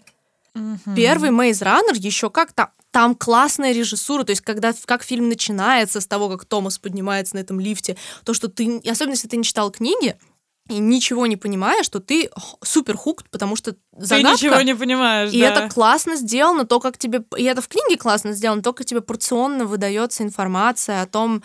Мгм. 0.53 0.95
Первый 0.95 1.29
Maze 1.29 1.63
Runner 1.63 1.95
еще 1.95 2.29
как-то 2.29 2.71
там 2.91 3.15
классная 3.15 3.71
режиссура, 3.71 4.25
то 4.25 4.31
есть 4.31 4.41
когда 4.41 4.73
как 4.85 5.03
фильм 5.03 5.29
начинается 5.29 6.01
с 6.01 6.07
того, 6.07 6.27
как 6.27 6.43
Томас 6.43 6.77
поднимается 6.77 7.35
на 7.35 7.39
этом 7.39 7.59
лифте, 7.59 7.95
то, 8.25 8.33
что 8.33 8.49
ты, 8.49 8.81
особенно 8.85 9.13
если 9.13 9.29
ты 9.29 9.37
не 9.37 9.45
читал 9.45 9.71
книги, 9.71 10.17
и 10.69 10.77
ничего 10.79 11.25
не 11.25 11.37
понимаешь, 11.37 11.85
что 11.85 11.99
ты 11.99 12.29
супер 12.63 12.95
хукт, 12.95 13.29
потому 13.29 13.55
что 13.55 13.73
Ты 13.73 13.77
загадка... 13.97 14.31
ничего 14.33 14.61
не 14.61 14.75
понимаешь, 14.75 15.31
И 15.31 15.39
да. 15.41 15.47
это 15.47 15.73
классно 15.73 16.15
сделано, 16.15 16.65
то, 16.65 16.79
как 16.79 16.97
тебе... 16.97 17.23
И 17.35 17.43
это 17.43 17.61
в 17.61 17.67
книге 17.67 17.97
классно 17.97 18.31
сделано, 18.33 18.61
то, 18.61 18.71
как 18.71 18.85
тебе 18.85 19.01
порционно 19.01 19.65
выдается 19.65 20.23
информация 20.23 21.01
о 21.01 21.07
том, 21.07 21.43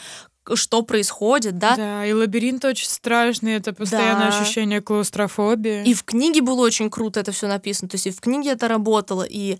что 0.54 0.82
происходит, 0.82 1.58
да? 1.58 1.76
Да, 1.76 2.06
и 2.06 2.12
лабиринт 2.12 2.64
очень 2.64 2.88
страшный, 2.88 3.54
это 3.54 3.72
постоянное 3.72 4.30
Да. 4.30 4.38
ощущение 4.40 4.80
клаустрофобии. 4.80 5.82
И 5.84 5.94
в 5.94 6.04
книге 6.04 6.40
было 6.42 6.60
очень 6.62 6.90
круто 6.90 7.20
это 7.20 7.32
все 7.32 7.46
написано, 7.46 7.88
то 7.88 7.96
есть 7.96 8.06
и 8.06 8.10
в 8.10 8.20
книге 8.20 8.50
это 8.50 8.68
работало, 8.68 9.22
и... 9.28 9.58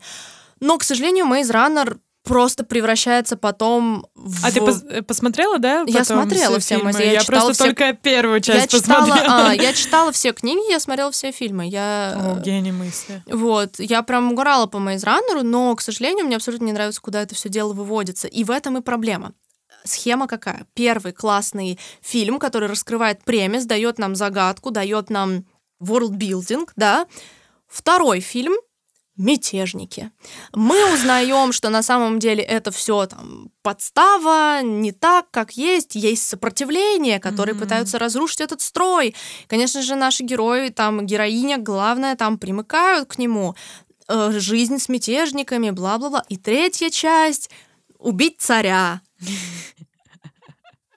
Но, 0.61 0.79
к 0.79 0.85
сожалению, 0.85 1.27
Maze 1.27 1.51
Runner 1.53 1.99
просто 2.23 2.65
превращается 2.65 3.37
потом 3.37 4.05
в... 4.17 4.45
А 4.45 4.51
ты 4.51 4.59
пос- 4.59 4.85
э, 4.91 5.03
посмотрела, 5.03 5.59
да? 5.61 5.85
Я 5.87 6.05
смотрела 6.05 6.59
все 6.59 6.75
все 6.77 6.77
фильмы? 6.77 6.93
Я 6.99 7.13
Я 7.13 7.23
просто 7.25 7.53
все- 7.53 7.65
только 7.67 7.93
первую 7.93 8.37
я 8.37 8.41
часть 8.41 8.71
читала, 8.73 9.01
посмотрела. 9.07 9.49
а, 9.51 9.55
я 9.55 9.73
читала 9.75 10.11
все 10.11 10.33
книги, 10.33 10.69
я 10.73 10.81
смотрела 10.81 11.13
все 11.13 11.31
фильмы. 11.31 11.69
Я 11.69 12.15
О, 12.37 12.41
гений 12.41 12.73
мысли. 12.73 13.23
Вот, 13.31 13.79
я 13.79 14.03
прям 14.03 14.33
угорала 14.33 14.67
по 14.67 14.79
Runner, 14.79 15.43
но, 15.43 15.73
к 15.77 15.81
сожалению, 15.83 16.27
мне 16.27 16.35
абсолютно 16.35 16.65
не 16.65 16.73
нравится, 16.73 17.01
куда 17.01 17.23
это 17.23 17.37
все 17.37 17.49
дело 17.49 17.73
выводится. 17.73 18.27
И 18.27 18.43
в 18.43 18.51
этом 18.51 18.77
и 18.79 18.81
проблема. 18.81 19.33
Схема 19.87 20.27
какая? 20.27 20.67
Первый 20.75 21.13
классный 21.13 21.79
фильм, 22.03 22.39
который 22.39 22.69
раскрывает 22.69 23.25
премис, 23.25 23.65
дает 23.65 23.99
нам 23.99 24.15
загадку, 24.15 24.71
дает 24.71 25.11
нам 25.11 25.45
world 25.81 26.17
building, 26.19 26.69
да. 26.77 27.07
Второй 27.69 28.21
фильм 28.21 28.55
мятежники. 29.17 30.11
Мы 30.55 30.93
узнаем, 30.93 31.53
что 31.53 31.71
на 31.71 31.83
самом 31.83 32.19
деле 32.19 32.43
это 32.43 32.71
все 32.71 33.07
там 33.07 33.51
подстава, 33.63 34.61
не 34.63 34.93
так, 34.93 35.31
как 35.31 35.53
есть, 35.57 35.95
есть 35.95 36.27
сопротивление, 36.29 37.19
которые 37.19 37.55
Мгм. 37.55 37.63
пытаются 37.63 37.99
разрушить 37.99 38.43
этот 38.43 38.61
строй. 38.61 39.15
Конечно 39.47 39.81
же, 39.83 39.95
наши 39.95 40.23
герои, 40.23 40.69
там 40.69 41.07
героиня, 41.07 41.57
главное, 41.57 42.15
там 42.15 42.39
примыкают 42.39 43.09
к 43.09 43.19
нему. 43.19 43.55
Э, 44.09 44.33
жизнь 44.39 44.79
с 44.79 44.89
мятежниками, 44.89 45.71
бла-бла-бла. 45.71 46.25
И 46.29 46.37
третья 46.37 46.91
часть— 46.91 47.51
убить 47.99 48.37
царя. 48.39 49.01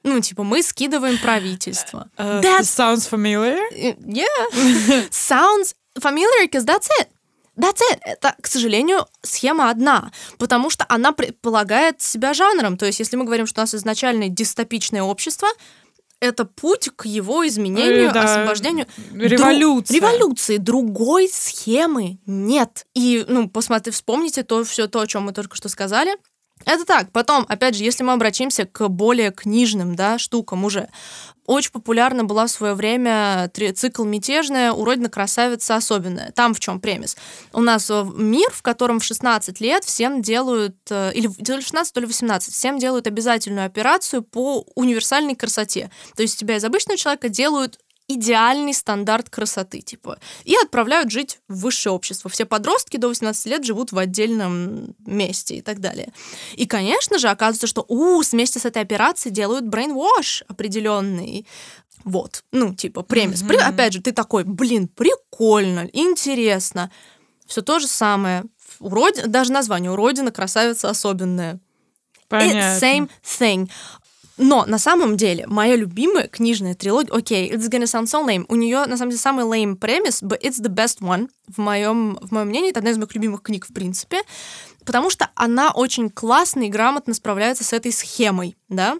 Ну, 0.03 0.19
типа, 0.21 0.43
мы 0.43 0.63
скидываем 0.63 1.17
правительство. 1.17 2.09
Uh, 2.17 2.41
That's- 2.41 2.61
sounds 2.63 3.07
familiar. 3.09 3.57
Э, 3.73 3.95
Yeah. 3.99 5.09
Sounds 5.11 5.75
familiar, 5.99 6.45
because 6.47 6.65
that's 6.65 6.87
it. 7.01 7.09
That's 7.57 7.81
it. 7.91 7.99
Это, 8.03 8.33
к 8.41 8.47
сожалению, 8.47 9.05
схема 9.21 9.69
одна, 9.69 10.11
потому 10.37 10.69
что 10.69 10.85
она 10.87 11.11
предполагает 11.11 12.01
себя 12.01 12.33
жанром. 12.33 12.77
То 12.77 12.85
есть, 12.85 12.99
если 12.99 13.17
мы 13.17 13.25
говорим, 13.25 13.45
что 13.45 13.59
у 13.59 13.63
нас 13.63 13.75
изначально 13.75 14.29
дистопичное 14.29 15.03
общество, 15.03 15.49
это 16.21 16.45
путь 16.45 16.89
к 16.95 17.05
его 17.05 17.45
изменению, 17.47 18.11
да. 18.13 18.23
освобождению. 18.23 18.87
Революция. 19.13 19.93
Дру- 19.93 19.99
революции. 19.99 20.57
Другой 20.57 21.27
схемы 21.29 22.19
нет. 22.25 22.85
И, 22.93 23.25
ну, 23.27 23.49
посмотрите, 23.49 23.91
вспомните 23.91 24.43
то, 24.43 24.63
все 24.63 24.87
то, 24.87 25.01
о 25.01 25.07
чем 25.07 25.23
мы 25.23 25.33
только 25.33 25.55
что 25.57 25.67
сказали. 25.69 26.15
Это 26.65 26.85
так. 26.85 27.11
Потом, 27.11 27.45
опять 27.47 27.75
же, 27.75 27.83
если 27.83 28.03
мы 28.03 28.13
обратимся 28.13 28.65
к 28.65 28.87
более 28.89 29.31
книжным, 29.31 29.95
да, 29.95 30.17
штукам 30.17 30.65
уже. 30.65 30.89
Очень 31.45 31.71
популярна 31.71 32.23
была 32.25 32.45
в 32.45 32.51
свое 32.51 32.75
время 32.75 33.49
цикл 33.73 34.03
«Мятежная», 34.03 34.71
«Уродина 34.71 35.09
красавица 35.09 35.75
особенная». 35.75 36.31
Там 36.33 36.53
в 36.53 36.59
чем 36.59 36.79
премис? 36.79 37.17
У 37.53 37.61
нас 37.61 37.89
э, 37.89 38.05
мир, 38.13 38.51
в 38.51 38.61
котором 38.61 38.99
в 38.99 39.03
16 39.03 39.59
лет 39.59 39.83
всем 39.83 40.21
делают, 40.21 40.75
э, 40.91 41.11
или 41.15 41.25
в- 41.25 41.39
ли 41.39 41.61
в 41.61 41.65
16, 41.65 41.91
то 41.91 42.01
ли 42.01 42.05
в 42.05 42.09
18, 42.09 42.53
всем 42.53 42.77
делают 42.77 43.07
обязательную 43.07 43.65
операцию 43.65 44.21
по 44.21 44.63
универсальной 44.75 45.33
красоте. 45.33 45.89
То 46.15 46.21
есть 46.21 46.37
тебя 46.37 46.57
из 46.57 46.63
обычного 46.63 46.99
человека 46.99 47.29
делают 47.29 47.79
идеальный 48.09 48.73
стандарт 48.73 49.29
красоты, 49.29 49.81
типа, 49.81 50.19
и 50.43 50.55
отправляют 50.55 51.11
жить 51.11 51.39
в 51.47 51.61
высшее 51.61 51.93
общество. 51.93 52.29
Все 52.29 52.45
подростки 52.45 52.97
до 52.97 53.07
18 53.07 53.45
лет 53.45 53.63
живут 53.63 53.91
в 53.91 53.97
отдельном 53.97 54.95
месте 55.05 55.55
и 55.57 55.61
так 55.61 55.79
далее. 55.79 56.11
И, 56.55 56.65
конечно 56.65 57.19
же, 57.19 57.29
оказывается, 57.29 57.67
что 57.67 57.85
у, 57.87 58.21
вместе 58.21 58.59
с 58.59 58.65
этой 58.65 58.81
операцией 58.81 59.33
делают 59.33 59.65
brainwash 59.65 60.43
определенный. 60.47 61.45
Вот, 62.03 62.43
ну, 62.51 62.73
типа, 62.73 63.03
премис. 63.03 63.43
Мгм. 63.43 63.57
опять 63.63 63.93
же, 63.93 64.01
ты 64.01 64.11
такой, 64.11 64.43
блин, 64.43 64.87
прикольно, 64.87 65.87
интересно. 65.93 66.91
Все 67.45 67.61
то 67.61 67.79
же 67.79 67.87
самое. 67.87 68.43
Уроди... 68.79 69.21
Даже 69.27 69.51
название 69.51 69.91
«Уродина 69.91 70.31
красавица 70.31 70.89
особенная». 70.89 71.59
Понятно. 72.29 72.77
same 72.79 73.09
thing. 73.23 73.69
Но 74.39 74.65
на 74.65 74.79
самом 74.79 75.17
деле 75.17 75.45
моя 75.47 75.75
любимая 75.75 76.29
книжная 76.29 76.73
трилогия, 76.73 77.13
окей, 77.13 77.51
it's 77.51 77.69
gonna 77.69 77.83
sound 77.83 78.05
so 78.05 78.25
lame, 78.25 78.45
у 78.47 78.55
нее 78.55 78.85
на 78.85 78.95
самом 78.95 79.11
деле 79.11 79.19
самый 79.19 79.43
lame 79.43 79.75
премис, 79.75 80.23
but 80.23 80.41
it's 80.41 80.61
the 80.61 80.73
best 80.73 81.01
one, 81.01 81.27
в 81.47 81.57
моем, 81.57 82.17
в 82.21 82.31
моем 82.31 82.47
мнении, 82.47 82.69
это 82.69 82.79
одна 82.79 82.91
из 82.91 82.97
моих 82.97 83.13
любимых 83.13 83.41
книг 83.41 83.65
в 83.67 83.73
принципе, 83.73 84.21
потому 84.85 85.09
что 85.09 85.29
она 85.35 85.71
очень 85.71 86.09
классно 86.09 86.61
и 86.61 86.69
грамотно 86.69 87.13
справляется 87.13 87.65
с 87.65 87.73
этой 87.73 87.91
схемой, 87.91 88.55
да. 88.69 88.97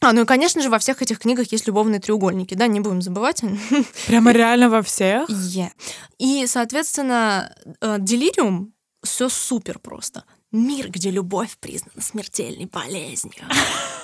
А, 0.00 0.12
ну 0.12 0.22
и, 0.22 0.24
конечно 0.24 0.62
же, 0.62 0.68
во 0.68 0.80
всех 0.80 1.00
этих 1.00 1.20
книгах 1.20 1.52
есть 1.52 1.68
любовные 1.68 2.00
треугольники, 2.00 2.54
да, 2.54 2.66
не 2.66 2.80
будем 2.80 3.02
забывать. 3.02 3.42
Прямо 4.08 4.32
реально 4.32 4.68
во 4.68 4.82
всех? 4.82 5.28
Yeah. 5.30 5.70
И, 6.18 6.46
соответственно, 6.46 7.54
э, 7.80 7.98
Делириум 8.00 8.72
все 9.04 9.28
супер 9.28 9.78
просто. 9.78 10.24
Мир, 10.50 10.90
где 10.90 11.10
любовь 11.10 11.56
признана 11.60 12.00
смертельной 12.00 12.66
болезнью. 12.66 13.44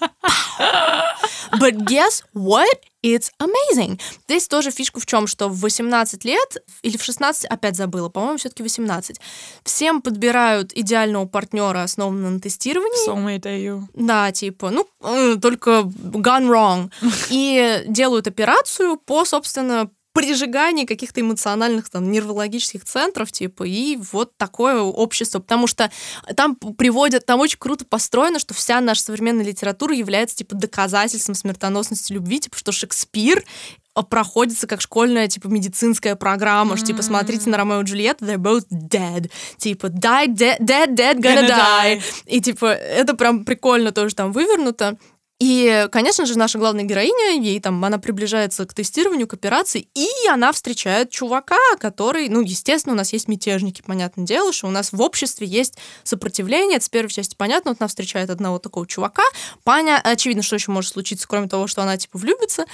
But 1.60 1.84
guess 1.86 2.22
what? 2.34 2.80
It's 3.02 3.30
amazing. 3.38 4.00
Здесь 4.26 4.48
тоже 4.48 4.70
фишка 4.72 4.98
в 4.98 5.06
чем, 5.06 5.28
что 5.28 5.48
в 5.48 5.60
18 5.60 6.24
лет 6.24 6.56
или 6.82 6.96
в 6.96 7.04
16, 7.04 7.44
опять 7.44 7.76
забыла, 7.76 8.08
по-моему, 8.08 8.38
все-таки 8.38 8.64
18, 8.64 9.20
всем 9.62 10.02
подбирают 10.02 10.72
идеального 10.74 11.26
партнера, 11.26 11.82
основанного 11.82 12.30
на 12.32 12.40
тестировании. 12.40 13.08
Soulmate 13.08 13.42
AU. 13.42 13.82
Да, 13.94 14.32
типа, 14.32 14.70
ну, 14.70 14.88
э, 15.02 15.36
только 15.40 15.82
gone 15.82 16.48
wrong. 16.48 16.90
И 17.30 17.84
делают 17.86 18.26
операцию 18.26 18.96
по, 18.96 19.24
собственно, 19.24 19.88
прижигании 20.16 20.84
каких-то 20.84 21.20
эмоциональных, 21.20 21.88
там, 21.90 22.10
нервологических 22.10 22.84
центров, 22.84 23.30
типа, 23.30 23.64
и 23.64 23.98
вот 24.12 24.36
такое 24.36 24.80
общество. 24.80 25.38
Потому 25.38 25.66
что 25.66 25.90
там 26.34 26.56
приводят, 26.56 27.26
там 27.26 27.40
очень 27.40 27.58
круто 27.58 27.84
построено, 27.84 28.38
что 28.38 28.54
вся 28.54 28.80
наша 28.80 29.02
современная 29.02 29.44
литература 29.44 29.94
является, 29.94 30.36
типа, 30.36 30.56
доказательством 30.56 31.34
смертоносности 31.34 32.12
любви, 32.12 32.40
типа, 32.40 32.56
что 32.56 32.72
Шекспир 32.72 33.44
а, 33.94 34.02
проходится 34.02 34.66
как 34.66 34.80
школьная, 34.80 35.28
типа, 35.28 35.48
медицинская 35.48 36.16
программа, 36.16 36.76
что, 36.76 36.86
типа, 36.86 37.02
смотрите 37.02 37.48
на 37.48 37.56
Ромео 37.56 37.80
и 37.80 37.84
Джульетту, 37.84 38.24
they're 38.24 38.36
both 38.36 38.66
dead. 38.70 39.30
Типа, 39.58 39.86
die, 39.86 40.28
dead, 40.28 40.58
dead, 40.60 40.94
dead, 40.94 41.16
gonna, 41.16 41.42
Gonna 41.42 41.48
die. 41.48 41.96
die. 41.96 42.02
И, 42.26 42.40
типа, 42.40 42.66
это 42.66 43.14
прям 43.14 43.44
прикольно 43.44 43.92
тоже 43.92 44.14
там 44.14 44.32
вывернуто. 44.32 44.98
И, 45.38 45.86
конечно 45.92 46.24
же, 46.24 46.38
наша 46.38 46.58
главная 46.58 46.84
героиня, 46.84 47.42
ей 47.42 47.60
там, 47.60 47.84
она 47.84 47.98
приближается 47.98 48.64
к 48.64 48.72
тестированию, 48.72 49.26
к 49.26 49.34
операции, 49.34 49.86
и 49.94 50.08
она 50.30 50.50
встречает 50.50 51.10
чувака, 51.10 51.58
который, 51.78 52.30
ну, 52.30 52.40
естественно, 52.40 52.94
у 52.94 52.96
нас 52.96 53.12
есть 53.12 53.28
мятежники, 53.28 53.82
понятное 53.82 54.24
дело, 54.24 54.50
что 54.52 54.66
у 54.66 54.70
нас 54.70 54.92
в 54.92 55.02
обществе 55.02 55.46
есть 55.46 55.76
сопротивление, 56.04 56.76
это 56.76 56.86
с 56.86 56.88
первой 56.88 57.10
части 57.10 57.34
понятно, 57.36 57.72
вот 57.72 57.80
она 57.80 57.88
встречает 57.88 58.30
одного 58.30 58.58
такого 58.58 58.86
чувака, 58.86 59.24
Паня, 59.62 60.00
очевидно, 60.02 60.42
что 60.42 60.56
еще 60.56 60.70
может 60.70 60.92
случиться, 60.92 61.28
кроме 61.28 61.48
того, 61.48 61.66
что 61.66 61.82
она, 61.82 61.98
типа, 61.98 62.16
влюбится. 62.16 62.64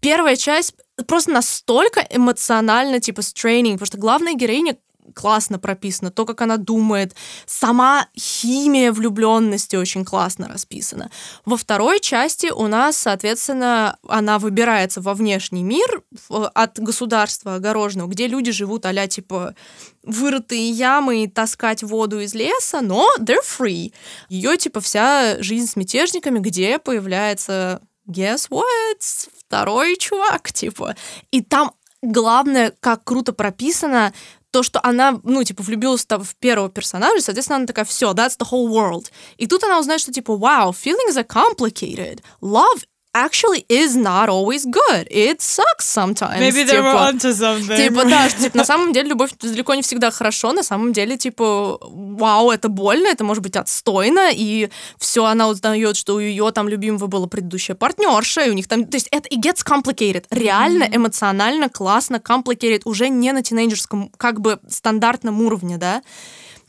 Первая 0.00 0.36
часть 0.36 0.74
просто 1.06 1.30
настолько 1.30 2.06
эмоционально, 2.10 3.00
типа, 3.00 3.22
стрейнинг, 3.22 3.76
потому 3.76 3.86
что 3.86 3.98
главная 3.98 4.34
героиня 4.34 4.76
классно 5.14 5.58
прописана, 5.58 6.10
то, 6.10 6.24
как 6.24 6.40
она 6.40 6.56
думает, 6.56 7.14
сама 7.46 8.06
химия 8.18 8.92
влюбленности 8.92 9.76
очень 9.76 10.04
классно 10.04 10.48
расписана. 10.48 11.10
Во 11.44 11.56
второй 11.56 12.00
части 12.00 12.46
у 12.46 12.66
нас, 12.66 12.96
соответственно, 12.96 13.98
она 14.08 14.38
выбирается 14.38 15.00
во 15.00 15.14
внешний 15.14 15.62
мир 15.62 16.02
от 16.28 16.78
государства 16.78 17.56
огороженного, 17.56 18.08
где 18.08 18.26
люди 18.26 18.52
живут 18.52 18.86
а 18.86 19.06
типа 19.06 19.54
вырытые 20.02 20.70
ямы 20.70 21.24
и 21.24 21.28
таскать 21.28 21.82
воду 21.82 22.20
из 22.20 22.34
леса, 22.34 22.80
но 22.80 23.08
they're 23.18 23.44
free. 23.44 23.92
Ее 24.28 24.56
типа 24.56 24.80
вся 24.80 25.42
жизнь 25.42 25.66
с 25.66 25.76
мятежниками, 25.76 26.38
где 26.38 26.78
появляется 26.78 27.80
guess 28.08 28.48
what? 28.50 29.28
Второй 29.46 29.96
чувак, 29.96 30.52
типа. 30.52 30.96
И 31.30 31.42
там 31.42 31.72
главное, 32.02 32.72
как 32.80 33.04
круто 33.04 33.32
прописано, 33.32 34.12
то, 34.50 34.62
что 34.62 34.80
она, 34.82 35.20
ну, 35.22 35.42
типа, 35.44 35.62
влюбилась 35.62 36.04
там 36.04 36.24
в 36.24 36.34
первого 36.36 36.68
персонажа, 36.68 37.22
соответственно, 37.22 37.56
она 37.56 37.66
такая, 37.66 37.84
все, 37.84 38.12
that's 38.12 38.36
the 38.38 38.48
whole 38.50 38.68
world. 38.68 39.10
И 39.36 39.46
тут 39.46 39.62
она 39.64 39.78
узнает, 39.78 40.00
что, 40.00 40.12
типа, 40.12 40.32
wow, 40.32 40.70
feelings 40.72 41.16
are 41.16 41.26
complicated. 41.26 42.20
Love 42.40 42.84
actually 43.14 43.64
is 43.68 43.96
not 43.96 44.28
always 44.28 44.64
good. 44.64 45.06
It 45.10 45.40
sucks 45.40 45.86
sometimes. 45.86 46.40
Maybe 46.40 46.64
they 46.64 46.80
were 46.80 46.92
типа. 46.92 47.08
onto 47.08 47.32
something. 47.32 47.76
Типа, 47.76 48.04
да, 48.04 48.28
что, 48.28 48.42
типа, 48.42 48.58
на 48.58 48.64
самом 48.72 48.92
деле 48.92 49.08
любовь 49.08 49.30
далеко 49.40 49.74
не 49.74 49.82
всегда 49.82 50.10
хорошо, 50.10 50.52
на 50.52 50.62
самом 50.62 50.92
деле, 50.92 51.16
типа, 51.16 51.78
вау, 51.80 52.50
это 52.50 52.68
больно, 52.68 53.08
это 53.08 53.24
может 53.24 53.42
быть 53.42 53.56
отстойно, 53.56 54.30
и 54.32 54.70
все, 54.98 55.24
она 55.24 55.48
узнает, 55.48 55.96
что 55.96 56.14
у 56.14 56.18
ее 56.18 56.50
там 56.52 56.68
любимого 56.68 57.06
была 57.06 57.26
предыдущая 57.26 57.76
партнерша, 57.76 58.42
и 58.42 58.50
у 58.50 58.54
них 58.54 58.68
там, 58.68 58.84
то 58.84 58.96
есть 58.96 59.08
это 59.10 59.28
it 59.28 59.40
gets 59.40 59.64
complicated, 59.64 60.24
реально 60.30 60.88
эмоционально 60.90 61.68
классно 61.68 62.16
complicated, 62.16 62.82
уже 62.84 63.08
не 63.08 63.32
на 63.32 63.42
тинейджерском, 63.42 64.10
как 64.16 64.40
бы, 64.40 64.60
стандартном 64.68 65.40
уровне, 65.42 65.76
да. 65.76 66.02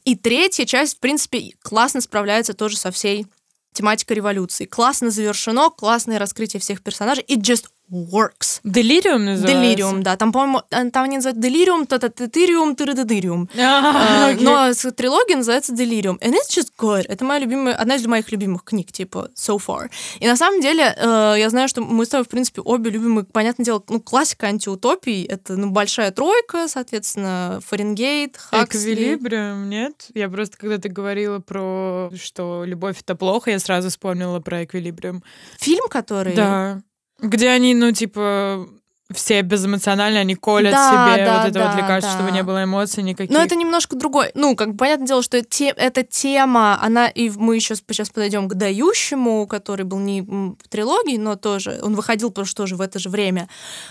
И 0.04 0.16
третья 0.16 0.66
часть, 0.66 0.98
в 0.98 1.00
принципе, 1.00 1.52
классно 1.62 2.02
справляется 2.02 2.54
тоже 2.54 2.78
со 2.78 2.92
всей 2.92 3.28
тематикой 3.74 4.18
революции. 4.18 4.66
Классно 4.66 5.10
завершено, 5.10 5.70
классное 5.70 6.20
раскрытие 6.20 6.60
всех 6.60 6.84
персонажей. 6.84 7.24
It 7.28 7.42
just 7.42 7.66
works. 7.92 8.62
Делириум 8.64 9.26
называется? 9.26 9.62
Делириум, 9.62 10.04
да. 10.04 10.16
Там, 10.16 10.32
по-моему, 10.32 10.62
э, 10.72 10.90
там 10.90 11.04
они 11.04 11.18
называют 11.18 11.40
делириум, 11.40 11.86
татататириум, 11.86 12.76
тырыдыдыриум. 12.76 13.50
Окей. 13.54 14.46
Но 14.46 14.72
трилогия 14.96 15.38
называется 15.38 15.74
Delirium. 15.74 16.18
And 16.20 16.34
it's 16.34 16.50
just 16.50 16.70
good. 16.78 17.06
Это 17.08 17.26
моя 17.26 17.40
любимая, 17.40 17.76
одна 17.76 17.96
из 17.96 18.06
моих 18.06 18.32
любимых 18.32 18.64
книг, 18.64 18.92
типа, 18.92 19.30
so 19.36 19.58
far. 19.58 19.90
И 20.20 20.28
на 20.28 20.36
самом 20.36 20.62
деле, 20.62 20.96
я 20.98 21.48
знаю, 21.50 21.68
что 21.68 21.82
мы 21.82 22.06
с 22.06 22.10
тобой, 22.10 22.26
в 22.26 22.30
принципе, 22.30 22.62
обе 22.62 22.92
любим, 22.92 23.26
понятное 23.26 23.66
дело, 23.66 23.84
ну, 23.90 24.00
классика 24.00 24.48
антиутопий. 24.48 25.24
Это, 25.26 25.58
ну, 25.58 25.70
большая 25.72 26.12
тройка, 26.12 26.68
соответственно, 26.68 27.60
Фаренгейт, 27.66 28.38
Хаксли. 28.38 28.94
Эквилибриум, 28.94 29.70
нет? 29.70 30.08
Я 30.14 30.30
просто, 30.30 30.58
когда 30.58 30.78
ты 30.78 30.90
говорила 30.90 31.40
про, 31.40 32.12
что 32.16 32.64
любовь— 32.66 33.00
это 33.02 33.16
плохо, 33.16 33.52
я 33.52 33.60
сразу 33.60 33.90
вспомнила 33.90 34.40
про 34.40 34.64
эквилибриум. 34.64 35.24
Фильм, 35.60 35.88
который... 35.90 36.36
Да. 36.36 36.82
Где 37.22 37.50
они, 37.50 37.74
ну, 37.76 37.92
типа, 37.92 38.68
все 39.14 39.42
безэмоциональные, 39.42 40.22
они 40.22 40.36
колят 40.36 40.72
Да, 40.74 40.90
себе 40.90 41.26
да, 41.26 41.42
вот 41.42 41.50
это 41.50 41.60
вот 41.60 41.72
да, 41.72 41.78
лекарство, 41.78 42.14
чтобы 42.14 42.30
да. 42.30 42.36
не 42.36 42.44
было 42.44 42.64
эмоций 42.64 43.04
никаких. 43.04 43.36
Но 43.36 43.42
это 43.44 43.56
немножко 43.56 43.96
другой. 43.96 44.32
Ну, 44.36 44.56
как 44.56 44.72
бы 44.72 44.78
понятное 44.78 45.08
дело, 45.08 45.22
что 45.24 45.42
те- 45.42 45.74
эта 45.76 46.04
тема, 46.04 46.82
она, 46.82 47.08
и 47.08 47.30
мы 47.30 47.56
еще 47.56 47.76
сейчас 47.76 48.10
подойдем 48.10 48.48
к 48.48 48.54
дающему, 48.56 49.48
который 49.48 49.86
был 49.86 50.00
не 50.00 50.22
в 50.22 50.56
трилогии, 50.70 51.18
но 51.18 51.36
тоже, 51.36 51.80
он 51.82 51.96
выходил 51.96 52.32
просто 52.32 52.56
тоже 52.56 52.76
в 52.76 52.82
это 52.82 53.00
же 53.00 53.10
время. 53.10 53.50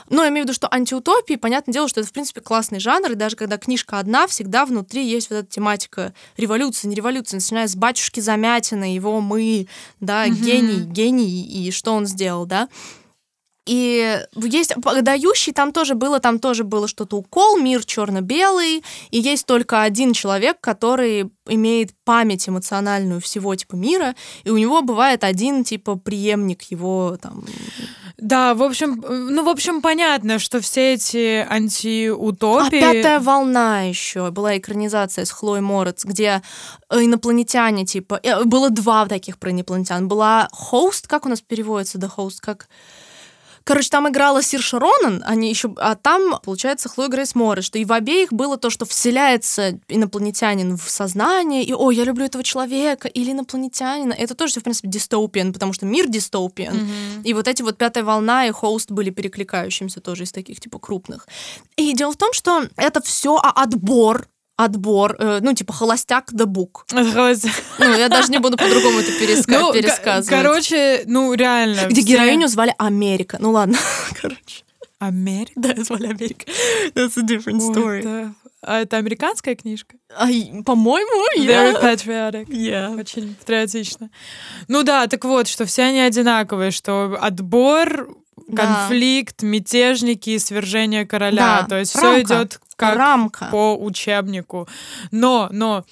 Но 0.08 0.22
я 0.22 0.30
имею 0.30 0.44
в 0.44 0.48
виду, 0.48 0.54
что 0.54 0.72
антиутопии, 0.72 1.34
понятное 1.34 1.72
дело, 1.72 1.88
что 1.88 2.00
это, 2.00 2.08
в 2.08 2.12
принципе, 2.12 2.40
классный 2.40 2.80
жанр, 2.80 3.12
и 3.12 3.14
даже 3.14 3.36
когда 3.36 3.58
книжка 3.58 3.98
одна, 3.98 4.26
всегда 4.26 4.64
внутри 4.64 5.06
есть 5.06 5.30
вот 5.30 5.36
эта 5.36 5.48
тематика 5.48 6.12
революции, 6.36 6.88
не 6.88 6.94
революции, 6.94 7.36
начиная 7.36 7.68
с 7.68 7.76
батюшки 7.76 8.20
Замятина, 8.20 8.92
его 8.92 9.20
мы, 9.20 9.66
да, 10.00 10.28
гений, 10.28 10.80
гений, 10.80 11.42
и 11.42 11.70
что 11.70 11.92
он 11.92 12.06
сделал, 12.06 12.46
да. 12.46 12.68
И 13.70 14.20
есть 14.34 14.74
дающий, 15.02 15.52
там 15.52 15.70
тоже 15.70 15.94
было, 15.94 16.18
там 16.18 16.40
тоже 16.40 16.64
было 16.64 16.88
что-то 16.88 17.18
укол, 17.18 17.56
мир 17.56 17.84
черно-белый, 17.84 18.82
и 19.12 19.18
есть 19.20 19.46
только 19.46 19.82
один 19.82 20.12
человек, 20.12 20.60
который 20.60 21.30
имеет 21.46 21.94
память 22.04 22.48
эмоциональную 22.48 23.20
всего 23.20 23.54
типа 23.54 23.76
мира, 23.76 24.16
и 24.42 24.50
у 24.50 24.56
него 24.56 24.82
бывает 24.82 25.22
один 25.22 25.62
типа 25.62 25.94
преемник 25.94 26.62
его 26.62 27.16
там. 27.22 27.44
Да, 28.16 28.54
в 28.54 28.64
общем, 28.64 29.00
э, 29.06 29.14
ну, 29.30 29.44
в 29.44 29.48
общем, 29.48 29.80
понятно, 29.80 30.40
что 30.40 30.60
все 30.60 30.94
эти 30.94 31.46
А 31.48 31.54
антиутопии... 31.54 32.80
пятая 32.80 33.20
волна 33.20 33.82
еще 33.82 34.32
была 34.32 34.58
экранизация 34.58 35.24
с 35.24 35.30
Хлоей 35.30 35.62
Морец, 35.62 36.04
где 36.04 36.42
э, 36.90 37.04
инопланетяне 37.04 37.86
типа 37.86 38.18
э, 38.20 38.42
было 38.42 38.68
два 38.70 39.06
таких 39.06 39.38
про 39.38 39.52
инопланетян. 39.52 40.08
Была 40.08 40.48
хост, 40.50 41.06
как 41.06 41.24
у 41.24 41.28
нас 41.28 41.40
переводится, 41.40 41.98
да 41.98 42.08
хост, 42.08 42.40
как 42.40 42.68
Короче, 43.64 43.88
там 43.90 44.08
играла 44.08 44.42
Сирша 44.42 44.78
Ронан, 44.78 45.22
они 45.26 45.48
еще, 45.48 45.74
а 45.76 45.94
там, 45.94 46.38
получается, 46.42 46.88
Хлоя 46.88 47.08
Грейс 47.08 47.34
Моррис, 47.34 47.64
что 47.64 47.78
и 47.78 47.84
в 47.84 47.92
обеих 47.92 48.32
было 48.32 48.56
то, 48.56 48.70
что 48.70 48.84
вселяется 48.84 49.78
инопланетянин 49.88 50.76
в 50.76 50.88
сознание, 50.88 51.62
и, 51.62 51.72
о, 51.72 51.90
я 51.90 52.04
люблю 52.04 52.24
этого 52.24 52.42
человека, 52.42 53.08
или 53.08 53.32
инопланетянина. 53.32 54.12
Это 54.12 54.34
тоже, 54.34 54.60
в 54.60 54.62
принципе, 54.62 54.88
дистопиан, 54.88 55.52
потому 55.52 55.72
что 55.72 55.86
мир 55.86 56.08
дистопиан. 56.08 56.76
Мгм. 56.76 57.22
И 57.24 57.34
вот 57.34 57.48
эти 57.48 57.62
вот 57.62 57.76
«Пятая 57.76 58.04
волна» 58.04 58.46
и 58.46 58.52
«Хоуст» 58.52 58.90
были 58.90 59.10
перекликающимся 59.10 60.00
тоже 60.00 60.24
из 60.24 60.32
таких, 60.32 60.60
типа, 60.60 60.78
крупных. 60.78 61.26
И 61.76 61.92
дело 61.92 62.12
в 62.12 62.16
том, 62.16 62.32
что 62.32 62.66
это 62.76 63.00
все 63.02 63.36
отбор, 63.36 64.26
отбор, 64.64 65.16
э, 65.18 65.38
ну, 65.42 65.52
типа, 65.54 65.72
холостяк 65.72 66.32
бук. 66.32 66.84
Отхватил. 66.92 67.50
Ну, 67.78 67.94
я 67.96 68.08
даже 68.08 68.30
не 68.30 68.38
буду 68.38 68.56
по-другому 68.56 69.00
это 69.00 69.12
переска- 69.12 69.58
Ну, 69.60 69.72
пересказывать. 69.72 70.28
короче, 70.28 71.02
ну, 71.06 71.32
реально. 71.34 71.86
Где 71.88 72.02
все- 72.02 72.10
героиню 72.12 72.48
звали 72.48 72.74
Америка. 72.78 73.36
Ну 73.40 73.50
ладно, 73.52 73.78
короче. 74.20 74.64
Америка? 74.98 75.52
Да, 75.56 75.74
звали 75.82 76.06
Америка. 76.08 76.44
That's 76.94 77.16
a 77.18 77.22
different 77.22 77.60
What 77.60 77.74
story. 77.74 78.02
the- 78.02 78.32
А 78.62 78.80
это 78.82 78.98
американская 78.98 79.54
книжка? 79.54 79.96
Ай, 80.18 80.62
по-моему, 80.66 81.24
Very 81.38 81.46
я... 81.46 81.72
patriotic. 81.80 82.46
Yeah. 82.48 83.00
Очень 83.00 83.34
патриотично. 83.34 84.10
Ну 84.68 84.82
да, 84.82 85.06
так 85.06 85.24
вот, 85.24 85.48
что 85.48 85.64
все 85.64 85.84
они 85.84 86.00
одинаковые, 86.00 86.70
что 86.70 87.16
отбор, 87.18 88.08
Да. 88.48 88.66
конфликт, 88.88 89.42
мятежники, 89.42 90.36
свержение 90.38 91.06
короля. 91.06 91.62
Да, 91.62 91.66
То 91.68 91.78
есть 91.78 91.90
все 91.92 92.02
рамка. 92.02 92.20
идет 92.22 92.60
как 92.76 92.96
Рамка. 92.96 93.48
по 93.50 93.76
учебнику. 93.76 94.68
Но, 95.10 95.48
но 95.52 95.84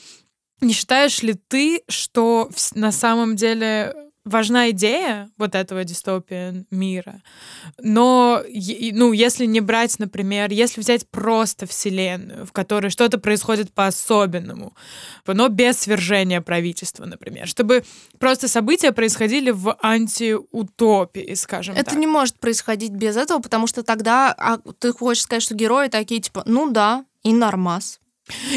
не 0.61 0.73
считаешь 0.73 1.23
ли 1.23 1.35
ты, 1.35 1.83
что 1.89 2.51
на 2.75 2.93
самом 2.93 3.37
деле 3.37 3.95
важна 4.29 4.71
идея 4.71 5.31
вот 5.37 5.55
этого 5.55 5.85
дистопия 5.85 6.65
мира, 6.71 7.23
но, 7.81 8.43
ну, 8.93 9.13
если 9.13 9.47
не 9.47 9.61
брать, 9.61 9.99
например, 9.99 10.51
если 10.51 10.81
взять 10.81 11.09
просто 11.09 11.67
вселенную, 11.67 12.47
в 12.47 12.53
которой 12.53 12.91
что-то 12.91 13.19
происходит 13.19 13.73
по-особенному, 13.73 14.75
но 15.27 15.49
без 15.49 15.79
свержения 15.79 16.41
правительства, 16.41 17.05
например, 17.05 17.47
чтобы 17.47 17.85
просто 18.19 18.49
события 18.49 18.93
происходили 18.93 19.51
в 19.51 19.77
антиутопии, 19.83 21.35
скажем 21.35 21.75
Это 21.75 21.91
так. 21.91 21.99
не 21.99 22.07
может 22.07 22.39
происходить 22.39 22.93
без 22.93 23.17
этого, 23.17 23.41
потому 23.41 23.67
что 23.67 23.83
тогда 23.83 24.35
а, 24.37 24.59
ты 24.79 24.93
хочешь 24.93 25.23
сказать, 25.23 25.43
что 25.43 25.55
герои 25.55 25.89
такие, 25.89 26.21
типа, 26.21 26.43
ну 26.47 26.71
да, 26.71 27.05
и 27.23 27.33
нормас. 27.33 28.01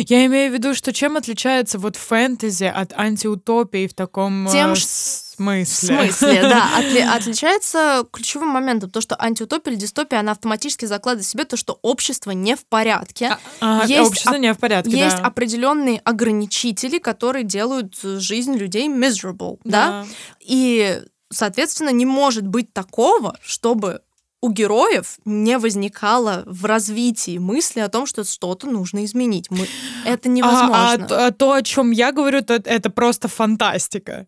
Я 0.08 0.26
имею 0.26 0.52
в 0.52 0.54
виду, 0.54 0.74
что 0.76 0.92
чем 0.94 1.18
отличается 1.18 1.78
вот 1.80 1.96
фэнтези 1.96 2.66
от 2.66 2.94
антиутопии 2.94 3.88
в 3.88 3.94
таком 3.94 4.48
Тем, 4.52 4.72
э, 4.72 4.76
ш- 4.76 4.86
В 4.86 5.36
смысле? 5.36 6.12
смысле, 6.12 6.42
да, 6.44 6.70
отли- 6.80 7.02
отличается 7.02 8.06
ключевым 8.12 8.50
моментом, 8.50 8.90
то, 8.90 9.02
что 9.02 9.16
антиутопия 9.20 9.74
или 9.74 9.80
дистопия, 9.80 10.20
она 10.20 10.34
автоматически 10.34 10.86
закладывает 10.86 11.26
в 11.26 11.30
себе 11.30 11.46
то, 11.46 11.58
что 11.58 11.80
общество 11.82 12.32
не 12.32 12.56
в 12.56 12.66
порядке. 12.66 13.38
А, 13.60 13.84
Есть 13.88 14.08
общество 14.10 14.36
не 14.36 14.54
в 14.54 14.58
порядке, 14.60 14.92
Есть 14.92 15.18
да. 15.18 15.24
определенные 15.26 16.00
ограничители, 16.04 16.98
которые 17.00 17.44
делают 17.44 17.98
э, 18.04 18.20
жизнь 18.20 18.54
людей 18.56 18.88
miserable, 18.88 19.60
да? 19.64 20.06
И, 20.42 21.02
соответственно, 21.32 21.90
не 21.90 22.06
может 22.06 22.46
быть 22.46 22.74
такого, 22.74 23.38
чтобы 23.42 24.02
у 24.42 24.50
героев 24.52 25.18
не 25.26 25.58
возникало 25.58 26.44
в 26.46 26.66
развитии 26.66 27.38
мысли 27.38 27.80
о 27.80 27.90
том, 27.90 28.06
что 28.08 28.24
что-то 28.24 28.68
нужно 28.68 29.06
изменить. 29.06 29.52
Мы... 29.52 29.68
Это 30.06 30.30
А, 30.30 30.32
невозможно. 30.32 30.94
а 30.94 30.98
т- 30.98 31.16
а 31.16 31.32
то, 31.32 31.54
о 31.54 31.62
чем 31.62 31.92
я 31.92 32.12
говорю, 32.12 32.42
то 32.42 32.56
это 32.56 32.90
просто 32.90 33.28
фантастика. 33.28 34.26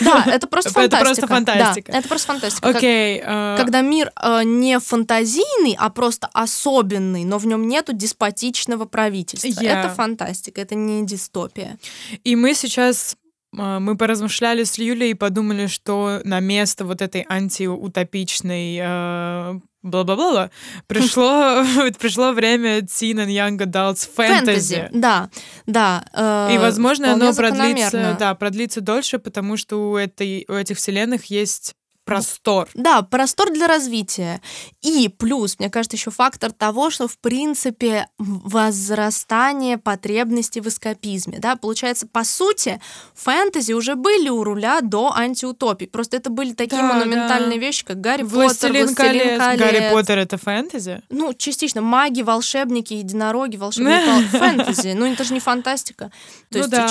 Да, 0.00 0.24
это 0.26 0.46
просто 0.46 0.70
Это 0.78 0.96
фантастика. 0.96 1.04
просто 1.04 1.26
фантастика. 1.26 1.92
Да, 1.92 1.98
это 1.98 2.08
просто 2.08 2.26
фантастика. 2.26 2.68
Окей. 2.68 3.20
э, 3.24 3.56
Когда 3.58 3.80
мир 3.80 4.12
э, 4.22 4.42
не 4.44 4.78
фантазийный, 4.78 5.74
а 5.78 5.90
просто 5.90 6.28
особенный, 6.32 7.24
но 7.24 7.38
в 7.38 7.46
нем 7.46 7.66
нету 7.66 7.92
деспотичного 7.92 8.84
правительства. 8.84 9.48
Я- 9.62 9.80
Это 9.80 9.94
фантастика, 9.94 10.60
это 10.60 10.74
не 10.74 11.04
дистопия. 11.04 11.78
И 12.24 12.36
мы 12.36 12.54
сейчас 12.54 13.16
мы 13.56 13.96
поразмышляли 13.96 14.64
с 14.64 14.78
Юлей 14.78 15.10
и 15.10 15.14
подумали, 15.14 15.66
что 15.66 16.20
на 16.24 16.40
место 16.40 16.84
вот 16.84 17.02
этой 17.02 17.24
антиутопичной 17.28 18.78
э, 18.80 19.60
бла-бла-бла 19.82 20.50
пришло, 20.86 21.64
пришло 21.98 22.32
время 22.32 22.80
teen 22.80 23.16
and 23.16 23.28
young 23.28 23.58
adults 23.58 24.08
фэнтези. 24.14 24.88
да, 24.92 25.30
да. 25.66 26.04
э, 26.12 26.54
И, 26.54 26.58
возможно, 26.58 27.12
оно 27.12 27.32
продлится, 27.32 28.16
да, 28.18 28.34
продлится 28.34 28.80
дольше, 28.80 29.18
потому 29.18 29.56
что 29.56 29.90
у, 29.90 29.96
этой, 29.96 30.44
у 30.48 30.52
этих 30.52 30.76
вселенных 30.76 31.26
есть 31.26 31.74
простор. 32.06 32.68
Да, 32.72 33.02
простор 33.02 33.50
для 33.52 33.66
развития. 33.66 34.40
И 34.80 35.08
плюс, 35.08 35.58
мне 35.58 35.68
кажется, 35.68 35.96
еще 35.96 36.10
фактор 36.10 36.52
того, 36.52 36.88
что, 36.88 37.08
в 37.08 37.18
принципе, 37.18 38.06
возрастание 38.18 39.76
потребностей 39.76 40.60
в 40.60 40.68
эскапизме. 40.68 41.38
Да? 41.38 41.56
Получается, 41.56 42.06
по 42.06 42.24
сути, 42.24 42.80
фэнтези 43.14 43.72
уже 43.72 43.96
были 43.96 44.28
у 44.28 44.44
руля 44.44 44.80
до 44.80 45.12
антиутопии. 45.14 45.86
Просто 45.86 46.16
это 46.16 46.30
были 46.30 46.52
такие 46.54 46.80
Да, 46.80 46.94
монументальные 46.94 47.58
да. 47.60 47.66
вещи, 47.66 47.84
как 47.84 48.00
Гарри 48.00 48.22
Властелин, 48.22 48.88
Поттер, 48.88 48.96
колец. 49.06 49.24
Властелин 49.38 49.58
Гарри 49.58 49.76
колец. 49.78 49.92
Поттер 49.92 50.18
это 50.18 50.38
фэнтези? 50.38 51.02
Ну, 51.10 51.34
частично. 51.34 51.80
Маги, 51.82 52.22
волшебники, 52.22 52.94
единороги, 52.94 53.56
волшебные 53.56 54.00
пал- 54.06 54.20
фэнтези. 54.40 54.92
Ну, 54.96 55.06
это 55.06 55.24
же 55.24 55.34
не 55.34 55.40
фантастика. 55.40 56.10
То 56.50 56.58
Ну 56.58 56.58
есть 56.58 56.70
да. 56.70 56.88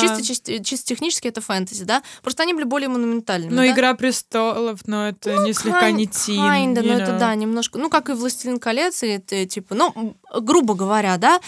чисто, 0.62 0.86
технически 0.86 1.28
это 1.30 1.40
фэнтези, 1.42 1.86
да? 1.86 2.04
Просто 2.22 2.44
они 2.44 2.54
были 2.54 2.66
более 2.66 2.90
монументальными. 2.90 3.52
Ну, 3.52 3.58
да? 3.58 3.70
Игра 3.72 3.94
престолов, 3.94 4.82
но 4.86 5.05
но 5.06 5.10
это 5.10 5.44
не 5.44 5.54
слегка 5.54 5.92
не 5.92 6.08
тин. 6.08 6.42
Kinda, 6.42 6.82
но 6.82 6.94
это 6.94 7.12
know. 7.12 7.20
да, 7.20 7.36
немножко, 7.36 7.78
ну, 7.78 7.90
как 7.90 8.10
и 8.10 8.14
«Властелин 8.14 8.60
колец», 8.60 9.04
и 9.04 9.08
это, 9.08 9.46
типа, 9.46 9.76
ну, 9.76 10.16
грубо 10.34 10.74
говоря, 10.74 11.18
да, 11.18 11.40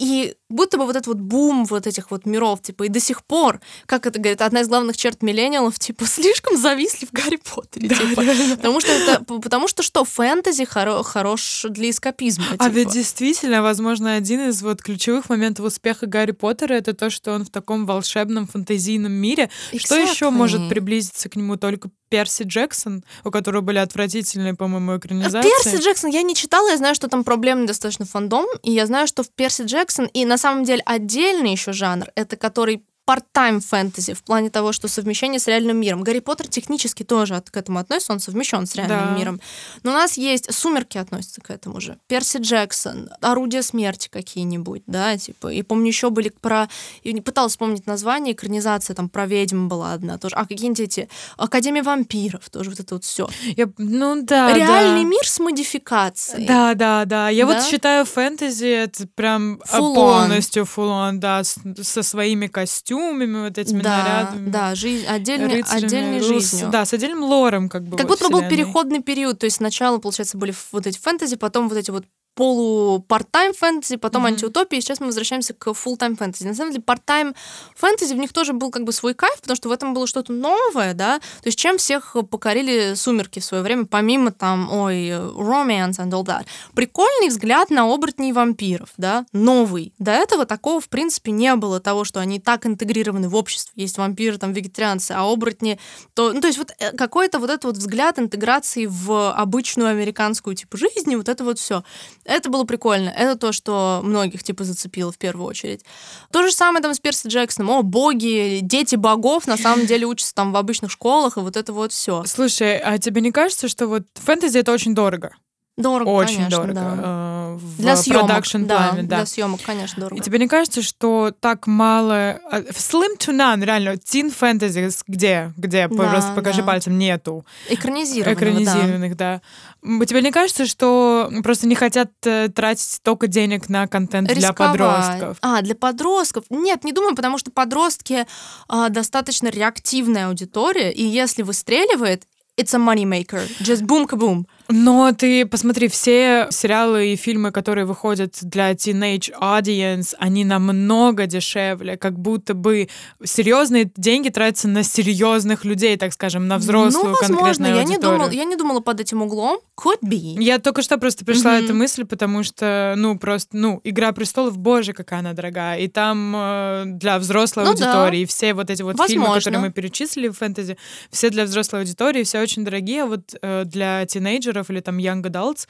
и 0.00 0.34
будто 0.48 0.78
бы 0.78 0.86
вот 0.86 0.96
этот 0.96 1.08
вот 1.08 1.18
бум 1.18 1.66
вот 1.66 1.86
этих 1.86 2.10
вот 2.10 2.24
миров, 2.24 2.62
типа, 2.62 2.84
и 2.84 2.88
до 2.88 3.00
сих 3.00 3.22
пор, 3.22 3.60
как 3.84 4.06
это 4.06 4.18
говорит, 4.18 4.40
одна 4.40 4.62
из 4.62 4.68
главных 4.68 4.96
черт 4.96 5.22
миллениалов, 5.22 5.78
типа, 5.78 6.06
слишком 6.06 6.56
зависли 6.56 7.04
в 7.04 7.12
Гарри 7.12 7.36
Поттере, 7.36 7.90
типа, 7.90 8.22
потому 8.56 8.80
что 8.80 8.92
это, 8.92 9.22
потому 9.24 9.68
что 9.68 9.82
что, 9.82 10.04
фэнтези 10.06 10.62
хоро- 10.64 11.02
хорош 11.04 11.66
для 11.68 11.90
эскапизма, 11.90 12.44
А 12.58 12.70
ведь 12.70 12.84
типа. 12.88 12.94
действительно, 12.94 13.62
возможно, 13.62 14.14
один 14.14 14.48
из 14.48 14.62
вот 14.62 14.80
ключевых 14.82 15.28
моментов 15.28 15.66
успеха 15.66 16.06
Гарри 16.06 16.32
Поттера 16.32 16.72
это 16.72 16.94
то, 16.94 17.10
что 17.10 17.32
он 17.32 17.44
в 17.44 17.50
таком 17.50 17.84
волшебном 17.84 18.46
фантазийном 18.46 19.12
мире. 19.12 19.50
Что 19.76 19.96
еще 19.96 20.30
может 20.30 20.62
Exactly. 20.62 20.68
приблизиться 20.70 21.28
к 21.28 21.36
нему 21.36 21.56
только 21.56 21.90
Перси 22.08 22.42
Джексон, 22.42 23.04
у 23.22 23.30
которого 23.30 23.60
были 23.60 23.78
отвратительные, 23.78 24.54
по-моему, 24.54 24.96
экранизации? 24.96 25.48
Перси 25.48 25.82
Джексон 25.84 26.10
я 26.10 26.22
не 26.22 26.34
читала, 26.34 26.70
я 26.70 26.76
знаю, 26.76 26.94
что 26.94 27.06
там 27.06 27.22
проблемный 27.22 27.66
достаточно 27.66 28.04
фандом, 28.06 28.46
и 28.62 28.72
я 28.72 28.86
знаю, 28.86 29.06
что 29.06 29.22
в 29.22 29.28
Перси 29.30 29.62
Джексон 29.62 29.89
и 29.98 30.24
на 30.24 30.38
самом 30.38 30.64
деле 30.64 30.82
отдельный 30.86 31.52
еще 31.52 31.72
жанр, 31.72 32.08
это 32.14 32.36
который 32.36 32.84
part-time 33.10 33.60
фэнтези 33.60 34.12
в 34.14 34.22
плане 34.22 34.50
того, 34.50 34.72
что 34.72 34.86
совмещение 34.88 35.40
с 35.40 35.46
реальным 35.48 35.76
миром. 35.78 36.02
Гарри 36.02 36.20
Поттер 36.20 36.46
технически 36.48 37.02
тоже 37.02 37.42
к 37.50 37.56
этому 37.56 37.78
относится, 37.78 38.12
он 38.12 38.20
совмещен 38.20 38.66
с 38.66 38.74
реальным 38.76 38.98
Да. 39.08 39.18
миром. 39.18 39.40
Но 39.82 39.90
у 39.90 39.94
нас 39.94 40.16
есть 40.16 40.52
«Сумерки» 40.54 40.98
относятся 40.98 41.40
к 41.40 41.50
этому 41.50 41.80
же. 41.80 41.98
Перси 42.06 42.38
Джексон, 42.38 43.10
«Орудия 43.20 43.62
смерти» 43.62 44.08
какие-нибудь, 44.10 44.82
да, 44.86 45.16
типа. 45.18 45.48
И 45.52 45.62
помню, 45.62 45.88
еще 45.88 46.10
были 46.10 46.28
про... 46.40 46.68
Я 47.02 47.12
не 47.12 47.20
пыталась 47.20 47.52
вспомнить 47.52 47.86
название, 47.86 48.34
экранизация 48.34 48.94
там 48.94 49.08
про 49.08 49.26
ведьм 49.26 49.68
была 49.68 49.92
одна 49.92 50.18
тоже. 50.18 50.36
А 50.36 50.42
какие-нибудь 50.46 50.80
эти... 50.80 51.08
Академия 51.36 51.82
вампиров, 51.82 52.48
тоже 52.50 52.70
вот 52.70 52.80
это 52.80 52.94
вот 52.94 53.04
все. 53.04 53.28
Я- 53.56 53.70
ну 53.78 54.22
да, 54.22 54.52
Реальный 54.52 55.02
да. 55.02 55.08
мир 55.08 55.26
с 55.26 55.38
модификацией. 55.40 56.46
Да, 56.46 56.74
да, 56.74 57.04
да. 57.04 57.28
Я 57.28 57.46
Да? 57.46 57.54
вот 57.54 57.64
считаю 57.64 58.04
фэнтези 58.04 58.66
это 58.66 59.06
прям 59.14 59.60
Full 59.72 59.94
полностью 59.94 60.64
on, 60.64 61.14
да, 61.14 61.42
с- 61.44 61.56
со 61.82 62.02
своими 62.02 62.46
костюмами, 62.46 62.99
вот 63.42 63.58
этими 63.58 63.82
да, 63.82 64.02
нарядами. 64.04 64.50
да, 64.50 64.74
жизнь, 64.74 65.06
отдельной, 65.06 65.54
рыцарями, 65.56 65.84
отдельной 65.86 66.18
ну, 66.18 66.24
с- 66.24 66.28
жизнью. 66.28 66.70
Да, 66.70 66.84
с 66.84 66.92
отдельным 66.92 67.22
лором, 67.24 67.68
как 67.68 67.84
бы. 67.84 67.96
Как 67.96 68.06
будто 68.06 68.28
бы 68.28 68.40
был 68.40 68.48
переходный 68.48 69.02
период, 69.02 69.38
то 69.38 69.44
есть 69.46 69.56
сначала, 69.56 69.98
получается, 69.98 70.38
были 70.38 70.54
вот 70.72 70.86
эти 70.86 70.98
фэнтези, 70.98 71.36
потом 71.36 71.68
вот 71.68 71.78
эти 71.78 71.90
вот 71.90 72.04
полу 72.34 73.04
part-time 73.08 73.52
фэнтези, 73.52 73.96
потом 73.96 74.22
Мгм. 74.22 74.32
антиутопия, 74.32 74.78
и 74.78 74.82
сейчас 74.82 75.00
мы 75.00 75.06
возвращаемся 75.06 75.54
к 75.54 75.68
full-time 75.68 76.16
фэнтези. 76.16 76.46
На 76.46 76.54
самом 76.54 76.72
деле, 76.72 76.82
part-time 76.86 77.34
фэнтези 77.76 78.14
в 78.14 78.18
них 78.18 78.32
тоже 78.32 78.52
был 78.52 78.70
как 78.70 78.84
бы 78.84 78.92
свой 78.92 79.14
кайф, 79.14 79.40
потому 79.40 79.56
что 79.56 79.68
в 79.68 79.72
этом 79.72 79.94
было 79.94 80.06
что-то 80.06 80.32
новое, 80.32 80.94
да, 80.94 81.18
то 81.18 81.46
есть 81.46 81.58
чем 81.58 81.78
всех 81.78 82.16
покорили 82.30 82.94
«Сумерки» 82.94 83.40
в 83.40 83.44
свое 83.44 83.62
время, 83.62 83.84
помимо 83.86 84.32
там, 84.32 84.70
ой, 84.72 85.08
romance 85.08 85.98
and 85.98 86.10
all 86.10 86.24
that. 86.24 86.46
Прикольный 86.74 87.28
взгляд 87.28 87.70
на 87.70 87.92
оборотней 87.92 88.30
и 88.30 88.32
вампиров, 88.32 88.90
да, 88.96 89.26
новый. 89.32 89.92
До 89.98 90.12
этого 90.12 90.46
такого, 90.46 90.80
в 90.80 90.88
принципе, 90.88 91.32
не 91.32 91.54
было, 91.56 91.80
того, 91.80 92.04
что 92.04 92.20
они 92.20 92.40
так 92.40 92.66
интегрированы 92.66 93.28
в 93.28 93.34
общество. 93.36 93.72
Есть 93.76 93.98
вампиры, 93.98 94.38
там, 94.38 94.52
вегетарианцы, 94.52 95.12
а 95.12 95.22
оборотни 95.30 95.78
то, 96.14 96.32
ну, 96.32 96.40
то 96.40 96.46
есть 96.46 96.58
вот 96.58 96.72
э, 96.78 96.92
какой-то 96.96 97.38
вот 97.38 97.50
этот 97.50 97.64
вот 97.64 97.76
взгляд 97.76 98.18
интеграции 98.18 98.86
в 98.86 99.32
обычную 99.32 99.90
американскую 99.90 100.54
типа 100.56 100.76
жизни, 100.76 101.16
вот 101.16 101.28
это 101.28 101.44
вот 101.44 101.58
все. 101.58 101.84
Это 102.30 102.48
было 102.48 102.62
прикольно. 102.62 103.08
Это 103.08 103.36
то, 103.36 103.50
что 103.50 104.00
многих 104.04 104.44
типа 104.44 104.62
зацепило 104.62 105.10
в 105.10 105.18
первую 105.18 105.46
очередь. 105.46 105.84
То 106.30 106.44
же 106.46 106.52
самое 106.52 106.80
там 106.80 106.94
с 106.94 107.00
Перси 107.00 107.26
Джексоном. 107.26 107.70
О, 107.70 107.82
боги, 107.82 108.60
дети 108.62 108.94
богов 108.94 109.48
на 109.48 109.56
самом 109.56 109.86
деле 109.86 110.06
учатся 110.06 110.32
там 110.34 110.52
в 110.52 110.56
обычных 110.56 110.92
школах, 110.92 111.36
и 111.36 111.40
вот 111.40 111.56
это 111.56 111.72
вот 111.72 111.92
все. 111.92 112.22
Слушай, 112.26 112.78
а 112.78 112.98
тебе 112.98 113.20
не 113.20 113.32
кажется, 113.32 113.66
что 113.66 113.88
вот 113.88 114.04
фэнтези 114.14 114.58
это 114.58 114.70
очень 114.70 114.94
дорого? 114.94 115.34
Дорого, 115.82 116.08
очень 116.08 116.36
конечно, 116.36 116.58
дорого. 116.58 116.74
да. 116.74 116.94
э, 117.02 117.56
в 117.60 117.76
Для 117.80 117.96
съемок, 117.96 118.28
да, 118.66 118.92
да. 118.92 119.02
для 119.02 119.26
съемок, 119.26 119.60
конечно, 119.62 119.98
И 119.98 120.00
дорого. 120.02 120.22
тебе 120.22 120.38
не 120.38 120.48
кажется, 120.48 120.82
что 120.82 121.32
так 121.40 121.66
мало... 121.66 122.40
а, 122.50 122.60
Slim 122.70 123.16
to 123.18 123.32
none, 123.36 123.64
реально, 123.64 123.96
тин 123.96 124.30
фэнтези 124.30 124.90
где? 125.06 125.52
Где? 125.56 125.88
Да, 125.88 125.96
Просто 126.10 126.32
покажи 126.34 126.60
да. 126.60 126.66
пальцем, 126.66 126.98
нету. 126.98 127.44
Экранизированного, 127.68 128.34
да. 128.40 128.50
Экранизированных, 128.50 129.16
да. 129.16 129.40
М, 129.82 130.04
Тебе 130.06 130.22
не 130.22 130.30
кажется, 130.30 130.66
что 130.66 131.30
просто 131.42 131.66
не 131.66 131.74
хотят 131.74 132.10
э, 132.24 132.48
тратить 132.48 132.82
столько 132.90 133.26
денег 133.26 133.68
на 133.68 133.86
контент 133.86 134.28
для 134.28 134.36
Рисковать. 134.48 134.72
подростков? 134.78 135.38
А, 135.42 135.62
для 135.62 135.74
подростков? 135.74 136.44
Нет, 136.50 136.84
не 136.84 136.92
думаю, 136.92 137.14
потому 137.16 137.38
что 137.38 137.50
подростки 137.50 138.26
а, 138.68 138.88
достаточно 138.90 139.48
реактивная 139.48 140.28
аудитория, 140.28 140.92
и 140.92 141.02
если 141.02 141.42
выстреливает, 141.42 142.24
it's 142.58 142.74
a 142.74 142.78
money 142.78 143.04
maker. 143.04 143.40
Just 143.60 143.82
boom 143.82 144.06
boom 144.08 144.44
Но 144.70 145.12
ты 145.12 145.46
посмотри, 145.46 145.88
все 145.88 146.46
сериалы 146.50 147.12
и 147.12 147.16
фильмы, 147.16 147.50
которые 147.50 147.84
выходят 147.84 148.38
для 148.42 148.72
teenage 148.72 149.30
audience, 149.40 150.14
они 150.18 150.44
намного 150.44 151.26
дешевле, 151.26 151.96
как 151.96 152.18
будто 152.18 152.54
бы 152.54 152.88
серьезные 153.24 153.90
деньги 153.96 154.28
тратятся 154.28 154.68
на 154.68 154.82
серьезных 154.82 155.64
людей, 155.64 155.96
так 155.96 156.12
скажем, 156.12 156.46
на 156.48 156.58
взрослую 156.58 157.12
ну, 157.12 157.16
возможно, 157.20 157.36
конкретную 157.36 157.74
я 157.76 157.84
не, 157.84 157.98
думала, 157.98 158.30
я 158.30 158.44
не 158.44 158.56
думала 158.56 158.80
под 158.80 159.00
этим 159.00 159.22
углом. 159.22 159.58
Could 159.76 160.00
be. 160.02 160.40
Я 160.42 160.58
только 160.58 160.82
что 160.82 160.98
просто 160.98 161.24
пришла 161.24 161.52
Мгм. 161.56 161.64
эта 161.64 161.74
мысль, 161.74 162.04
потому 162.04 162.42
что, 162.42 162.94
ну, 162.96 163.18
просто, 163.18 163.56
ну, 163.56 163.80
«Игра 163.82 164.12
престолов», 164.12 164.58
боже, 164.58 164.92
какая 164.92 165.20
она 165.20 165.32
дорогая. 165.32 165.78
И 165.78 165.88
там 165.88 166.34
э, 166.36 166.82
для 166.86 167.18
взрослой 167.18 167.64
Ну 167.64 167.74
да. 167.74 167.86
аудитории 167.86 168.24
все 168.26 168.52
вот 168.52 168.68
эти 168.70 168.82
вот 168.82 168.96
фильмы, 169.06 169.22
Возможно. 169.26 169.40
которые 169.40 169.60
мы 169.60 169.72
перечислили 169.72 170.28
в 170.28 170.34
фэнтези, 170.34 170.76
все 171.10 171.30
для 171.30 171.44
взрослой 171.44 171.80
аудитории, 171.80 172.22
все 172.24 172.40
очень 172.40 172.62
дорогие. 172.64 173.04
А 173.04 173.06
Вот 173.06 173.34
э, 173.40 173.64
для 173.64 174.04
тинейджеров 174.04 174.59
или 174.68 174.80
там 174.80 174.98
young 174.98 175.22
adults 175.22 175.68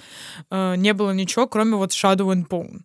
э, 0.51 0.74
не 0.76 0.93
было 0.95 1.12
ничего, 1.12 1.47
кроме 1.47 1.76
вот 1.76 1.91
Shadow 1.93 2.32
and 2.34 2.49
Bone. 2.49 2.80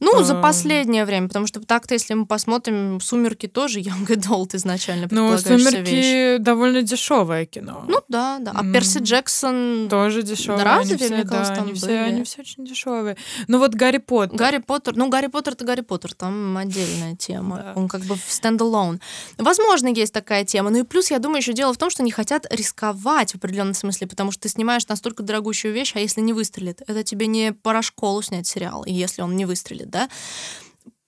Ну, 0.00 0.22
за 0.22 0.34
последнее 0.40 1.04
время, 1.04 1.28
потому 1.28 1.46
что 1.46 1.60
так-то, 1.60 1.94
если 1.94 2.14
мы 2.14 2.26
посмотрим, 2.26 3.00
«Сумерки» 3.00 3.46
тоже 3.46 3.80
young 3.80 4.06
adult 4.06 4.56
изначально 4.56 5.08
Ну, 5.10 5.32
предполагающаяся 5.32 5.78
вещь. 5.80 5.88
«Сумерки» 5.88 6.42
довольно 6.42 6.82
дешевое 6.82 7.46
кино. 7.46 7.84
Ну, 7.88 8.00
да, 8.08 8.38
да. 8.40 8.52
А 8.54 8.60
М. 8.60 8.72
Перси 8.72 8.98
Джексон... 8.98 9.88
тоже 9.88 10.22
дешевое. 10.22 10.62
разве? 10.64 10.96
все, 10.96 11.08
Мне 11.14 11.24
да, 11.24 11.28
казалось, 11.28 11.48
там 11.58 11.64
они 11.68 11.74
все, 11.74 11.86
были. 11.86 11.96
они 11.96 12.24
все 12.24 12.40
очень 12.42 12.64
дешевые. 12.64 13.16
Ну 13.48 13.58
вот 13.58 13.74
Гарри 13.74 13.98
Поттер. 13.98 14.36
Гарри 14.36 14.58
Поттер, 14.58 14.96
ну, 14.96 15.08
Гарри 15.08 15.26
Поттер 15.28 15.54
это 15.54 15.64
Гарри 15.64 15.80
Поттер, 15.82 16.14
там 16.14 16.56
отдельная 16.56 17.16
тема. 17.16 17.56
Да. 17.56 17.72
Он 17.76 17.88
как 17.88 18.02
бы 18.02 18.14
в 18.16 18.24
стендалон. 18.32 19.00
Возможно, 19.38 19.88
есть 19.88 20.12
такая 20.12 20.44
тема. 20.44 20.70
Ну 20.70 20.78
и 20.80 20.82
плюс, 20.82 21.10
я 21.10 21.18
думаю, 21.18 21.38
еще 21.38 21.52
дело 21.52 21.72
в 21.72 21.78
том, 21.78 21.90
что 21.90 22.02
не 22.02 22.10
хотят 22.10 22.46
рисковать 22.50 23.32
в 23.32 23.36
определенном 23.36 23.74
смысле, 23.74 24.06
потому 24.06 24.30
что 24.32 24.42
ты 24.42 24.48
снимаешь 24.48 24.86
настолько 24.88 25.22
дорогущую 25.22 25.72
вещь, 25.74 25.92
а 25.94 26.00
если 26.00 26.20
не 26.20 26.32
выстрелит, 26.32 26.82
это 26.86 27.02
тебе 27.04 27.26
не 27.26 27.52
пора 27.52 27.82
школу 27.82 28.22
снять 28.22 28.46
сериал, 28.46 28.84
если 28.86 29.22
он 29.22 29.36
не 29.36 29.44
выстрелит, 29.44 29.83
да. 29.84 30.08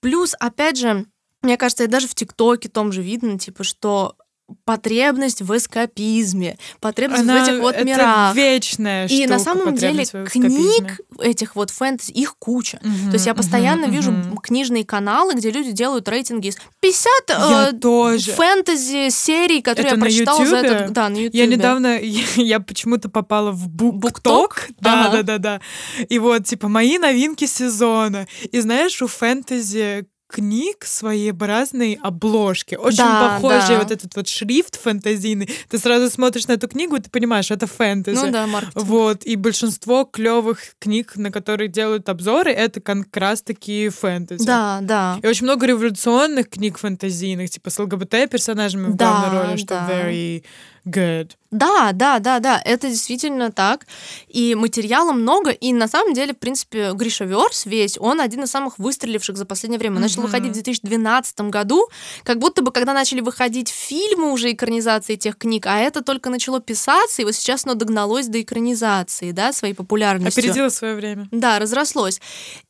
Плюс, 0.00 0.34
опять 0.38 0.78
же, 0.78 1.06
мне 1.42 1.56
кажется, 1.56 1.84
и 1.84 1.88
даже 1.88 2.08
в 2.08 2.14
ТикТоке 2.14 2.68
том 2.68 2.92
же 2.92 3.02
видно, 3.02 3.38
типа, 3.38 3.64
что 3.64 4.16
потребность 4.64 5.42
в 5.42 5.56
эскапизме, 5.56 6.56
потребность 6.80 7.22
Она- 7.22 7.40
в 7.40 7.48
этих 7.48 7.60
вот 7.60 7.74
это 7.74 7.84
мирах. 7.84 8.34
вечная 8.36 9.06
И 9.08 9.26
на 9.26 9.38
штука, 9.38 9.56
самом 9.58 9.74
деле 9.74 10.04
книг 10.04 11.00
этих 11.20 11.56
вот 11.56 11.70
фэнтези, 11.70 12.12
их 12.12 12.36
куча. 12.38 12.78
Мгм, 12.82 13.08
То 13.10 13.14
есть 13.14 13.26
я 13.26 13.34
постоянно 13.34 13.86
вижу 13.86 14.12
мгм. 14.12 14.36
книжные 14.38 14.84
каналы, 14.84 15.34
где 15.34 15.50
люди 15.50 15.72
делают 15.72 16.08
рейтинги 16.08 16.48
из 16.48 16.56
50 16.80 17.10
Я 17.28 17.70
э, 17.70 17.72
тоже. 17.78 18.32
фэнтези 18.32 19.08
серий, 19.10 19.62
которые 19.62 19.92
Это 19.92 19.96
я 19.96 20.00
прочитала 20.02 20.46
за 20.46 20.56
Ютубе? 20.58 20.74
этот... 20.74 20.92
Да, 20.92 21.08
на 21.08 21.16
Ютубе. 21.16 21.38
Я 21.38 21.46
недавно, 21.46 21.98
я, 22.02 22.24
я 22.36 22.60
почему-то 22.60 23.08
попала 23.08 23.50
в 23.50 23.68
букток. 23.68 24.68
Да, 24.80 25.06
Ага. 25.06 25.16
да, 25.18 25.22
да, 25.22 25.38
да. 25.38 25.60
И 26.08 26.18
вот, 26.18 26.44
типа, 26.44 26.68
мои 26.68 26.98
новинки 26.98 27.46
сезона. 27.46 28.26
И 28.52 28.60
знаешь, 28.60 29.00
у 29.02 29.06
фэнтези 29.08 30.06
книг 30.26 30.84
своеобразные 30.84 31.98
обложки. 32.02 32.74
Очень 32.74 32.98
Да, 32.98 33.34
похожий 33.40 33.76
да. 33.76 33.78
вот 33.78 33.90
этот 33.90 34.14
вот 34.16 34.28
шрифт 34.28 34.80
фэнтезийный. 34.80 35.48
Ты 35.68 35.78
сразу 35.78 36.10
смотришь 36.10 36.46
на 36.48 36.52
эту 36.52 36.68
книгу, 36.68 36.96
и 36.96 37.00
ты 37.00 37.10
понимаешь, 37.10 37.50
это 37.50 37.66
фэнтези. 37.66 38.16
Ну 38.26 38.32
да, 38.32 38.46
маркетинг. 38.46 38.84
Вот, 38.84 39.24
и 39.24 39.36
большинство 39.36 40.04
клевых 40.04 40.60
книг, 40.78 41.16
на 41.16 41.30
которые 41.30 41.68
делают 41.68 42.08
обзоры, 42.08 42.50
это 42.50 42.80
как 42.80 43.16
раз 43.16 43.42
таки 43.42 43.88
фэнтези. 43.88 44.44
Да, 44.44 44.80
да. 44.82 45.18
И 45.22 45.26
очень 45.26 45.44
много 45.44 45.66
революционных 45.66 46.48
книг 46.50 46.78
фэнтезийных, 46.78 47.50
типа 47.50 47.70
с 47.70 47.78
ЛГБТ-персонажами 47.78 48.90
в 48.90 48.96
Да, 48.96 49.06
главной 49.20 49.42
роли, 49.48 49.56
что 49.56 49.68
да. 49.68 49.88
very 49.90 50.44
good. 50.86 51.32
Да, 51.52 51.92
да, 51.92 52.18
да, 52.18 52.40
да, 52.40 52.60
это 52.64 52.88
действительно 52.88 53.52
так. 53.52 53.86
И 54.28 54.54
материала 54.54 55.12
много, 55.12 55.50
и 55.50 55.72
на 55.72 55.86
самом 55.88 56.12
деле, 56.12 56.34
в 56.34 56.38
принципе, 56.38 56.92
Гриша 56.92 57.24
Верс 57.24 57.66
весь, 57.66 57.96
он 57.98 58.20
один 58.20 58.42
из 58.42 58.50
самых 58.50 58.78
выстреливших 58.78 59.36
за 59.36 59.46
последнее 59.46 59.78
время. 59.78 60.00
Начал 60.00 60.16
начал 60.16 60.22
выходить 60.22 60.50
в 60.50 60.54
2012 60.54 61.40
году, 61.42 61.88
как 62.24 62.38
будто 62.38 62.62
бы 62.62 62.72
когда 62.72 62.92
начали 62.92 63.20
выходить 63.20 63.68
фильмы 63.68 64.32
уже 64.32 64.52
экранизации 64.52 65.14
этих 65.14 65.36
книг, 65.36 65.66
а 65.66 65.78
это 65.78 66.02
только 66.02 66.30
начало 66.30 66.60
писаться, 66.60 67.22
и 67.22 67.24
вот 67.24 67.34
сейчас 67.34 67.64
оно 67.64 67.74
догналось 67.74 68.28
до 68.28 68.40
экранизации, 68.40 69.32
да, 69.32 69.52
своей 69.52 69.74
популярностью. 69.74 70.42
Опередило 70.42 70.68
свое 70.68 70.94
время. 70.94 71.28
Да, 71.30 71.58
разрослось. 71.58 72.20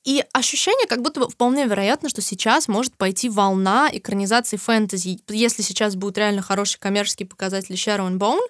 И 0.06 0.24
ощущение, 0.32 0.86
как 0.86 1.02
будто 1.02 1.18
бы 1.18 1.28
вполне 1.28 1.66
вероятно, 1.66 2.08
что 2.08 2.22
сейчас 2.22 2.68
может 2.68 2.96
пойти 2.96 3.28
волна 3.28 3.90
экранизации 3.92 4.56
фэнтези. 4.56 5.18
Если 5.28 5.62
сейчас 5.62 5.96
будут 5.96 6.16
реально 6.16 6.42
хорошие 6.42 6.78
коммерческие 6.78 7.26
показатели 7.26 7.76
Sharon 7.76 8.16
Bone, 8.16 8.46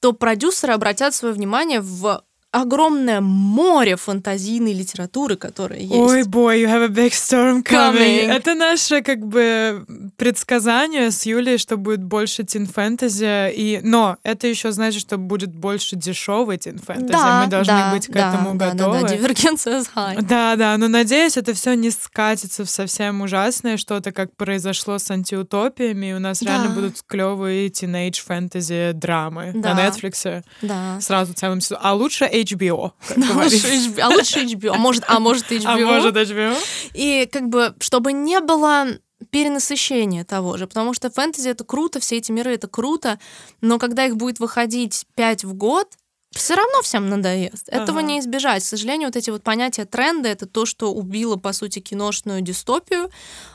то 0.00 0.12
продюсеры 0.12 0.74
обратят 0.74 1.14
свое 1.14 1.32
внимание 1.32 1.80
в 1.80 2.22
огромное 2.50 3.20
море 3.20 3.96
фантазийной 3.96 4.72
литературы, 4.72 5.36
которая 5.36 5.80
есть. 5.80 5.92
Ой, 5.92 6.22
boy, 6.22 6.62
you 6.62 6.66
have 6.66 6.82
a 6.84 6.88
big 6.88 7.10
storm 7.12 7.62
coming. 7.62 7.94
coming. 7.94 8.30
Это 8.32 8.54
наше 8.54 9.02
как 9.02 9.24
бы 9.26 9.84
предсказание 10.16 11.10
с 11.10 11.26
Юлей, 11.26 11.58
что 11.58 11.76
будет 11.76 12.02
больше 12.02 12.44
тин-фэнтези. 12.44 13.52
И... 13.54 13.80
Но 13.82 14.16
это 14.22 14.46
еще 14.46 14.72
значит, 14.72 15.00
что 15.02 15.18
будет 15.18 15.54
больше 15.54 15.96
дешевый 15.96 16.56
тин-фэнтези. 16.58 17.12
Да, 17.12 17.42
Мы 17.44 17.50
должны 17.50 17.72
да, 17.74 17.92
быть 17.92 18.06
к 18.06 18.10
да, 18.10 18.28
этому 18.32 18.54
да, 18.54 18.70
готовы. 18.70 19.00
Да, 19.02 19.08
да, 19.08 19.16
дивергенция 19.16 19.82
high. 19.94 20.22
Да, 20.22 20.56
да, 20.56 20.76
но 20.78 20.88
надеюсь, 20.88 21.36
это 21.36 21.52
все 21.54 21.74
не 21.74 21.90
скатится 21.90 22.64
в 22.64 22.70
совсем 22.70 23.20
ужасное 23.20 23.76
что-то, 23.76 24.12
как 24.12 24.34
произошло 24.36 24.98
с 24.98 25.10
антиутопиями. 25.10 26.06
И 26.10 26.12
у 26.14 26.18
нас 26.18 26.40
Да. 26.40 26.46
реально 26.50 26.70
будут 26.74 26.96
клевые 27.06 27.68
тинейдж 27.68 28.22
фэнтези 28.24 28.92
драмы 28.94 29.52
Да. 29.54 29.74
на 29.74 29.86
Netflix. 29.88 30.42
Да. 30.62 30.98
Сразу 31.00 31.34
целым 31.34 31.60
сезоном. 31.60 31.82
А 31.84 31.94
лучше 31.94 32.24
HBO. 32.42 32.92
HBO, 33.08 34.00
а 34.00 34.08
лучше 34.08 34.44
HBO, 34.44 34.70
а 34.74 34.78
может, 34.78 35.04
а 35.06 35.18
может 35.20 35.50
HBO. 35.50 35.66
А 35.66 35.76
может 35.76 36.16
HBO? 36.16 36.56
И 36.94 37.28
как 37.30 37.48
бы, 37.48 37.74
чтобы 37.80 38.12
не 38.12 38.40
было 38.40 38.86
перенасыщения 39.30 40.24
того 40.24 40.56
же, 40.56 40.66
потому 40.66 40.94
что 40.94 41.10
фэнтези 41.10 41.48
это 41.48 41.64
круто, 41.64 42.00
все 42.00 42.16
эти 42.16 42.30
миры 42.32 42.54
это 42.54 42.68
круто, 42.68 43.18
но 43.60 43.78
когда 43.78 44.06
их 44.06 44.16
будет 44.16 44.38
выходить 44.38 45.06
5 45.16 45.44
в 45.44 45.54
год, 45.54 45.88
все 46.30 46.54
равно 46.54 46.82
всем 46.82 47.08
надоест. 47.08 47.68
Этого 47.68 48.00
Ага. 48.00 48.08
не 48.08 48.20
избежать. 48.20 48.62
К 48.62 48.66
сожалению, 48.66 49.08
вот 49.08 49.16
эти 49.16 49.30
вот 49.30 49.42
понятия 49.42 49.86
тренда 49.86 50.28
это 50.28 50.46
то, 50.46 50.66
что 50.66 50.92
убило, 50.92 51.36
по 51.36 51.52
сути, 51.52 51.78
киношную 51.78 52.42
дистопию. 52.42 53.10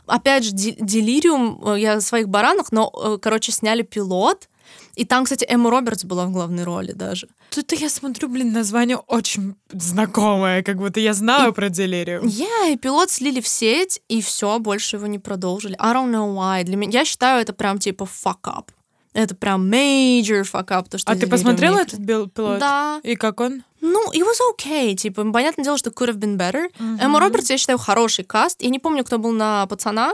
Опять 0.08 0.46
же, 0.46 0.52
Делириум, 0.54 1.62
э, 1.66 1.80
я 1.80 1.94
о 1.94 2.02
своих 2.02 2.30
баранах, 2.30 2.72
но, 2.72 2.92
э, 2.92 3.18
короче, 3.22 3.52
сняли 3.52 3.84
пилот. 3.84 4.50
И 4.96 5.06
там, 5.06 5.24
кстати, 5.26 5.46
Эмма 5.48 5.70
Робертс 5.70 6.04
была 6.04 6.26
в 6.26 6.32
главной 6.32 6.64
роли 6.64 6.94
даже. 6.94 7.28
Тут 7.54 7.72
я 7.74 7.90
смотрю, 7.90 8.30
блин, 8.30 8.52
название 8.52 8.98
очень 8.98 9.56
знакомое, 9.72 10.64
как 10.64 10.78
будто 10.78 11.00
я 11.00 11.14
знаю 11.14 11.54
про 11.54 11.70
делирию. 11.70 12.22
Я 12.26 12.70
и 12.70 12.78
пилот 12.78 13.12
слили 13.12 13.42
в 13.42 13.48
сеть, 13.48 14.02
и 14.10 14.22
все, 14.22 14.58
больше 14.58 14.96
его 14.96 15.06
не 15.06 15.20
продолжили. 15.20 15.76
I 15.80 15.94
don't 15.94 16.12
know 16.12 16.34
why. 16.36 16.64
Для 16.64 16.78
меня, 16.78 17.00
я 17.00 17.06
считаю, 17.06 17.42
это 17.42 17.54
прям 17.54 17.78
типа 17.78 18.06
fuck 18.06 18.42
up. 18.46 18.70
Это 19.14 19.36
прям 19.36 19.72
major 19.72 20.42
fuck 20.42 20.70
up. 20.70 20.90
То, 20.90 20.98
что 20.98 21.12
А 21.12 21.16
ты 21.16 21.28
посмотрела 21.28 21.78
этот 21.78 22.06
пилот? 22.06 22.34
Да. 22.36 23.00
И 23.04 23.16
как 23.16 23.40
он? 23.40 23.64
Ну, 23.82 24.12
it 24.14 24.22
was 24.22 24.40
okay. 24.56 24.96
Типа, 24.96 25.24
понятное 25.32 25.64
дело, 25.64 25.78
что 25.78 25.92
could 25.92 26.10
have 26.10 26.18
been 26.18 26.38
better. 26.38 26.70
Эмма 27.00 27.20
Робертс, 27.20 27.50
я 27.52 27.58
считаю, 27.58 27.78
хороший 27.78 28.24
каст. 28.24 28.62
Я 28.64 28.70
не 28.70 28.80
помню, 28.80 29.04
кто 29.04 29.20
был 29.20 29.32
на 29.32 29.68
пацана. 29.68 30.14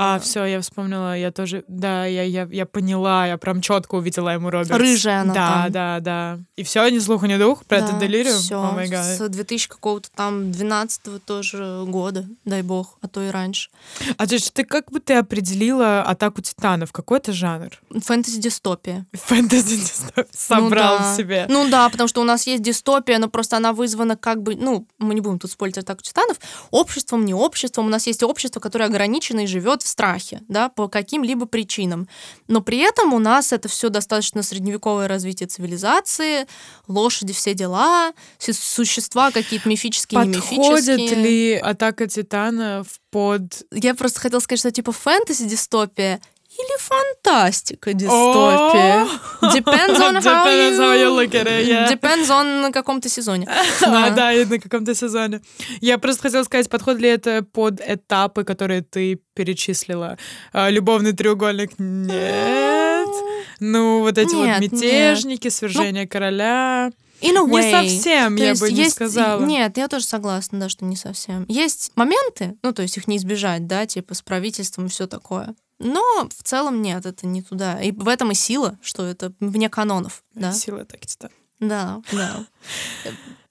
А, 0.00 0.20
все, 0.20 0.44
я 0.44 0.60
вспомнила, 0.60 1.16
я 1.18 1.32
тоже, 1.32 1.64
да, 1.66 2.06
я, 2.06 2.22
я, 2.22 2.46
я 2.50 2.66
поняла, 2.66 3.26
я 3.26 3.36
прям 3.36 3.60
четко 3.60 3.96
увидела 3.96 4.28
ему 4.28 4.48
Робертс. 4.48 4.70
Рыжая 4.78 5.22
она 5.22 5.34
Да, 5.34 5.62
там. 5.64 5.72
да, 5.72 6.00
да. 6.00 6.38
И 6.54 6.62
все, 6.62 6.88
ни 6.88 7.00
слуха, 7.00 7.26
ни 7.26 7.36
дух 7.36 7.64
про 7.64 7.78
этот 7.78 7.98
делирию? 7.98 8.38
Все. 8.38 8.62
Гад. 8.88 9.04
С 9.04 9.28
2000 9.28 9.68
какого-то 9.68 10.08
там 10.14 10.52
12 10.52 11.24
тоже 11.24 11.82
года, 11.86 12.26
дай 12.44 12.62
бог, 12.62 12.96
а 13.00 13.08
то 13.08 13.22
и 13.22 13.30
раньше. 13.30 13.70
А 14.16 14.26
ты, 14.28 14.38
ты 14.38 14.64
как 14.64 14.92
бы 14.92 15.00
ты 15.00 15.14
определила 15.14 16.02
атаку 16.02 16.42
титанов? 16.42 16.92
Какой 16.92 17.18
это 17.18 17.32
жанр? 17.32 17.70
Фэнтези-дистопия. 17.90 19.04
Фэнтези 19.12 19.80
собрал 20.32 20.98
Ну 20.98 21.04
да. 21.04 21.16
себе. 21.16 21.46
Ну 21.48 21.68
да, 21.68 21.88
потому 21.88 22.06
что 22.08 22.20
у 22.20 22.24
нас 22.24 22.46
есть 22.46 22.62
дистопия, 22.62 23.18
но 23.18 23.28
просто 23.28 23.56
она 23.56 23.72
вызвана 23.72 24.16
как 24.16 24.42
бы, 24.42 24.54
ну, 24.54 24.86
мы 24.98 25.14
не 25.14 25.20
будем 25.20 25.38
тут 25.38 25.50
спорить 25.50 25.78
атаку 25.78 26.02
титанов, 26.02 26.38
обществом, 26.70 27.24
не 27.24 27.34
обществом. 27.34 27.86
У 27.86 27.90
нас 27.90 28.06
есть 28.06 28.22
общество, 28.22 28.60
которое 28.60 28.84
ограничено 28.84 29.40
и 29.40 29.46
живет 29.46 29.82
в 29.82 29.87
страхе, 29.88 30.42
да, 30.48 30.68
по 30.68 30.88
каким-либо 30.88 31.46
причинам. 31.46 32.08
Но 32.46 32.60
при 32.60 32.78
этом 32.78 33.12
у 33.14 33.18
нас 33.18 33.52
это 33.52 33.68
все 33.68 33.88
достаточно 33.88 34.42
средневековое 34.42 35.08
развитие 35.08 35.46
цивилизации, 35.48 36.46
лошади, 36.86 37.32
все 37.32 37.54
дела, 37.54 38.12
су- 38.38 38.52
существа 38.52 39.30
какие-то 39.30 39.68
мифические, 39.68 40.24
не 40.26 40.34
Подходит 40.34 40.98
мифические. 40.98 41.22
ли 41.22 41.54
атака 41.54 42.06
титанов 42.06 42.86
под 43.10 43.62
Я 43.72 43.94
просто 43.94 44.20
хотела 44.20 44.40
сказать, 44.40 44.60
что 44.60 44.70
типа 44.70 44.92
фэнтези-дистопия 44.92 46.20
или 46.58 46.78
фантастика-дистопия. 46.78 49.06
Depends 49.54 50.00
on 50.00 50.14
how 50.16 50.22
Depends 50.44 50.78
how 50.78 50.92
you 50.94 51.08
you... 51.08 51.14
look 51.14 51.34
at 51.34 51.46
it, 51.46 51.66
yeah. 51.66 51.88
Depends 51.88 52.28
on 52.30 52.62
на 52.62 52.72
каком-то 52.72 53.08
сезоне. 53.08 53.46
А, 53.82 54.10
да, 54.10 54.32
и 54.32 54.44
на 54.44 54.58
каком-то 54.58 54.94
сезоне. 54.94 55.40
Я 55.80 55.98
просто 55.98 56.22
хотела 56.22 56.42
сказать, 56.44 56.68
подходит 56.68 57.00
ли 57.00 57.08
это 57.08 57.42
под 57.42 57.80
этапы, 57.80 58.44
которые 58.44 58.82
ты 58.82 59.20
перечислила? 59.34 60.16
А, 60.52 60.70
любовный 60.70 61.12
треугольник? 61.12 61.78
Нет. 61.78 63.08
Ну, 63.60 64.00
вот 64.00 64.18
эти 64.18 64.34
вот 64.34 64.60
мятежники, 64.60 65.48
свержение 65.48 66.06
короля. 66.06 66.90
In 67.20 67.36
a 67.36 67.42
way. 67.42 67.82
Не 67.82 67.88
совсем, 67.98 68.36
То 68.36 68.42
я 68.44 68.48
есть 68.50 68.60
бы 68.60 68.70
не 68.70 68.82
есть- 68.82 68.94
сказала. 68.94 69.44
Нет, 69.44 69.76
я 69.76 69.88
тоже 69.88 70.04
согласна, 70.04 70.60
да, 70.60 70.68
что 70.68 70.84
не 70.84 70.94
совсем. 70.96 71.44
Есть 71.48 71.90
моменты, 71.96 72.56
ну, 72.62 72.72
то 72.72 72.82
есть 72.82 72.96
их 72.96 73.08
не 73.08 73.16
избежать, 73.16 73.66
да, 73.66 73.86
типа 73.86 74.14
с 74.14 74.22
правительством 74.22 74.86
и 74.86 74.88
все 74.88 75.08
такое. 75.08 75.54
Но 75.78 76.28
в 76.28 76.42
целом 76.42 76.82
нет, 76.82 77.06
это 77.06 77.26
не 77.26 77.42
туда. 77.42 77.80
И 77.80 77.92
в 77.92 78.08
этом 78.08 78.32
и 78.32 78.34
сила, 78.34 78.78
что 78.82 79.04
это 79.04 79.32
вне 79.40 79.68
канонов, 79.68 80.24
да. 80.34 80.52
Сила 80.52 80.84
так 80.84 81.06
титан. 81.06 81.30
Да, 81.60 82.02
да. 82.12 82.44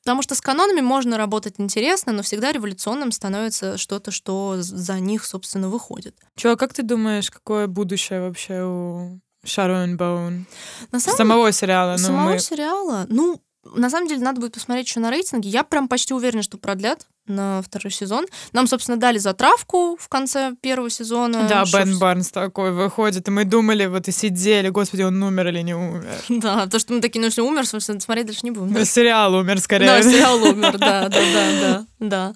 Потому 0.04 0.22
что 0.22 0.36
с 0.36 0.42
канонами 0.42 0.80
можно 0.80 1.18
работать 1.18 1.56
интересно, 1.58 2.14
но 2.14 2.24
всегда 2.24 2.54
революционным 2.54 3.12
становится 3.12 3.78
что-то, 3.78 4.12
что 4.12 4.56
за 4.60 5.00
них, 5.02 5.26
собственно, 5.26 5.68
выходит. 5.68 6.16
Чё, 6.38 6.54
а 6.54 6.56
как 6.56 6.74
ты 6.74 6.84
думаешь, 6.84 7.30
какое 7.30 7.68
будущее 7.68 8.22
вообще 8.22 8.64
у 8.64 9.20
Шарон 9.44 9.98
Боун? 9.98 10.46
На 10.94 11.02
самом 11.02 11.18
Самого 11.18 11.52
сериала, 11.52 11.94
ну, 11.94 11.98
самого 11.98 12.30
мы... 12.32 12.40
сериала, 12.40 13.06
ну, 13.10 13.42
на 13.76 13.90
самом 13.90 14.08
деле, 14.08 14.22
надо 14.22 14.42
будет 14.42 14.54
посмотреть 14.54 14.88
еще 14.88 15.00
на 15.00 15.10
рейтинги. 15.12 15.48
Я 15.48 15.64
прям 15.64 15.88
почти 15.88 16.14
уверена, 16.14 16.44
что 16.44 16.58
продлят 16.58 17.08
на 17.28 17.62
второй 17.62 17.92
сезон. 17.92 18.26
Нам, 18.54 18.68
собственно, 18.68 18.98
дали 18.98 19.18
затравку 19.18 19.98
в 20.00 20.08
конце 20.08 20.54
первого 20.62 20.90
сезона. 20.90 21.48
Да, 21.48 21.66
что 21.66 21.80
Бен 21.80 22.00
Барнс 22.00 22.32
такой 22.32 22.72
выходит, 22.72 23.28
и 23.28 23.32
мы 23.32 23.44
думали, 23.44 23.86
вот 23.86 24.08
и 24.08 24.12
сидели, 24.12 24.70
господи, 24.70 25.04
он 25.04 25.22
умер 25.22 25.48
или 25.48 25.62
не 25.62 25.76
умер. 25.76 26.16
Да, 26.30 26.68
то, 26.68 26.80
что 26.80 26.94
мы 26.94 27.02
такие, 27.02 27.20
ну, 27.20 27.26
если 27.26 27.42
умер, 27.42 27.66
собственно, 27.68 28.00
смотреть 28.00 28.28
дальше 28.28 28.42
не 28.44 28.52
будем. 28.52 28.72
Ну, 28.74 28.86
Сериал 28.86 29.34
умер 29.34 29.60
скорее. 29.60 29.88
Да, 29.88 30.02
сериал 30.02 30.42
умер, 30.42 30.78
да, 30.78 31.10
да, 31.10 31.10
да, 31.10 31.52
да, 31.62 31.86
да. 32.00 32.36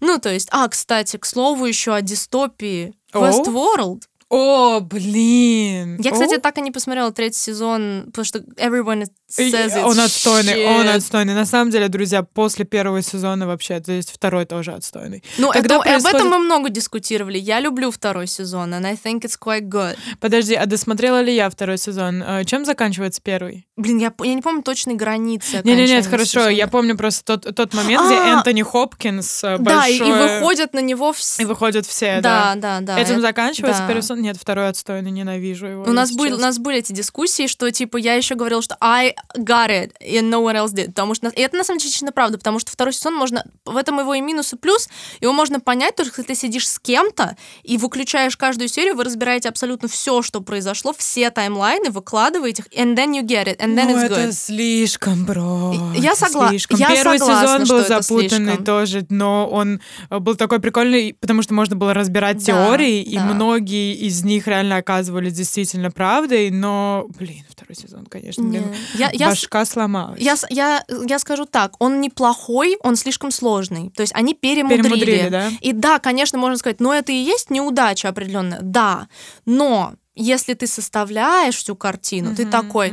Ну, 0.00 0.18
то 0.18 0.32
есть, 0.32 0.48
а, 0.52 0.68
кстати, 0.68 1.16
к 1.16 1.24
слову 1.24 1.64
еще 1.64 1.94
о 1.94 2.02
дистопии? 2.02 2.94
Westworld. 3.12 4.02
О, 4.30 4.80
блин. 4.80 5.96
Я, 6.00 6.10
кстати, 6.12 6.34
О, 6.34 6.38
так 6.40 6.58
и 6.58 6.60
не 6.60 6.70
посмотрела 6.70 7.10
третий 7.12 7.38
сезон, 7.38 8.04
потому 8.06 8.24
что 8.26 8.40
everyone 8.56 9.06
says 9.30 9.52
it's 9.52 9.82
он 9.84 9.98
отстойный, 9.98 10.66
он 10.66 10.86
shit. 10.86 10.96
отстойный. 10.96 11.34
На 11.34 11.46
самом 11.46 11.70
деле, 11.70 11.88
друзья, 11.88 12.22
после 12.22 12.66
первого 12.66 13.00
сезона 13.02 13.46
вообще, 13.46 13.80
то 13.80 13.90
есть 13.92 14.10
второй 14.12 14.44
тоже 14.44 14.72
отстойный. 14.72 15.22
Ну, 15.38 15.50
Когда 15.50 15.76
это- 15.76 15.76
об 15.76 15.82
происходит- 16.02 16.14
этом 16.16 16.28
мы 16.28 16.38
много 16.40 16.68
дискутировали. 16.68 17.38
Я 17.38 17.60
люблю 17.60 17.90
второй 17.90 18.26
сезон, 18.26 18.74
and 18.74 18.84
I 18.86 18.94
think 19.02 19.22
it's 19.22 19.38
quite 19.42 19.62
good. 19.68 19.96
Подожди, 20.20 20.54
а 20.54 20.66
досмотрела 20.66 21.22
ли 21.22 21.34
я 21.34 21.48
второй 21.48 21.78
сезон? 21.78 22.22
Э, 22.22 22.44
Чем 22.44 22.66
заканчивается 22.66 23.22
первый? 23.22 23.66
Блин, 23.76 23.96
я, 23.98 24.12
я 24.24 24.34
не 24.34 24.42
помню 24.42 24.62
точной 24.62 24.94
границы 24.94 25.62
Не-не-не, 25.64 25.84
окончания 25.84 26.02
хорошо, 26.10 26.26
сезона. 26.40 26.48
я 26.50 26.66
помню 26.68 26.96
просто 26.98 27.38
тот, 27.38 27.54
тот 27.54 27.72
момент, 27.74 28.06
где 28.06 28.16
А! 28.16 28.36
Энтони 28.38 28.62
Хопкинс 28.62 29.44
э, 29.44 29.56
Да, 29.58 29.86
и, 29.88 29.96
и 29.96 30.00
выходят 30.02 30.74
на 30.74 30.80
него 30.80 31.12
все. 31.12 31.42
и 31.42 31.46
выходят 31.46 31.86
все, 31.86 32.20
да. 32.20 32.54
Да, 32.56 32.80
да, 32.80 32.94
да. 32.94 33.00
Этим 33.00 33.12
это- 33.14 33.20
заканчивается 33.22 33.84
первый 33.86 34.02
сезон? 34.02 34.17
Нет, 34.20 34.36
второй 34.40 34.68
отстойный, 34.68 35.10
ненавижу 35.10 35.66
его. 35.66 35.82
У 35.84 35.92
нас, 35.92 36.10
были, 36.12 36.32
у 36.32 36.38
нас 36.38 36.58
были 36.58 36.78
эти 36.78 36.92
дискуссии, 36.92 37.46
что 37.46 37.70
типа 37.70 37.96
я 37.96 38.14
еще 38.14 38.34
говорила, 38.34 38.60
что 38.62 38.76
I 38.80 39.14
got 39.36 39.68
it, 39.70 39.92
and 40.00 40.28
no 40.30 40.42
one 40.42 40.54
else 40.56 40.72
did. 40.74 40.88
Потому 40.88 41.14
что, 41.14 41.28
и 41.28 41.40
это 41.40 41.56
на 41.56 41.64
самом 41.64 41.78
деле 41.78 41.90
честно 41.92 42.12
правда, 42.12 42.38
потому 42.38 42.58
что 42.58 42.70
второй 42.72 42.92
сезон 42.92 43.14
можно, 43.14 43.44
в 43.64 43.76
этом 43.76 43.98
его 44.00 44.14
и 44.14 44.20
минус, 44.20 44.52
и 44.52 44.56
плюс, 44.56 44.88
его 45.20 45.32
можно 45.32 45.60
понять, 45.60 45.96
только 45.96 46.20
если 46.20 46.22
ты 46.22 46.34
сидишь 46.34 46.68
с 46.68 46.78
кем-то 46.78 47.36
и 47.62 47.78
выключаешь 47.78 48.36
каждую 48.36 48.68
серию, 48.68 48.94
вы 48.96 49.04
разбираете 49.04 49.48
абсолютно 49.48 49.88
все, 49.88 50.22
что 50.22 50.40
произошло, 50.40 50.92
все 50.96 51.30
таймлайны, 51.30 51.90
выкладываете 51.90 52.64
их, 52.70 52.78
and 52.78 52.94
then 52.96 53.12
you 53.12 53.22
get 53.22 53.46
it, 53.46 53.58
and 53.58 53.74
then 53.76 53.86
ну, 53.92 53.96
it's 53.98 54.04
это 54.04 54.14
good. 54.28 54.32
слишком, 54.32 55.24
бро. 55.24 55.74
И- 55.94 56.00
я 56.00 56.12
это 56.12 56.26
согла- 56.26 56.48
слишком. 56.50 56.78
я 56.78 56.88
Первый 56.94 57.18
согласна, 57.18 57.46
сезон 57.64 57.68
был 57.68 57.76
это 57.84 58.02
запутанный 58.02 58.28
слишком. 58.46 58.64
тоже, 58.64 59.06
но 59.10 59.48
он 59.48 59.80
э, 60.10 60.18
был 60.18 60.34
такой 60.36 60.60
прикольный, 60.60 61.14
потому 61.20 61.42
что 61.42 61.54
можно 61.54 61.76
было 61.76 61.94
разбирать 61.94 62.38
Да, 62.38 62.44
теории, 62.44 63.02
и 63.02 63.16
да. 63.16 63.24
многие 63.24 64.07
из 64.08 64.24
них 64.24 64.46
реально 64.46 64.76
оказывались 64.76 65.34
действительно 65.34 65.90
правдой, 65.90 66.50
но, 66.50 67.06
блин, 67.18 67.44
второй 67.48 67.76
сезон, 67.76 68.06
конечно, 68.06 68.42
блин, 68.42 68.64
я, 68.94 69.10
я, 69.12 69.28
башка 69.28 69.64
сломалась. 69.64 70.20
Я, 70.20 70.36
я, 70.50 70.84
я 71.06 71.18
скажу 71.18 71.44
так, 71.44 71.74
он 71.78 72.00
неплохой, 72.00 72.76
он 72.82 72.96
слишком 72.96 73.30
сложный. 73.30 73.90
То 73.90 74.02
есть 74.02 74.14
они 74.14 74.34
перемудрили. 74.34 74.82
Перемудрили, 74.82 75.28
да? 75.28 75.50
И 75.60 75.72
да, 75.72 75.98
конечно, 75.98 76.38
можно 76.38 76.56
сказать, 76.56 76.80
но 76.80 76.94
это 76.94 77.12
и 77.12 77.16
есть 77.16 77.50
неудача 77.50 78.08
определенная. 78.08 78.60
Да, 78.62 79.08
но 79.44 79.94
если 80.18 80.54
ты 80.54 80.66
составляешь 80.66 81.56
всю 81.56 81.76
картину, 81.76 82.34
ты 82.34 82.46
такой, 82.46 82.92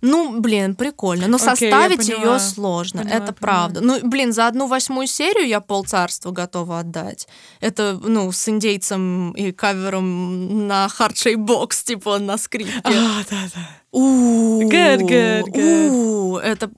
ну, 0.00 0.40
блин, 0.40 0.74
прикольно, 0.74 1.26
но 1.26 1.38
я 1.38 1.44
составить 1.44 2.08
ее 2.08 2.38
сложно, 2.38 3.02
Поняла, 3.02 3.16
это 3.16 3.32
поняла. 3.32 3.40
правда. 3.40 3.80
Ну, 3.80 4.00
блин, 4.02 4.32
за 4.32 4.46
одну 4.46 4.66
восьмую 4.66 5.06
серию 5.06 5.46
я 5.46 5.60
полцарства 5.60 6.30
готова 6.30 6.80
отдать. 6.80 7.28
Это, 7.60 7.98
ну, 8.02 8.30
с 8.32 8.48
индейцем 8.48 9.32
и 9.32 9.52
кавером 9.52 10.66
на 10.66 10.86
Hard 10.86 11.14
Shape 11.14 11.44
Box, 11.44 11.84
типа, 11.84 12.18
на 12.18 12.38
скрипке. 12.38 12.80
А, 12.84 12.90
да, 13.30 13.48
да. 13.54 13.68
Ooh, 13.96 14.68
Good, 14.68 15.06
good, 15.06 15.44
good. 15.52 15.90
Ooh, 15.92 16.36
это, 16.38 16.68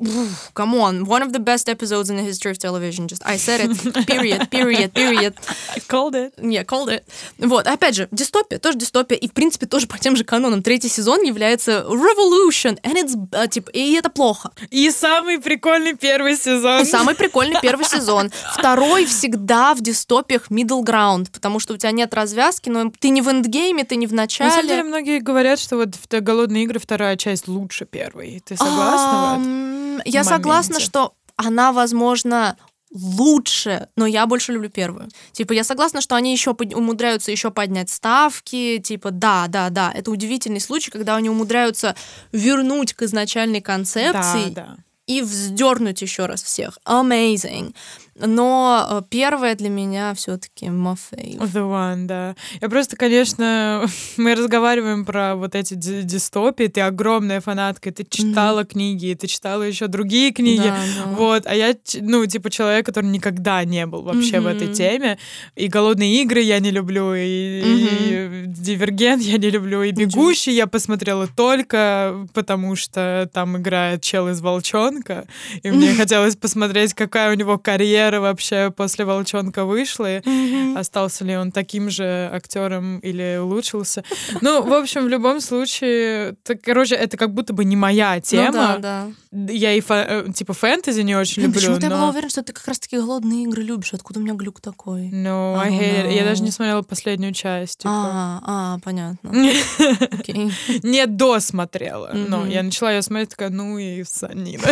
come 0.55 0.75
on, 0.75 1.07
one 1.07 1.23
of 1.23 1.33
the 1.33 1.39
best 1.39 1.69
episodes 1.69 2.11
in 2.11 2.17
the 2.17 2.23
history 2.23 2.51
of 2.51 2.59
television. 2.59 3.09
Just, 3.09 3.23
I 3.25 3.39
said 3.39 3.61
it, 3.65 4.07
period, 4.07 4.51
period, 4.51 4.93
period. 4.93 5.35
I 5.75 5.81
called 5.81 6.15
it. 6.15 6.35
Yeah, 6.39 6.65
called 6.65 6.91
it. 6.91 7.05
Вот, 7.39 7.67
опять 7.67 7.95
же, 7.95 8.09
дистопия, 8.11 8.59
тоже 8.59 8.77
дистопия, 8.77 9.17
и, 9.17 9.29
в 9.29 9.33
принципе, 9.33 9.67
тоже 9.67 9.87
по 9.87 9.99
тем 9.99 10.15
же 10.17 10.25
канонам. 10.25 10.63
Третий 10.63 10.89
сезон 10.89 11.23
является 11.23 11.87
revolution, 11.89 12.79
and 12.83 12.97
it's, 12.97 13.15
а, 13.33 13.47
типа, 13.47 13.71
и 13.71 13.93
это 13.95 14.11
плохо. 14.11 14.51
И 14.71 14.91
самый 14.91 15.39
прикольный 15.41 15.95
первый 15.95 16.37
сезон. 16.37 16.83
И 16.83 16.85
самый 16.85 17.15
прикольный 17.15 17.61
первый 17.63 17.87
сезон. 17.87 18.31
Второй 18.53 19.07
всегда 19.07 19.75
в 19.75 19.81
дистопиях 19.81 20.51
middle 20.51 20.83
ground, 20.85 21.29
потому 21.33 21.61
что 21.61 21.73
у 21.75 21.77
тебя 21.79 21.93
нет 21.93 22.13
развязки, 22.13 22.69
но 22.69 22.91
ты 22.99 23.09
не 23.09 23.23
в 23.23 23.29
эндгейме, 23.31 23.85
ты 23.85 23.97
не 23.97 24.07
в 24.07 24.13
На 24.13 24.29
самом 24.29 24.51
деле, 24.51 24.63
начале. 24.63 24.83
многие 24.83 25.21
говорят, 25.21 25.59
что 25.59 25.77
вот 25.77 25.95
в 25.95 26.21
«Голодные 26.21 26.65
игры» 26.65 26.79
вторая 26.79 27.06
часть 27.15 27.47
лучше 27.47 27.85
первой. 27.85 28.43
Ты 28.45 28.57
согласна 28.57 30.03
Я 30.05 30.25
согласна, 30.25 30.81
что 30.81 31.13
она, 31.37 31.73
возможно, 31.73 32.57
лучше, 32.93 33.89
но 33.97 34.07
я 34.07 34.27
больше 34.27 34.53
люблю 34.53 34.71
первую. 34.71 35.09
Типа, 35.33 35.53
я 35.53 35.65
согласна, 35.65 36.01
что 36.01 36.15
они 36.17 36.33
еще 36.33 36.55
под- 36.55 36.75
умудряются 36.75 37.31
еще 37.31 37.51
поднять 37.51 37.91
ставки. 37.91 38.79
Типа, 38.79 39.11
да, 39.11 39.47
да, 39.49 39.69
да. 39.71 39.93
Это 39.95 40.11
удивительный 40.11 40.61
случай, 40.61 40.91
когда 40.91 41.17
они 41.17 41.29
умудряются 41.29 41.95
вернуть 42.33 42.95
к 42.95 43.03
изначальной 43.03 43.61
концепции 43.61 44.51
Да, 44.51 44.63
да. 44.63 44.77
и 45.07 45.21
вздернуть 45.21 46.01
еще 46.03 46.27
раз 46.27 46.43
всех. 46.43 46.79
Amazing. 46.87 47.75
Но 48.19 48.87
э, 48.89 49.03
первая 49.11 49.55
для 49.55 49.69
меня 49.69 50.15
все-таки 50.15 50.67
my 50.67 50.97
fave. 50.97 51.39
The 51.39 51.61
One, 51.61 52.07
да. 52.07 52.35
Я 52.61 52.69
просто, 52.69 52.97
конечно, 52.97 53.87
мы 54.17 54.35
разговариваем 54.35 55.05
про 55.05 55.37
вот 55.37 55.55
эти 55.55 55.75
ди- 55.75 56.03
дистопии. 56.03 56.67
Ты 56.69 56.81
огромная 56.81 57.41
фанатка, 57.41 57.93
ты 57.93 58.05
читала 58.09 58.65
книги, 58.65 59.15
ты 59.21 59.27
читала 59.27 59.63
еще 59.63 59.87
другие 59.87 60.33
книги. 60.33 60.69
Да, 60.69 60.77
да. 61.05 61.11
Вот, 61.11 61.47
а 61.47 61.55
я, 61.55 61.75
ну, 62.01 62.25
типа, 62.25 62.51
человек, 62.51 62.87
который 62.87 63.11
никогда 63.11 63.65
не 63.65 63.85
был 63.87 64.03
вообще 64.03 64.41
в 64.41 64.47
этой 64.47 64.73
теме. 64.73 65.19
И 65.55 65.69
«Голодные 65.69 66.23
игры» 66.23 66.41
я 66.41 66.59
не 66.59 66.71
люблю, 66.71 67.15
и, 67.15 67.21
и 67.23 68.45
«Дивергент» 68.47 69.23
я 69.23 69.37
не 69.37 69.51
люблю, 69.51 69.83
и 69.83 69.91
«Бегущий» 69.93 70.53
я 70.53 70.67
посмотрела 70.67 71.29
только 71.29 72.27
потому, 72.33 72.77
что 72.77 73.29
там 73.33 73.59
играет 73.59 74.03
чел 74.03 74.29
из 74.29 74.41
«Волчонка», 74.41 75.27
и 75.63 75.71
мне 75.71 75.93
хотелось 75.97 76.37
посмотреть, 76.37 76.95
какая 76.95 77.31
у 77.31 77.35
него 77.35 77.59
карьера 77.59 78.06
вообще 78.15 78.71
после 78.71 79.05
«Волчонка» 79.05 79.65
вышла, 79.65 80.19
и 80.19 80.75
остался 80.77 81.25
ли 81.25 81.37
он 81.37 81.53
таким 81.53 81.91
же 81.91 82.31
актером 82.33 82.99
или 83.01 83.39
улучшился. 83.41 84.05
Ну, 84.41 84.63
в 84.63 84.73
общем, 84.73 85.05
в 85.05 85.09
любом 85.09 85.41
случае, 85.41 86.35
так, 86.43 86.61
короче, 86.63 86.95
это 86.95 87.17
как 87.17 87.33
будто 87.35 87.53
бы 87.53 87.65
не 87.65 87.77
моя 87.77 88.15
Ну 88.17 88.21
тема. 88.21 88.53
да, 88.53 88.79
да. 88.79 89.53
Я 89.53 89.73
и 89.75 89.81
фа- 89.81 90.07
э, 90.09 90.33
типа 90.33 90.53
фэнтези 90.55 91.01
не 91.03 91.15
очень 91.15 91.43
Блин, 91.43 91.49
люблю, 91.49 91.61
почему-то 91.61 91.87
я 91.87 91.91
была 91.91 92.01
но... 92.07 92.09
уверена, 92.11 92.31
что 92.31 92.43
ты 92.43 92.53
как 92.53 92.67
раз-таки 92.69 92.97
голодные 92.97 93.45
игры 93.45 93.63
любишь. 93.63 93.93
Откуда 93.93 94.21
у 94.21 94.23
меня 94.23 94.35
глюк 94.35 94.61
такой? 94.61 95.11
No, 95.11 95.57
I 95.59 95.71
Oh, 95.71 95.79
hate 95.81 96.07
it. 96.09 96.15
Я 96.15 96.25
даже 96.25 96.43
не 96.43 96.51
смотрела 96.51 96.83
последнюю 96.83 97.33
часть. 97.35 97.79
Типа. 97.81 97.91
А, 97.93 98.41
а, 98.47 98.79
понятно. 98.83 99.31
Окей. 100.13 100.53
Не 100.83 101.07
досмотрела. 101.07 102.13
Но 102.15 102.47
я 102.47 102.63
начала 102.63 102.93
ее 102.93 103.03
смотреть, 103.03 103.31
такая, 103.31 103.51
ну 103.51 103.77
и 103.79 104.05
санина. 104.05 104.63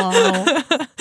Вау. 0.00 0.46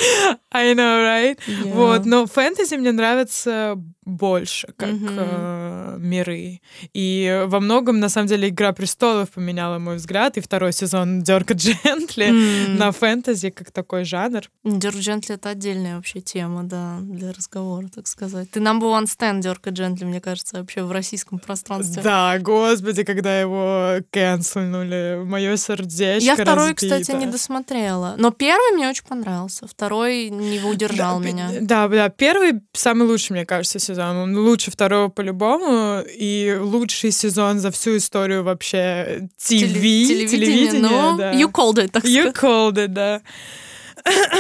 I 0.52 0.74
know, 0.74 1.04
right? 1.04 1.40
Yeah. 1.48 1.74
Вот, 1.74 2.06
но 2.06 2.26
фэнтези 2.26 2.76
мне 2.76 2.92
нравится 2.92 3.78
больше, 4.04 4.68
как 4.78 4.90
Мгм. 4.90 5.10
э, 5.18 5.96
миры. 6.00 6.60
И 6.94 7.44
во 7.46 7.60
многом, 7.60 8.00
на 8.00 8.10
самом 8.10 8.28
деле, 8.28 8.50
«Игра 8.50 8.72
престолов» 8.74 9.30
поменяла 9.30 9.78
мой 9.78 9.98
взгляд, 9.98 10.38
и 10.38 10.42
второй 10.42 10.74
сезон 10.74 11.22
«Дёрка 11.22 11.54
Джентли» 11.54 12.26
М. 12.26 12.78
на 12.78 12.92
фэнтези 12.92 13.52
как 13.52 13.70
такой 13.72 14.04
жанр. 14.06 14.42
Дёрк 14.64 14.96
Джентли— 14.98 15.36
это 15.36 15.50
отдельная 15.50 15.98
вообще 15.98 16.20
тема, 16.20 16.64
да, 16.64 16.98
для 17.02 17.32
разговора, 17.32 17.90
так 17.94 18.08
сказать. 18.08 18.50
Ты 18.50 18.60
number 18.60 18.90
one 18.92 19.06
stand 19.06 19.42
Дёрка 19.42 19.70
Джентли, 19.70 20.06
мне 20.06 20.20
кажется, 20.20 20.58
вообще 20.58 20.82
в 20.82 20.92
российском 20.92 21.38
пространстве. 21.38 22.02
Да, 22.02 22.40
господи, 22.40 23.04
когда 23.04 23.40
его 23.40 23.98
канцельнули, 24.10 25.22
мое 25.24 25.58
сердечко 25.58 26.26
Я 26.26 26.34
второй, 26.34 26.72
разбито. 26.72 27.00
кстати, 27.00 27.16
не 27.18 27.28
досмотрела. 27.28 28.16
Но 28.18 28.32
первый 28.32 28.76
мне 28.76 28.90
очень 28.90 29.06
понравился. 29.06 29.68
Второй 29.68 30.30
не 30.30 30.60
удержал 30.62 31.20
да, 31.20 31.26
меня. 31.28 31.50
Да, 31.62 31.88
да, 31.88 32.10
первый 32.10 32.62
самый 32.74 33.08
лучший, 33.08 33.34
мне 33.34 33.46
кажется, 33.46 33.78
сезон. 33.78 33.91
Он 34.00 34.38
лучше 34.38 34.72
второго 34.72 35.10
по-любому, 35.10 36.02
и 36.08 36.58
лучший 36.62 37.12
сезон 37.12 37.60
за 37.60 37.72
всю 37.72 37.98
историю 37.98 38.44
вообще 38.44 39.28
ТВ, 39.38 39.50
Теле- 39.50 40.28
телевидения. 40.28 40.80
ну, 40.90 41.18
да. 41.18 41.34
you 41.34 41.52
called 41.52 41.76
it, 41.76 41.90
так 41.90 42.04
You 42.06 42.32
сказать. 42.32 42.36
called 42.36 42.74
it, 42.76 42.88
да. 42.88 43.22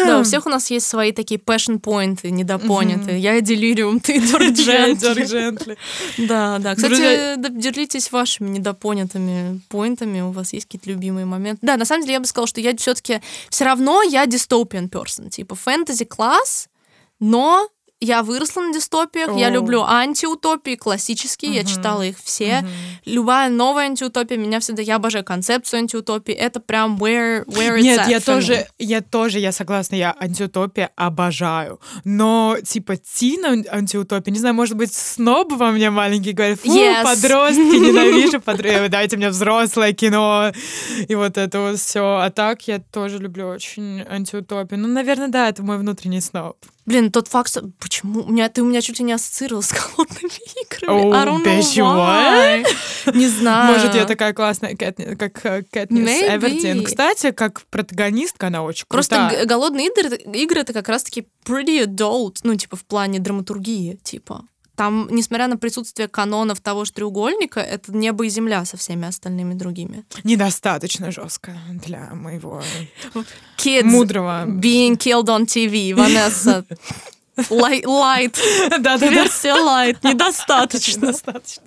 Да, 0.07 0.19
у 0.19 0.23
всех 0.23 0.47
у 0.47 0.49
нас 0.49 0.71
есть 0.71 0.87
свои 0.87 1.11
такие 1.11 1.39
passion 1.39 1.77
поинты, 1.77 2.31
недопонятые. 2.31 3.19
Я 3.19 3.39
делириум, 3.41 3.99
ты 3.99 4.19
Дёрк 4.19 4.53
Джентли. 4.55 5.77
Да, 6.17 6.57
да. 6.57 6.73
Кстати, 6.73 7.35
делитесь 7.51 8.11
вашими 8.11 8.49
недопонятыми 8.49 9.61
поинтами. 9.69 10.21
У 10.21 10.31
вас 10.31 10.53
есть 10.53 10.65
какие-то 10.65 10.89
любимые 10.89 11.25
моменты? 11.27 11.59
Да, 11.61 11.77
на 11.77 11.85
самом 11.85 12.01
деле 12.01 12.13
я 12.15 12.19
бы 12.19 12.25
сказала, 12.25 12.47
что 12.47 12.59
я 12.59 12.75
все-таки 12.75 13.21
все 13.49 13.65
равно 13.65 14.01
я 14.01 14.25
dystopian 14.25 14.89
person. 14.89 15.29
Типа 15.29 15.53
фэнтези 15.53 16.05
класс, 16.05 16.67
но 17.19 17.69
я 18.01 18.23
выросла 18.23 18.61
на 18.61 18.73
дистопиях, 18.73 19.37
я 19.37 19.47
О. 19.47 19.51
люблю 19.51 19.83
антиутопии 19.83 20.75
классические, 20.75 21.53
я 21.53 21.63
читала 21.63 22.01
их 22.01 22.17
все. 22.21 22.65
Любая 23.05 23.49
новая 23.49 23.85
антиутопия 23.85 24.37
меня 24.37 24.59
всегда, 24.59 24.81
я 24.81 24.95
обожаю 24.95 25.23
концепцию 25.23 25.79
антиутопии, 25.81 26.33
это 26.33 26.59
прям 26.59 26.97
where, 26.97 27.45
where 27.45 27.77
it's 27.77 27.81
Нет, 27.81 28.07
я 28.07 28.19
тоже, 28.19 28.67
я 28.79 29.01
тоже, 29.01 29.39
я 29.39 29.51
согласна, 29.51 29.95
я 29.95 30.15
антиутопия 30.19 30.89
обожаю. 30.95 31.79
Но, 32.03 32.57
типа, 32.63 32.97
тин 32.97 33.45
ан- 33.45 33.65
антиутопия, 33.69 34.33
не 34.33 34.39
знаю, 34.39 34.55
может 34.55 34.75
быть, 34.75 34.93
сноб 34.93 35.53
во 35.53 35.71
мне 35.71 35.89
маленький 35.91 36.31
говорит, 36.31 36.59
фу, 36.59 36.69
Yes. 36.75 37.03
подростки, 37.03 37.59
ненавижу 37.61 38.41
подростки, 38.41 38.87
дайте 38.87 39.17
мне 39.17 39.29
взрослое 39.29 39.93
кино, 39.93 40.51
и 41.07 41.13
вот 41.15 41.37
это 41.37 41.59
вот 41.59 41.79
все. 41.79 42.17
А 42.17 42.29
так 42.31 42.67
я 42.67 42.79
тоже 42.79 43.19
люблю 43.19 43.47
очень 43.47 44.01
антиутопию. 44.09 44.79
Ну, 44.79 44.87
наверное, 44.87 45.27
да, 45.27 45.49
это 45.49 45.61
мой 45.61 45.77
внутренний 45.77 46.21
сноб. 46.21 46.57
Блин, 46.85 47.11
тот 47.11 47.27
факт, 47.27 47.49
что- 47.49 47.69
почему 47.79 48.23
у 48.23 48.31
меня 48.31 48.49
ты 48.49 48.61
у 48.61 48.65
меня 48.65 48.81
чуть 48.81 48.99
ли 48.99 49.05
не 49.05 49.13
ассоциировал 49.13 49.61
с 49.61 49.71
голодными 49.71 50.31
играми. 50.65 50.91
Oh, 50.91 51.13
I 51.13 51.25
don't 51.25 51.43
know 51.43 52.65
why. 53.05 53.15
Не 53.15 53.27
знаю. 53.27 53.73
Может, 53.73 53.95
я 53.95 54.05
такая 54.05 54.33
классная, 54.33 54.73
Кэт- 54.75 55.15
как 55.15 55.45
э, 55.45 55.63
Кэтнис 55.71 56.07
Maybe. 56.07 56.37
Эвердин. 56.37 56.83
Кстати, 56.83 57.31
как 57.31 57.61
протагонистка 57.69 58.47
она 58.47 58.63
очень 58.63 58.85
Просто 58.87 59.15
крутая. 59.15 59.39
г- 59.41 59.45
голодные 59.45 59.87
игры, 59.87 60.17
игры 60.17 60.61
это 60.61 60.73
как 60.73 60.89
раз-таки 60.89 61.27
pretty 61.45 61.85
adult, 61.85 62.37
ну, 62.43 62.55
типа, 62.55 62.75
в 62.75 62.83
плане 62.85 63.19
драматургии, 63.19 63.99
типа. 64.03 64.43
Там, 64.81 65.07
несмотря 65.11 65.47
на 65.47 65.57
присутствие 65.57 66.07
канонов 66.07 66.59
того 66.59 66.85
же 66.85 66.91
треугольника, 66.91 67.59
это 67.59 67.95
небо 67.95 68.25
и 68.25 68.29
земля 68.29 68.65
со 68.65 68.77
всеми 68.77 69.07
остальными 69.07 69.53
другими. 69.53 70.05
Недостаточно 70.23 71.11
жестко 71.11 71.55
для 71.69 72.09
моего 72.15 72.63
Kids 73.59 73.83
мудрого. 73.83 74.47
being 74.47 74.97
killed 74.97 75.27
on 75.27 75.45
TV, 75.45 75.93
Ванесса. 75.93 76.65
Light, 77.37 77.83
light. 77.83 78.35
Да-да-да. 78.69 79.07
версия 79.07 79.53
light. 79.53 79.97
Недостаточно. 80.01 81.05
Недостаточно. 81.05 81.63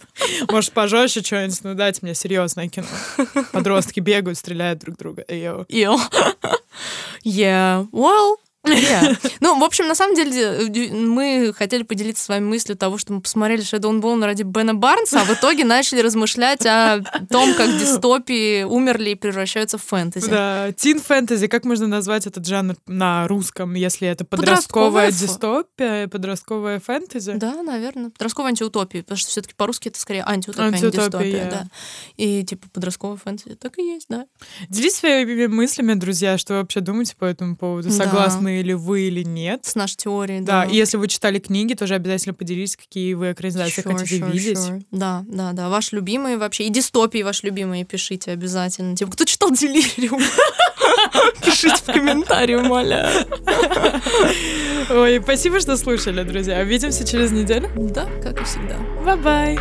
Может, 0.50 0.72
пожестче 0.72 1.22
что-нибудь, 1.22 1.60
ну 1.62 1.74
дайте 1.74 2.00
мне 2.02 2.16
серьезное 2.16 2.68
кино. 2.68 2.88
Подростки 3.52 4.00
бегают, 4.00 4.38
стреляют 4.38 4.80
друг 4.80 4.96
друга. 4.96 5.24
Йоу. 5.28 5.66
Ew. 5.68 6.00
yeah. 7.24 7.88
Well, 7.92 8.38
Yeah. 8.64 9.16
Ну, 9.40 9.58
в 9.58 9.64
общем, 9.64 9.86
на 9.86 9.94
самом 9.94 10.14
деле, 10.14 10.90
мы 10.90 11.52
хотели 11.56 11.82
поделиться 11.82 12.24
с 12.24 12.28
вами 12.28 12.44
мыслью 12.44 12.76
того, 12.76 12.96
что 12.98 13.12
мы 13.12 13.20
посмотрели 13.20 13.62
Shadow 13.62 13.92
Bone 14.00 14.24
ради 14.24 14.42
Бена 14.42 14.74
Барнса, 14.74 15.20
а 15.20 15.24
в 15.24 15.30
итоге 15.30 15.64
начали 15.64 16.00
размышлять 16.00 16.64
о 16.64 17.02
том, 17.30 17.54
как 17.54 17.68
дистопии 17.78 18.62
умерли 18.62 19.10
и 19.10 19.14
превращаются 19.14 19.76
в 19.76 19.82
фэнтези. 19.82 20.30
Да, 20.30 20.72
тин 20.72 21.00
фэнтези, 21.00 21.46
как 21.46 21.64
можно 21.64 21.86
назвать 21.86 22.26
этот 22.26 22.46
жанр 22.46 22.76
на 22.86 23.28
русском, 23.28 23.74
если 23.74 24.08
это 24.08 24.24
подростковая, 24.24 25.10
подростковая 25.10 25.12
дистопия, 25.12 26.08
подростковая 26.08 26.80
фэнтези? 26.80 27.32
Да, 27.34 27.62
наверное. 27.62 28.10
Подростковая 28.10 28.50
антиутопия, 28.50 29.02
потому 29.02 29.18
что 29.18 29.30
все-таки 29.30 29.54
по-русски 29.54 29.88
это 29.88 30.00
скорее 30.00 30.24
антиутопия, 30.24 30.66
антиутопия 30.66 31.02
а 31.02 31.24
не 31.24 31.32
дистопия. 31.32 31.44
Yeah. 31.44 31.50
Да. 31.50 31.66
И 32.16 32.44
типа 32.44 32.68
подростковая 32.72 33.18
фэнтези 33.18 33.56
так 33.56 33.78
и 33.78 33.82
есть, 33.82 34.06
да. 34.08 34.26
Делитесь 34.68 34.98
своими 34.98 35.46
мыслями, 35.46 35.94
друзья, 35.94 36.38
что 36.38 36.54
вы 36.54 36.60
вообще 36.60 36.80
думаете 36.80 37.14
по 37.16 37.24
этому 37.24 37.56
поводу? 37.56 37.90
Согласны 37.90 38.53
или 38.60 38.72
вы, 38.72 39.02
или 39.02 39.22
нет. 39.22 39.64
С 39.64 39.74
нашей 39.74 39.96
теорией, 39.96 40.40
да. 40.40 40.64
Да, 40.64 40.70
и 40.70 40.76
если 40.76 40.96
вы 40.96 41.08
читали 41.08 41.38
книги, 41.38 41.74
тоже 41.74 41.94
обязательно 41.94 42.34
поделитесь, 42.34 42.76
какие 42.76 43.14
вы 43.14 43.32
экранизации 43.32 43.82
sure, 43.82 43.96
хотите 43.96 44.18
sure, 44.18 44.30
видеть. 44.30 44.58
Sure. 44.58 44.82
Да, 44.90 45.24
да, 45.28 45.52
да. 45.52 45.68
Ваши 45.68 45.96
любимые 45.96 46.38
вообще. 46.38 46.64
И 46.64 46.70
дистопии 46.70 47.22
ваши 47.22 47.46
любимые 47.46 47.84
пишите 47.84 48.30
обязательно. 48.32 48.96
Типа, 48.96 49.12
кто 49.12 49.24
читал 49.24 49.50
Делириум? 49.50 50.20
Пишите 51.44 51.76
в 51.76 51.86
комментарии, 51.86 52.54
умоляю. 52.54 53.26
Ой, 54.90 55.20
спасибо, 55.22 55.60
что 55.60 55.76
слушали, 55.76 56.22
друзья. 56.22 56.60
Увидимся 56.60 57.06
через 57.06 57.30
неделю. 57.32 57.70
Да, 57.76 58.06
как 58.22 58.40
и 58.40 58.44
всегда. 58.44 58.76
Бай-бай. 59.04 59.58